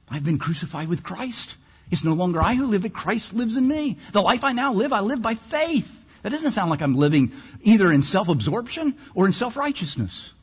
I've 0.09 0.23
been 0.23 0.37
crucified 0.37 0.87
with 0.87 1.03
Christ. 1.03 1.57
It's 1.91 2.03
no 2.03 2.13
longer 2.13 2.41
I 2.41 2.55
who 2.55 2.67
live, 2.67 2.81
but 2.81 2.93
Christ 2.93 3.33
lives 3.33 3.57
in 3.57 3.67
me. 3.67 3.97
The 4.11 4.21
life 4.21 4.43
I 4.43 4.53
now 4.53 4.73
live, 4.73 4.93
I 4.93 5.01
live 5.01 5.21
by 5.21 5.35
faith. 5.35 6.03
That 6.23 6.31
doesn't 6.31 6.53
sound 6.53 6.69
like 6.69 6.81
I'm 6.81 6.95
living 6.95 7.33
either 7.61 7.91
in 7.91 8.01
self-absorption 8.01 8.95
or 9.13 9.25
in 9.25 9.33
self-righteousness. 9.33 10.33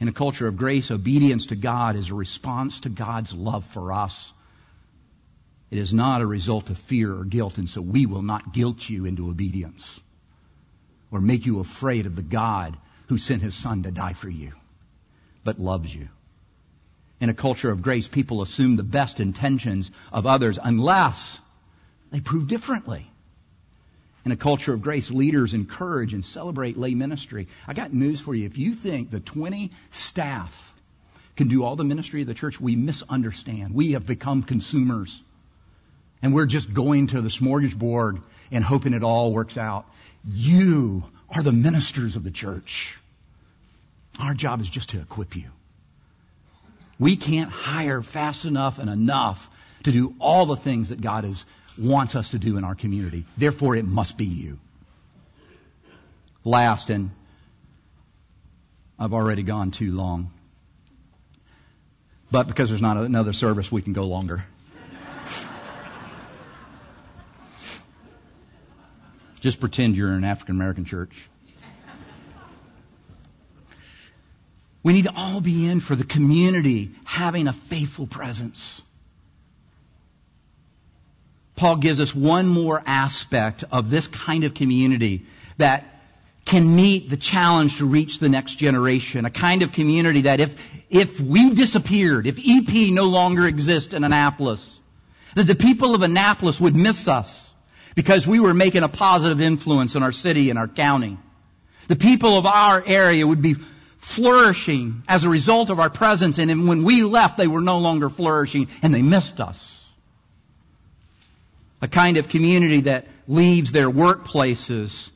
In 0.00 0.08
a 0.08 0.12
culture 0.12 0.48
of 0.48 0.56
grace, 0.56 0.90
obedience 0.90 1.46
to 1.46 1.56
God 1.56 1.94
is 1.94 2.10
a 2.10 2.14
response 2.14 2.80
to 2.80 2.88
God's 2.88 3.32
love 3.32 3.64
for 3.64 3.92
us. 3.92 4.32
It 5.70 5.78
is 5.78 5.92
not 5.92 6.22
a 6.22 6.26
result 6.26 6.70
of 6.70 6.78
fear 6.78 7.14
or 7.14 7.24
guilt, 7.24 7.58
and 7.58 7.70
so 7.70 7.80
we 7.80 8.06
will 8.06 8.22
not 8.22 8.52
guilt 8.52 8.88
you 8.88 9.04
into 9.04 9.30
obedience 9.30 10.00
or 11.10 11.20
make 11.20 11.46
you 11.46 11.60
afraid 11.60 12.06
of 12.06 12.16
the 12.16 12.22
God 12.22 12.76
who 13.06 13.16
sent 13.18 13.42
his 13.42 13.54
son 13.54 13.84
to 13.84 13.90
die 13.90 14.14
for 14.14 14.28
you, 14.28 14.52
but 15.44 15.60
loves 15.60 15.94
you. 15.94 16.08
In 17.22 17.28
a 17.28 17.34
culture 17.34 17.70
of 17.70 17.82
grace, 17.82 18.08
people 18.08 18.42
assume 18.42 18.74
the 18.74 18.82
best 18.82 19.20
intentions 19.20 19.92
of 20.12 20.26
others 20.26 20.58
unless 20.60 21.38
they 22.10 22.18
prove 22.18 22.48
differently. 22.48 23.08
In 24.24 24.32
a 24.32 24.36
culture 24.36 24.74
of 24.74 24.82
grace, 24.82 25.08
leaders 25.08 25.54
encourage 25.54 26.14
and 26.14 26.24
celebrate 26.24 26.76
lay 26.76 26.94
ministry. 26.94 27.46
I 27.68 27.74
got 27.74 27.94
news 27.94 28.18
for 28.20 28.34
you. 28.34 28.44
If 28.46 28.58
you 28.58 28.74
think 28.74 29.12
the 29.12 29.20
20 29.20 29.70
staff 29.92 30.74
can 31.36 31.46
do 31.46 31.62
all 31.62 31.76
the 31.76 31.84
ministry 31.84 32.22
of 32.22 32.26
the 32.26 32.34
church, 32.34 32.60
we 32.60 32.74
misunderstand. 32.74 33.72
We 33.72 33.92
have 33.92 34.04
become 34.04 34.42
consumers. 34.42 35.22
And 36.22 36.34
we're 36.34 36.46
just 36.46 36.74
going 36.74 37.06
to 37.08 37.20
the 37.20 37.28
smorgasbord 37.28 38.20
and 38.50 38.64
hoping 38.64 38.94
it 38.94 39.04
all 39.04 39.32
works 39.32 39.56
out. 39.56 39.86
You 40.26 41.04
are 41.30 41.44
the 41.44 41.52
ministers 41.52 42.16
of 42.16 42.24
the 42.24 42.32
church. 42.32 42.98
Our 44.18 44.34
job 44.34 44.60
is 44.60 44.68
just 44.68 44.90
to 44.90 45.00
equip 45.00 45.36
you. 45.36 45.50
We 47.02 47.16
can't 47.16 47.50
hire 47.50 48.00
fast 48.00 48.44
enough 48.44 48.78
and 48.78 48.88
enough 48.88 49.50
to 49.82 49.90
do 49.90 50.14
all 50.20 50.46
the 50.46 50.54
things 50.54 50.90
that 50.90 51.00
God 51.00 51.24
is 51.24 51.44
wants 51.76 52.14
us 52.14 52.30
to 52.30 52.38
do 52.38 52.58
in 52.58 52.62
our 52.62 52.76
community. 52.76 53.24
Therefore, 53.36 53.74
it 53.74 53.84
must 53.84 54.16
be 54.16 54.24
you. 54.24 54.60
Last, 56.44 56.90
and 56.90 57.10
I've 59.00 59.14
already 59.14 59.42
gone 59.42 59.72
too 59.72 59.90
long. 59.90 60.30
But 62.30 62.46
because 62.46 62.68
there's 62.68 62.80
not 62.80 62.96
another 62.96 63.32
service, 63.32 63.72
we 63.72 63.82
can 63.82 63.94
go 63.94 64.04
longer. 64.04 64.44
Just 69.40 69.58
pretend 69.58 69.96
you're 69.96 70.12
an 70.12 70.22
African 70.22 70.54
American 70.54 70.84
church. 70.84 71.28
We 74.82 74.92
need 74.92 75.04
to 75.04 75.12
all 75.14 75.40
be 75.40 75.68
in 75.68 75.80
for 75.80 75.94
the 75.94 76.04
community 76.04 76.90
having 77.04 77.46
a 77.46 77.52
faithful 77.52 78.06
presence. 78.06 78.82
Paul 81.54 81.76
gives 81.76 82.00
us 82.00 82.14
one 82.14 82.48
more 82.48 82.82
aspect 82.84 83.62
of 83.70 83.90
this 83.90 84.08
kind 84.08 84.44
of 84.44 84.54
community 84.54 85.26
that 85.58 85.84
can 86.44 86.74
meet 86.74 87.08
the 87.08 87.16
challenge 87.16 87.76
to 87.76 87.86
reach 87.86 88.18
the 88.18 88.28
next 88.28 88.56
generation. 88.56 89.24
A 89.24 89.30
kind 89.30 89.62
of 89.62 89.70
community 89.70 90.22
that 90.22 90.40
if, 90.40 90.56
if 90.90 91.20
we 91.20 91.50
disappeared, 91.50 92.26
if 92.26 92.40
EP 92.44 92.92
no 92.92 93.04
longer 93.04 93.46
exists 93.46 93.94
in 93.94 94.02
Annapolis, 94.02 94.78
that 95.36 95.44
the 95.44 95.54
people 95.54 95.94
of 95.94 96.02
Annapolis 96.02 96.60
would 96.60 96.76
miss 96.76 97.06
us 97.06 97.50
because 97.94 98.26
we 98.26 98.40
were 98.40 98.54
making 98.54 98.82
a 98.82 98.88
positive 98.88 99.40
influence 99.40 99.94
in 99.94 100.02
our 100.02 100.12
city 100.12 100.50
and 100.50 100.58
our 100.58 100.68
county. 100.68 101.18
The 101.88 101.96
people 101.96 102.38
of 102.38 102.46
our 102.46 102.82
area 102.84 103.26
would 103.26 103.42
be 103.42 103.54
flourishing 104.02 105.02
as 105.08 105.24
a 105.24 105.30
result 105.30 105.70
of 105.70 105.80
our 105.80 105.88
presence 105.88 106.38
and 106.38 106.68
when 106.68 106.84
we 106.84 107.02
left 107.02 107.36
they 107.36 107.46
were 107.46 107.60
no 107.60 107.78
longer 107.78 108.10
flourishing 108.10 108.68
and 108.82 108.92
they 108.92 109.00
missed 109.00 109.40
us 109.40 109.82
a 111.82 111.88
kind 111.88 112.16
of 112.16 112.28
community 112.28 112.82
that 112.82 113.08
leaves 113.26 113.72
their 113.72 113.90
workplaces, 113.90 115.10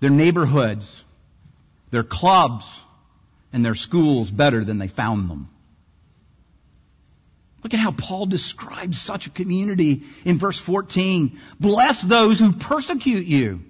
their 0.00 0.10
neighborhoods, 0.10 1.04
their 1.90 2.02
clubs, 2.02 2.66
and 3.52 3.64
their 3.64 3.74
schools 3.74 4.30
better 4.30 4.64
than 4.64 4.78
they 4.78 4.88
found 4.88 5.28
them. 5.28 5.50
Look 7.62 7.74
at 7.74 7.80
how 7.80 7.92
Paul 7.92 8.26
describes 8.26 9.00
such 9.00 9.26
a 9.26 9.30
community 9.30 10.02
in 10.24 10.38
verse 10.38 10.58
14. 10.58 11.38
Bless 11.60 12.02
those 12.02 12.38
who 12.38 12.52
persecute 12.52 13.26
you. 13.26 13.60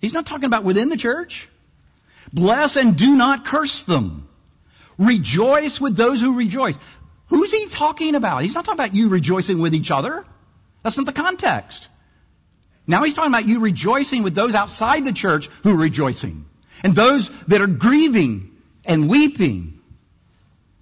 He's 0.00 0.12
not 0.12 0.26
talking 0.26 0.44
about 0.44 0.62
within 0.62 0.88
the 0.88 0.96
church. 0.96 1.48
Bless 2.32 2.76
and 2.76 2.96
do 2.96 3.14
not 3.14 3.44
curse 3.44 3.82
them. 3.84 4.28
Rejoice 4.98 5.80
with 5.80 5.96
those 5.96 6.20
who 6.20 6.36
rejoice. 6.36 6.78
Who's 7.28 7.50
he 7.50 7.66
talking 7.66 8.14
about? 8.14 8.42
He's 8.42 8.54
not 8.54 8.64
talking 8.64 8.78
about 8.78 8.94
you 8.94 9.08
rejoicing 9.08 9.60
with 9.60 9.74
each 9.74 9.90
other. 9.90 10.24
That's 10.82 10.96
not 10.96 11.06
the 11.06 11.12
context. 11.12 11.88
Now 12.86 13.04
he's 13.04 13.14
talking 13.14 13.30
about 13.30 13.46
you 13.46 13.60
rejoicing 13.60 14.22
with 14.22 14.34
those 14.34 14.54
outside 14.54 15.04
the 15.04 15.12
church 15.12 15.48
who 15.62 15.74
are 15.74 15.78
rejoicing. 15.78 16.46
And 16.82 16.94
those 16.94 17.30
that 17.48 17.60
are 17.60 17.66
grieving 17.66 18.56
and 18.84 19.08
weeping 19.08 19.80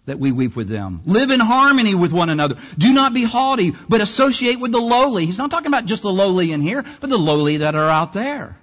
that 0.06 0.18
we 0.18 0.32
weep 0.32 0.56
with 0.56 0.68
them. 0.68 1.02
Live 1.04 1.30
in 1.30 1.40
harmony 1.40 1.94
with 1.94 2.12
one 2.12 2.30
another. 2.30 2.56
Do 2.76 2.92
not 2.92 3.12
be 3.12 3.22
haughty, 3.22 3.72
but 3.88 4.00
associate 4.00 4.58
with 4.58 4.72
the 4.72 4.80
lowly. 4.80 5.26
He's 5.26 5.38
not 5.38 5.50
talking 5.50 5.68
about 5.68 5.86
just 5.86 6.02
the 6.02 6.12
lowly 6.12 6.52
in 6.52 6.62
here, 6.62 6.84
but 7.00 7.10
the 7.10 7.18
lowly 7.18 7.58
that 7.58 7.74
are 7.74 7.88
out 7.88 8.12
there. 8.12 8.56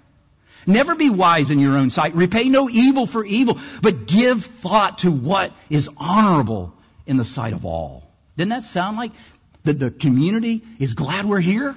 Never 0.67 0.95
be 0.95 1.09
wise 1.09 1.49
in 1.49 1.59
your 1.59 1.77
own 1.77 1.89
sight. 1.89 2.13
Repay 2.13 2.49
no 2.49 2.69
evil 2.69 3.07
for 3.07 3.23
evil, 3.25 3.57
but 3.81 4.05
give 4.05 4.43
thought 4.43 4.99
to 4.99 5.11
what 5.11 5.53
is 5.69 5.89
honorable 5.95 6.73
in 7.05 7.15
the 7.15 7.25
sight 7.25 7.53
of 7.53 7.65
all. 7.65 8.11
Didn't 8.35 8.49
that 8.49 8.65
sound 8.65 8.97
like 8.97 9.13
that 9.63 9.79
the 9.79 9.89
community 9.89 10.61
is 10.77 10.93
glad 10.93 11.25
we're 11.25 11.39
here? 11.39 11.75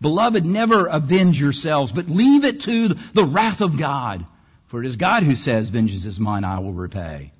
Beloved, 0.00 0.46
never 0.46 0.86
avenge 0.86 1.38
yourselves, 1.38 1.92
but 1.92 2.08
leave 2.08 2.44
it 2.44 2.60
to 2.62 2.88
the 2.88 3.24
wrath 3.24 3.60
of 3.60 3.78
God. 3.78 4.26
For 4.68 4.82
it 4.82 4.86
is 4.86 4.96
God 4.96 5.22
who 5.22 5.36
says, 5.36 5.68
vengeance 5.68 6.06
is 6.06 6.18
mine, 6.18 6.44
I 6.44 6.58
will 6.58 6.72
repay. 6.72 7.32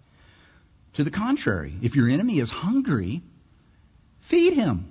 To 0.94 1.04
the 1.04 1.10
contrary, 1.10 1.74
if 1.82 1.96
your 1.96 2.08
enemy 2.08 2.38
is 2.38 2.50
hungry, 2.50 3.22
feed 4.20 4.52
him. 4.52 4.90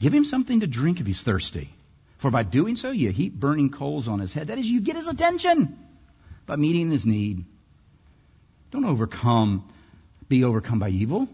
Give 0.00 0.12
him 0.12 0.24
something 0.24 0.60
to 0.60 0.66
drink 0.66 1.00
if 1.00 1.06
he's 1.06 1.22
thirsty. 1.22 1.70
For 2.18 2.30
by 2.30 2.42
doing 2.42 2.76
so, 2.76 2.90
you 2.90 3.10
heap 3.10 3.34
burning 3.34 3.70
coals 3.70 4.08
on 4.08 4.18
his 4.18 4.32
head. 4.32 4.48
That 4.48 4.58
is, 4.58 4.66
you 4.66 4.80
get 4.80 4.96
his 4.96 5.08
attention 5.08 5.78
by 6.46 6.56
meeting 6.56 6.90
his 6.90 7.06
need. 7.06 7.44
Don't 8.70 8.84
overcome, 8.84 9.68
be 10.28 10.44
overcome 10.44 10.78
by 10.78 10.90
evil, 10.90 11.28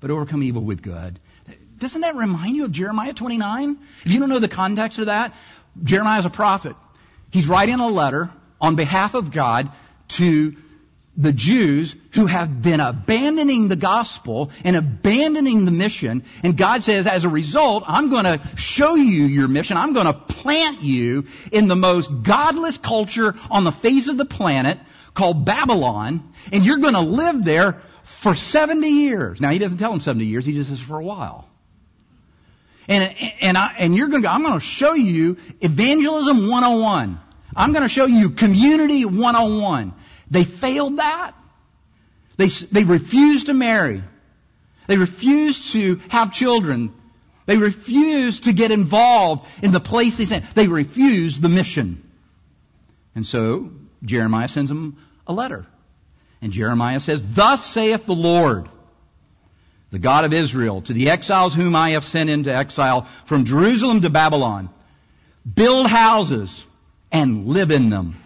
but 0.00 0.10
overcome 0.10 0.42
evil 0.42 0.62
with 0.62 0.82
good. 0.82 1.18
Doesn't 1.78 2.02
that 2.02 2.14
remind 2.14 2.56
you 2.56 2.64
of 2.64 2.72
Jeremiah 2.72 3.12
29? 3.12 3.78
If 4.04 4.12
you 4.12 4.20
don't 4.20 4.28
know 4.28 4.38
the 4.38 4.48
context 4.48 4.98
of 4.98 5.06
that, 5.06 5.34
Jeremiah 5.82 6.20
is 6.20 6.26
a 6.26 6.30
prophet. 6.30 6.76
He's 7.30 7.48
writing 7.48 7.80
a 7.80 7.88
letter 7.88 8.30
on 8.60 8.76
behalf 8.76 9.14
of 9.14 9.32
God 9.32 9.70
to 10.08 10.56
the 11.16 11.32
Jews 11.32 11.94
who 12.12 12.26
have 12.26 12.62
been 12.62 12.80
abandoning 12.80 13.68
the 13.68 13.76
gospel 13.76 14.50
and 14.64 14.76
abandoning 14.76 15.66
the 15.66 15.70
mission. 15.70 16.24
And 16.42 16.56
God 16.56 16.82
says, 16.82 17.06
as 17.06 17.24
a 17.24 17.28
result, 17.28 17.84
I'm 17.86 18.08
going 18.08 18.24
to 18.24 18.40
show 18.56 18.94
you 18.94 19.24
your 19.24 19.48
mission. 19.48 19.76
I'm 19.76 19.92
going 19.92 20.06
to 20.06 20.14
plant 20.14 20.82
you 20.82 21.26
in 21.50 21.68
the 21.68 21.76
most 21.76 22.22
godless 22.22 22.78
culture 22.78 23.34
on 23.50 23.64
the 23.64 23.72
face 23.72 24.08
of 24.08 24.16
the 24.16 24.24
planet 24.24 24.78
called 25.12 25.44
Babylon. 25.44 26.32
And 26.50 26.64
you're 26.64 26.78
going 26.78 26.94
to 26.94 27.00
live 27.00 27.44
there 27.44 27.82
for 28.04 28.34
70 28.34 28.88
years. 28.88 29.40
Now, 29.40 29.50
he 29.50 29.58
doesn't 29.58 29.78
tell 29.78 29.90
them 29.90 30.00
70 30.00 30.24
years. 30.24 30.46
He 30.46 30.54
just 30.54 30.70
says 30.70 30.80
for 30.80 30.98
a 30.98 31.04
while. 31.04 31.46
And, 32.88 33.14
and, 33.40 33.58
I, 33.58 33.74
and 33.78 33.94
you're 33.94 34.08
going 34.08 34.22
to 34.22 34.28
go, 34.28 34.32
I'm 34.32 34.42
going 34.42 34.54
to 34.54 34.60
show 34.60 34.94
you 34.94 35.36
evangelism 35.60 36.48
101. 36.48 37.20
I'm 37.54 37.72
going 37.72 37.82
to 37.82 37.88
show 37.88 38.06
you 38.06 38.30
community 38.30 39.04
101. 39.04 39.92
They 40.32 40.44
failed 40.44 40.96
that. 40.96 41.34
They, 42.38 42.48
they 42.48 42.84
refused 42.84 43.46
to 43.46 43.54
marry. 43.54 44.02
They 44.86 44.96
refused 44.96 45.72
to 45.72 46.00
have 46.08 46.32
children. 46.32 46.94
They 47.44 47.58
refused 47.58 48.44
to 48.44 48.54
get 48.54 48.70
involved 48.70 49.46
in 49.62 49.72
the 49.72 49.80
place 49.80 50.16
they 50.16 50.24
sent. 50.24 50.54
They 50.54 50.68
refused 50.68 51.42
the 51.42 51.50
mission. 51.50 52.02
And 53.14 53.26
so 53.26 53.72
Jeremiah 54.02 54.48
sends 54.48 54.70
them 54.70 54.96
a 55.26 55.34
letter. 55.34 55.66
And 56.40 56.50
Jeremiah 56.50 57.00
says, 57.00 57.22
Thus 57.34 57.64
saith 57.64 58.06
the 58.06 58.14
Lord 58.14 58.70
the 59.90 59.98
God 59.98 60.24
of 60.24 60.32
Israel, 60.32 60.80
to 60.80 60.94
the 60.94 61.10
exiles 61.10 61.54
whom 61.54 61.76
I 61.76 61.90
have 61.90 62.04
sent 62.04 62.30
into 62.30 62.52
exile 62.52 63.06
from 63.26 63.44
Jerusalem 63.44 64.00
to 64.00 64.08
Babylon. 64.08 64.70
Build 65.54 65.86
houses 65.86 66.64
and 67.12 67.46
live 67.48 67.70
in 67.70 67.90
them. 67.90 68.21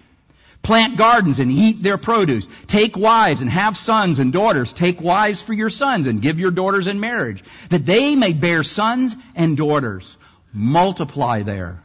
Plant 0.67 0.97
gardens 0.97 1.39
and 1.39 1.49
eat 1.49 1.81
their 1.81 1.97
produce. 1.97 2.49
Take 2.67 2.97
wives 2.97 3.41
and 3.41 3.49
have 3.49 3.77
sons 3.77 4.19
and 4.19 4.33
daughters. 4.33 4.73
Take 4.73 5.01
wives 5.01 5.41
for 5.41 5.53
your 5.53 5.71
sons 5.71 6.09
and 6.09 6.21
give 6.21 6.41
your 6.41 6.51
daughters 6.51 6.89
in 6.89 6.99
marriage, 6.99 7.45
that 7.69 7.87
they 7.87 8.17
may 8.17 8.33
bear 8.33 8.65
sons 8.65 9.15
and 9.37 9.57
daughters. 9.57 10.17
Multiply 10.53 11.45
there. 11.45 11.81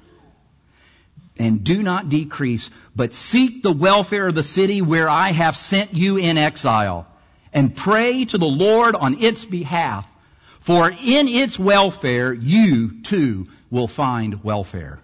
And 1.37 1.63
do 1.63 1.83
not 1.83 2.09
decrease, 2.09 2.71
but 2.95 3.13
seek 3.13 3.61
the 3.61 3.71
welfare 3.71 4.29
of 4.29 4.33
the 4.33 4.41
city 4.41 4.81
where 4.81 5.07
I 5.07 5.31
have 5.31 5.55
sent 5.55 5.93
you 5.93 6.17
in 6.17 6.39
exile 6.39 7.05
and 7.53 7.75
pray 7.75 8.25
to 8.25 8.39
the 8.39 8.47
Lord 8.47 8.95
on 8.95 9.19
its 9.19 9.45
behalf, 9.45 10.11
for 10.59 10.89
in 10.89 11.27
its 11.27 11.59
welfare 11.59 12.33
you 12.33 13.03
too 13.03 13.47
will 13.69 13.87
find 13.87 14.43
welfare. 14.43 14.97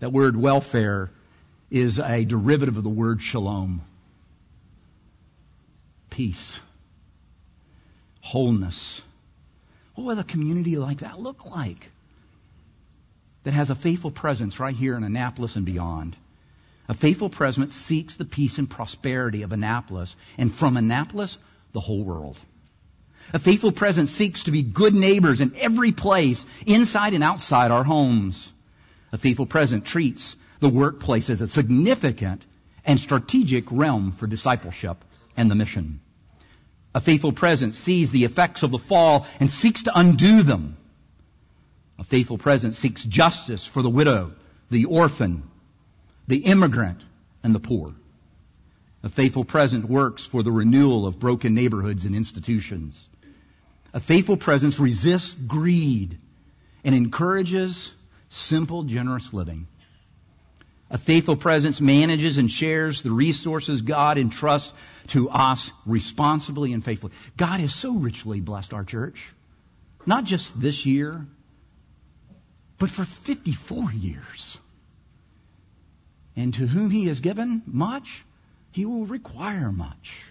That 0.00 0.12
word 0.12 0.34
welfare 0.34 1.10
is 1.70 1.98
a 1.98 2.24
derivative 2.24 2.76
of 2.76 2.84
the 2.84 2.90
word 2.90 3.20
shalom. 3.20 3.82
Peace. 6.10 6.60
Wholeness. 8.20 9.02
What 9.94 10.06
would 10.06 10.18
a 10.18 10.24
community 10.24 10.76
like 10.76 10.98
that 10.98 11.20
look 11.20 11.50
like? 11.50 11.90
That 13.44 13.52
has 13.52 13.70
a 13.70 13.74
faithful 13.74 14.10
presence 14.10 14.58
right 14.60 14.74
here 14.74 14.96
in 14.96 15.04
Annapolis 15.04 15.56
and 15.56 15.64
beyond. 15.64 16.16
A 16.88 16.94
faithful 16.94 17.28
presence 17.28 17.74
seeks 17.74 18.14
the 18.14 18.24
peace 18.24 18.58
and 18.58 18.70
prosperity 18.70 19.42
of 19.42 19.52
Annapolis, 19.52 20.16
and 20.38 20.52
from 20.52 20.76
Annapolis, 20.76 21.38
the 21.72 21.80
whole 21.80 22.04
world. 22.04 22.38
A 23.32 23.38
faithful 23.40 23.72
presence 23.72 24.12
seeks 24.12 24.44
to 24.44 24.52
be 24.52 24.62
good 24.62 24.94
neighbors 24.94 25.40
in 25.40 25.56
every 25.56 25.90
place, 25.90 26.44
inside 26.64 27.12
and 27.12 27.24
outside 27.24 27.72
our 27.72 27.82
homes. 27.82 28.52
A 29.12 29.18
faithful 29.18 29.46
president 29.46 29.84
treats 29.84 30.36
the 30.60 30.68
workplace 30.68 31.28
is 31.28 31.40
a 31.40 31.48
significant 31.48 32.44
and 32.84 32.98
strategic 32.98 33.70
realm 33.70 34.12
for 34.12 34.26
discipleship 34.26 35.04
and 35.36 35.50
the 35.50 35.54
mission. 35.54 36.00
A 36.94 37.00
faithful 37.00 37.32
presence 37.32 37.76
sees 37.76 38.10
the 38.10 38.24
effects 38.24 38.62
of 38.62 38.70
the 38.70 38.78
fall 38.78 39.26
and 39.38 39.50
seeks 39.50 39.82
to 39.82 39.98
undo 39.98 40.42
them. 40.42 40.76
A 41.98 42.04
faithful 42.04 42.38
presence 42.38 42.78
seeks 42.78 43.04
justice 43.04 43.66
for 43.66 43.82
the 43.82 43.90
widow, 43.90 44.32
the 44.70 44.86
orphan, 44.86 45.42
the 46.26 46.38
immigrant, 46.38 47.02
and 47.42 47.54
the 47.54 47.60
poor. 47.60 47.94
A 49.02 49.08
faithful 49.08 49.44
presence 49.44 49.84
works 49.84 50.24
for 50.24 50.42
the 50.42 50.50
renewal 50.50 51.06
of 51.06 51.18
broken 51.18 51.54
neighborhoods 51.54 52.04
and 52.04 52.16
institutions. 52.16 53.08
A 53.92 54.00
faithful 54.00 54.36
presence 54.36 54.80
resists 54.80 55.32
greed 55.32 56.18
and 56.82 56.94
encourages 56.94 57.92
simple, 58.28 58.82
generous 58.84 59.32
living. 59.32 59.66
A 60.88 60.98
faithful 60.98 61.36
presence 61.36 61.80
manages 61.80 62.38
and 62.38 62.50
shares 62.50 63.02
the 63.02 63.10
resources 63.10 63.82
God 63.82 64.18
entrusts 64.18 64.72
to 65.08 65.28
us 65.28 65.72
responsibly 65.84 66.72
and 66.72 66.84
faithfully. 66.84 67.12
God 67.36 67.60
has 67.60 67.74
so 67.74 67.96
richly 67.96 68.40
blessed 68.40 68.72
our 68.72 68.84
church. 68.84 69.28
Not 70.06 70.24
just 70.24 70.58
this 70.60 70.86
year, 70.86 71.26
but 72.78 72.90
for 72.90 73.04
54 73.04 73.92
years. 73.92 74.58
And 76.36 76.54
to 76.54 76.66
whom 76.66 76.90
he 76.90 77.06
has 77.06 77.20
given 77.20 77.62
much, 77.66 78.24
he 78.70 78.84
will 78.84 79.06
require 79.06 79.72
much. 79.72 80.22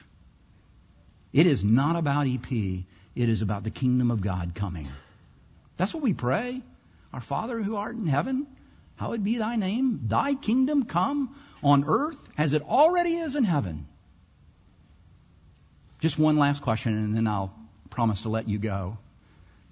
It 1.33 1.47
is 1.47 1.63
not 1.63 1.97
about 1.97 2.27
EP. 2.27 2.51
It 2.51 2.85
is 3.15 3.41
about 3.41 3.63
the 3.63 3.71
kingdom 3.71 4.11
of 4.11 4.21
God 4.21 4.53
coming. 4.55 4.87
That's 5.75 5.93
what 5.93 6.03
we 6.03 6.13
pray. 6.13 6.61
Our 7.11 7.21
Father 7.21 7.61
who 7.61 7.75
art 7.75 7.95
in 7.95 8.07
heaven, 8.07 8.47
hallowed 8.95 9.23
be 9.23 9.37
thy 9.37 9.55
name. 9.55 10.01
Thy 10.03 10.33
kingdom 10.35 10.85
come 10.85 11.35
on 11.63 11.83
earth 11.87 12.19
as 12.37 12.53
it 12.53 12.61
already 12.61 13.15
is 13.15 13.35
in 13.35 13.43
heaven. 13.43 13.87
Just 15.99 16.19
one 16.19 16.37
last 16.37 16.61
question 16.61 16.95
and 16.95 17.15
then 17.15 17.27
I'll 17.27 17.53
promise 17.89 18.21
to 18.23 18.29
let 18.29 18.47
you 18.47 18.59
go. 18.59 18.97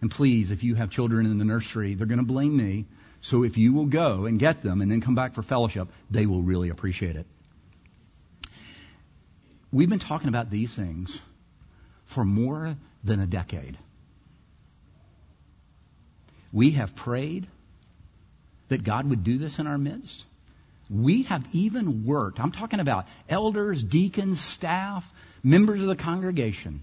And 0.01 0.09
please, 0.09 0.51
if 0.51 0.63
you 0.63 0.75
have 0.75 0.89
children 0.89 1.25
in 1.25 1.37
the 1.37 1.45
nursery, 1.45 1.93
they're 1.93 2.07
going 2.07 2.19
to 2.19 2.25
blame 2.25 2.55
me. 2.57 2.85
So 3.21 3.43
if 3.43 3.57
you 3.57 3.73
will 3.73 3.85
go 3.85 4.25
and 4.25 4.37
get 4.37 4.61
them 4.61 4.81
and 4.81 4.91
then 4.91 4.99
come 4.99 5.15
back 5.15 5.33
for 5.33 5.43
fellowship, 5.43 5.87
they 6.11 6.25
will 6.25 6.41
really 6.41 6.69
appreciate 6.69 7.15
it. 7.15 7.25
We've 9.71 9.89
been 9.89 9.99
talking 9.99 10.27
about 10.27 10.49
these 10.49 10.73
things 10.73 11.21
for 12.05 12.25
more 12.25 12.75
than 13.03 13.19
a 13.19 13.25
decade. 13.25 13.77
We 16.51 16.71
have 16.71 16.95
prayed 16.95 17.47
that 18.73 18.83
God 18.83 19.09
would 19.09 19.23
do 19.23 19.37
this 19.37 19.59
in 19.59 19.67
our 19.67 19.77
midst. 19.77 20.25
We 20.89 21.23
have 21.23 21.47
even 21.53 22.05
worked, 22.05 22.39
I'm 22.39 22.51
talking 22.51 22.79
about 22.79 23.07
elders, 23.29 23.83
deacons, 23.83 24.41
staff, 24.41 25.11
members 25.43 25.81
of 25.81 25.87
the 25.87 25.95
congregation. 25.95 26.81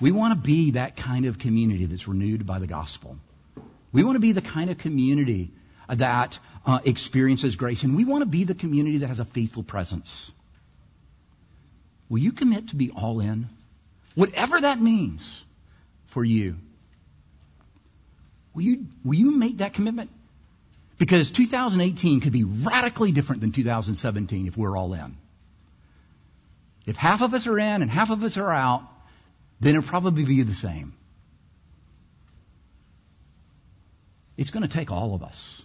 We 0.00 0.12
want 0.12 0.34
to 0.34 0.40
be 0.40 0.72
that 0.72 0.96
kind 0.96 1.26
of 1.26 1.38
community 1.38 1.84
that's 1.84 2.08
renewed 2.08 2.46
by 2.46 2.58
the 2.58 2.66
gospel. 2.66 3.18
We 3.92 4.02
want 4.02 4.16
to 4.16 4.20
be 4.20 4.32
the 4.32 4.40
kind 4.40 4.70
of 4.70 4.78
community 4.78 5.50
that 5.88 6.38
uh, 6.64 6.78
experiences 6.84 7.56
grace, 7.56 7.82
and 7.82 7.96
we 7.96 8.04
want 8.04 8.22
to 8.22 8.26
be 8.26 8.44
the 8.44 8.54
community 8.54 8.98
that 8.98 9.08
has 9.08 9.20
a 9.20 9.24
faithful 9.24 9.62
presence. 9.62 10.32
Will 12.08 12.20
you 12.20 12.32
commit 12.32 12.68
to 12.68 12.76
be 12.76 12.90
all 12.90 13.20
in? 13.20 13.48
Whatever 14.14 14.60
that 14.60 14.80
means 14.80 15.44
for 16.06 16.24
you. 16.24 16.56
Will 18.54 18.62
you, 18.62 18.86
will 19.04 19.14
you 19.14 19.36
make 19.36 19.58
that 19.58 19.74
commitment? 19.74 20.10
Because 20.98 21.30
2018 21.30 22.20
could 22.20 22.32
be 22.32 22.44
radically 22.44 23.12
different 23.12 23.40
than 23.40 23.52
2017 23.52 24.46
if 24.46 24.56
we're 24.56 24.76
all 24.76 24.92
in. 24.92 25.16
If 26.86 26.96
half 26.96 27.22
of 27.22 27.32
us 27.34 27.46
are 27.46 27.58
in 27.58 27.82
and 27.82 27.90
half 27.90 28.10
of 28.10 28.22
us 28.24 28.36
are 28.36 28.50
out, 28.50 28.82
then 29.60 29.76
it'll 29.76 29.88
probably 29.88 30.24
be 30.24 30.42
the 30.42 30.54
same. 30.54 30.92
It's 34.36 34.50
going 34.50 34.62
to 34.62 34.68
take 34.68 34.90
all 34.90 35.14
of 35.14 35.22
us 35.22 35.62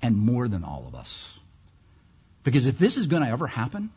and 0.00 0.16
more 0.16 0.48
than 0.48 0.64
all 0.64 0.84
of 0.86 0.94
us. 0.94 1.38
Because 2.44 2.66
if 2.66 2.78
this 2.78 2.96
is 2.96 3.06
going 3.06 3.22
to 3.22 3.28
ever 3.28 3.46
happen, 3.46 3.90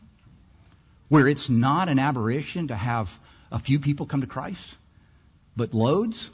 where 1.08 1.28
it's 1.28 1.48
not 1.48 1.88
an 1.88 1.98
aberration 1.98 2.68
to 2.68 2.74
have 2.74 3.16
a 3.50 3.58
few 3.58 3.78
people 3.78 4.06
come 4.06 4.20
to 4.20 4.26
Christ, 4.26 4.76
but 5.56 5.74
loads, 5.74 6.30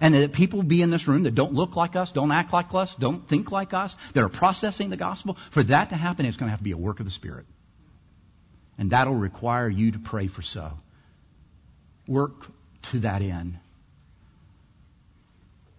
and 0.00 0.14
that 0.14 0.32
people 0.32 0.62
be 0.62 0.82
in 0.82 0.90
this 0.90 1.06
room 1.06 1.22
that 1.22 1.34
don't 1.34 1.54
look 1.54 1.76
like 1.76 1.96
us, 1.96 2.12
don't 2.12 2.32
act 2.32 2.52
like 2.52 2.74
us, 2.74 2.94
don't 2.94 3.26
think 3.26 3.52
like 3.52 3.72
us, 3.72 3.96
that 4.12 4.24
are 4.24 4.28
processing 4.28 4.90
the 4.90 4.96
gospel, 4.96 5.36
for 5.50 5.62
that 5.62 5.90
to 5.90 5.96
happen, 5.96 6.26
it's 6.26 6.36
going 6.36 6.48
to 6.48 6.50
have 6.50 6.58
to 6.60 6.64
be 6.64 6.72
a 6.72 6.76
work 6.76 7.00
of 7.00 7.06
the 7.06 7.12
Spirit. 7.12 7.46
And 8.76 8.90
that'll 8.90 9.14
require 9.14 9.68
you 9.68 9.92
to 9.92 9.98
pray 9.98 10.26
for 10.26 10.42
so. 10.42 10.72
Work 12.08 12.46
to 12.90 13.00
that 13.00 13.22
end 13.22 13.58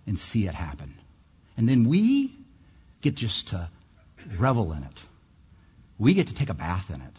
and 0.08 0.18
see 0.18 0.48
it 0.48 0.54
happen. 0.54 0.96
And 1.58 1.68
then 1.68 1.88
we 1.88 2.34
get 3.02 3.16
just 3.16 3.50
to 3.50 3.70
revel 4.38 4.72
in 4.72 4.84
it. 4.84 5.04
We 5.98 6.14
get 6.14 6.28
to 6.28 6.34
take 6.34 6.50
a 6.50 6.54
bath 6.54 6.90
in 6.90 7.02
it. 7.02 7.14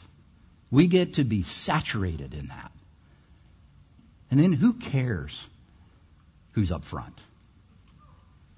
We 0.70 0.86
get 0.86 1.14
to 1.14 1.24
be 1.24 1.42
saturated 1.42 2.34
in 2.34 2.48
that. 2.48 2.72
And 4.30 4.40
then 4.40 4.52
who 4.52 4.72
cares 4.72 5.46
who's 6.56 6.72
up 6.72 6.84
front? 6.84 7.20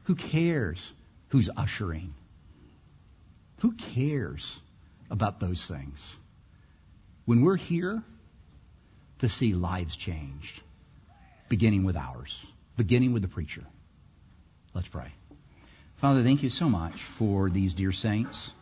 Who 0.04 0.14
cares 0.14 0.94
who's 1.30 1.50
ushering? 1.54 2.14
Who 3.58 3.72
cares 3.72 4.60
about 5.10 5.40
those 5.40 5.66
things? 5.66 6.16
When 7.24 7.42
we're 7.42 7.56
here 7.56 8.02
to 9.18 9.28
see 9.28 9.52
lives 9.52 9.96
changed, 9.96 10.62
beginning 11.48 11.82
with 11.84 11.96
ours, 11.96 12.46
beginning 12.76 13.12
with 13.12 13.22
the 13.22 13.28
preacher. 13.28 13.64
Let's 14.74 14.88
pray. 14.88 15.12
Father, 15.96 16.22
thank 16.22 16.44
you 16.44 16.50
so 16.50 16.68
much 16.68 17.02
for 17.02 17.50
these 17.50 17.74
dear 17.74 17.90
saints. 17.90 18.52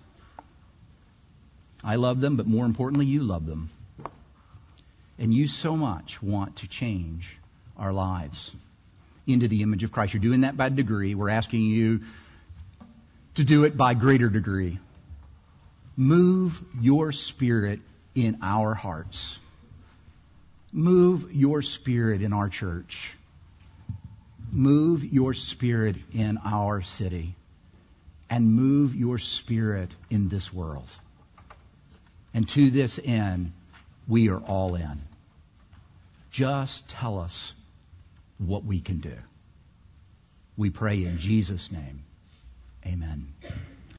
I 1.84 1.97
love 1.97 2.22
them, 2.22 2.37
but 2.37 2.47
more 2.47 2.64
importantly, 2.64 3.05
you 3.05 3.22
love 3.22 3.45
them. 3.45 3.68
And 5.18 5.34
you 5.34 5.47
so 5.47 5.76
much 5.76 6.22
want 6.22 6.57
to 6.57 6.68
change 6.68 7.39
our 7.76 7.93
lives 7.93 8.57
into 9.27 9.49
the 9.49 9.62
image 9.62 9.83
of 9.85 9.93
Christ. 9.93 10.14
You're 10.14 10.22
doing 10.22 10.43
that 10.43 10.57
by 10.57 10.68
degree. 10.68 11.14
We're 11.14 11.31
asking 11.31 11.62
you 11.62 12.03
to 13.35 13.45
do 13.45 13.64
it 13.64 13.77
by 13.77 13.95
greater 13.95 14.29
degree. 14.29 14.79
Move 15.97 16.62
your 16.81 17.12
spirit 17.12 17.81
in 18.14 18.39
our 18.43 18.74
hearts. 18.74 19.39
Move 20.72 21.33
your 21.35 21.62
spirit 21.62 22.22
in 22.22 22.33
our 22.33 22.49
church. 22.49 23.14
Move 24.53 25.05
your 25.05 25.35
spirit 25.35 25.97
in 26.12 26.39
our 26.45 26.83
city. 26.83 27.35
And 28.29 28.53
move 28.53 28.95
your 28.95 29.18
spirit 29.18 29.95
in 30.11 30.29
this 30.29 30.53
world. 30.53 30.89
And 32.35 32.49
to 32.51 32.70
this 32.70 33.01
end, 33.03 33.53
we 34.07 34.29
are 34.29 34.39
all 34.41 34.74
in. 34.74 35.01
Just 36.31 36.89
tell 36.89 37.18
us 37.18 37.55
what 38.39 38.64
we 38.64 38.80
can 38.80 38.99
do. 38.99 39.16
We 40.57 40.70
pray 40.70 41.05
in 41.05 41.18
Jesus' 41.18 41.70
name. 41.70 42.03
Amen. 42.87 43.32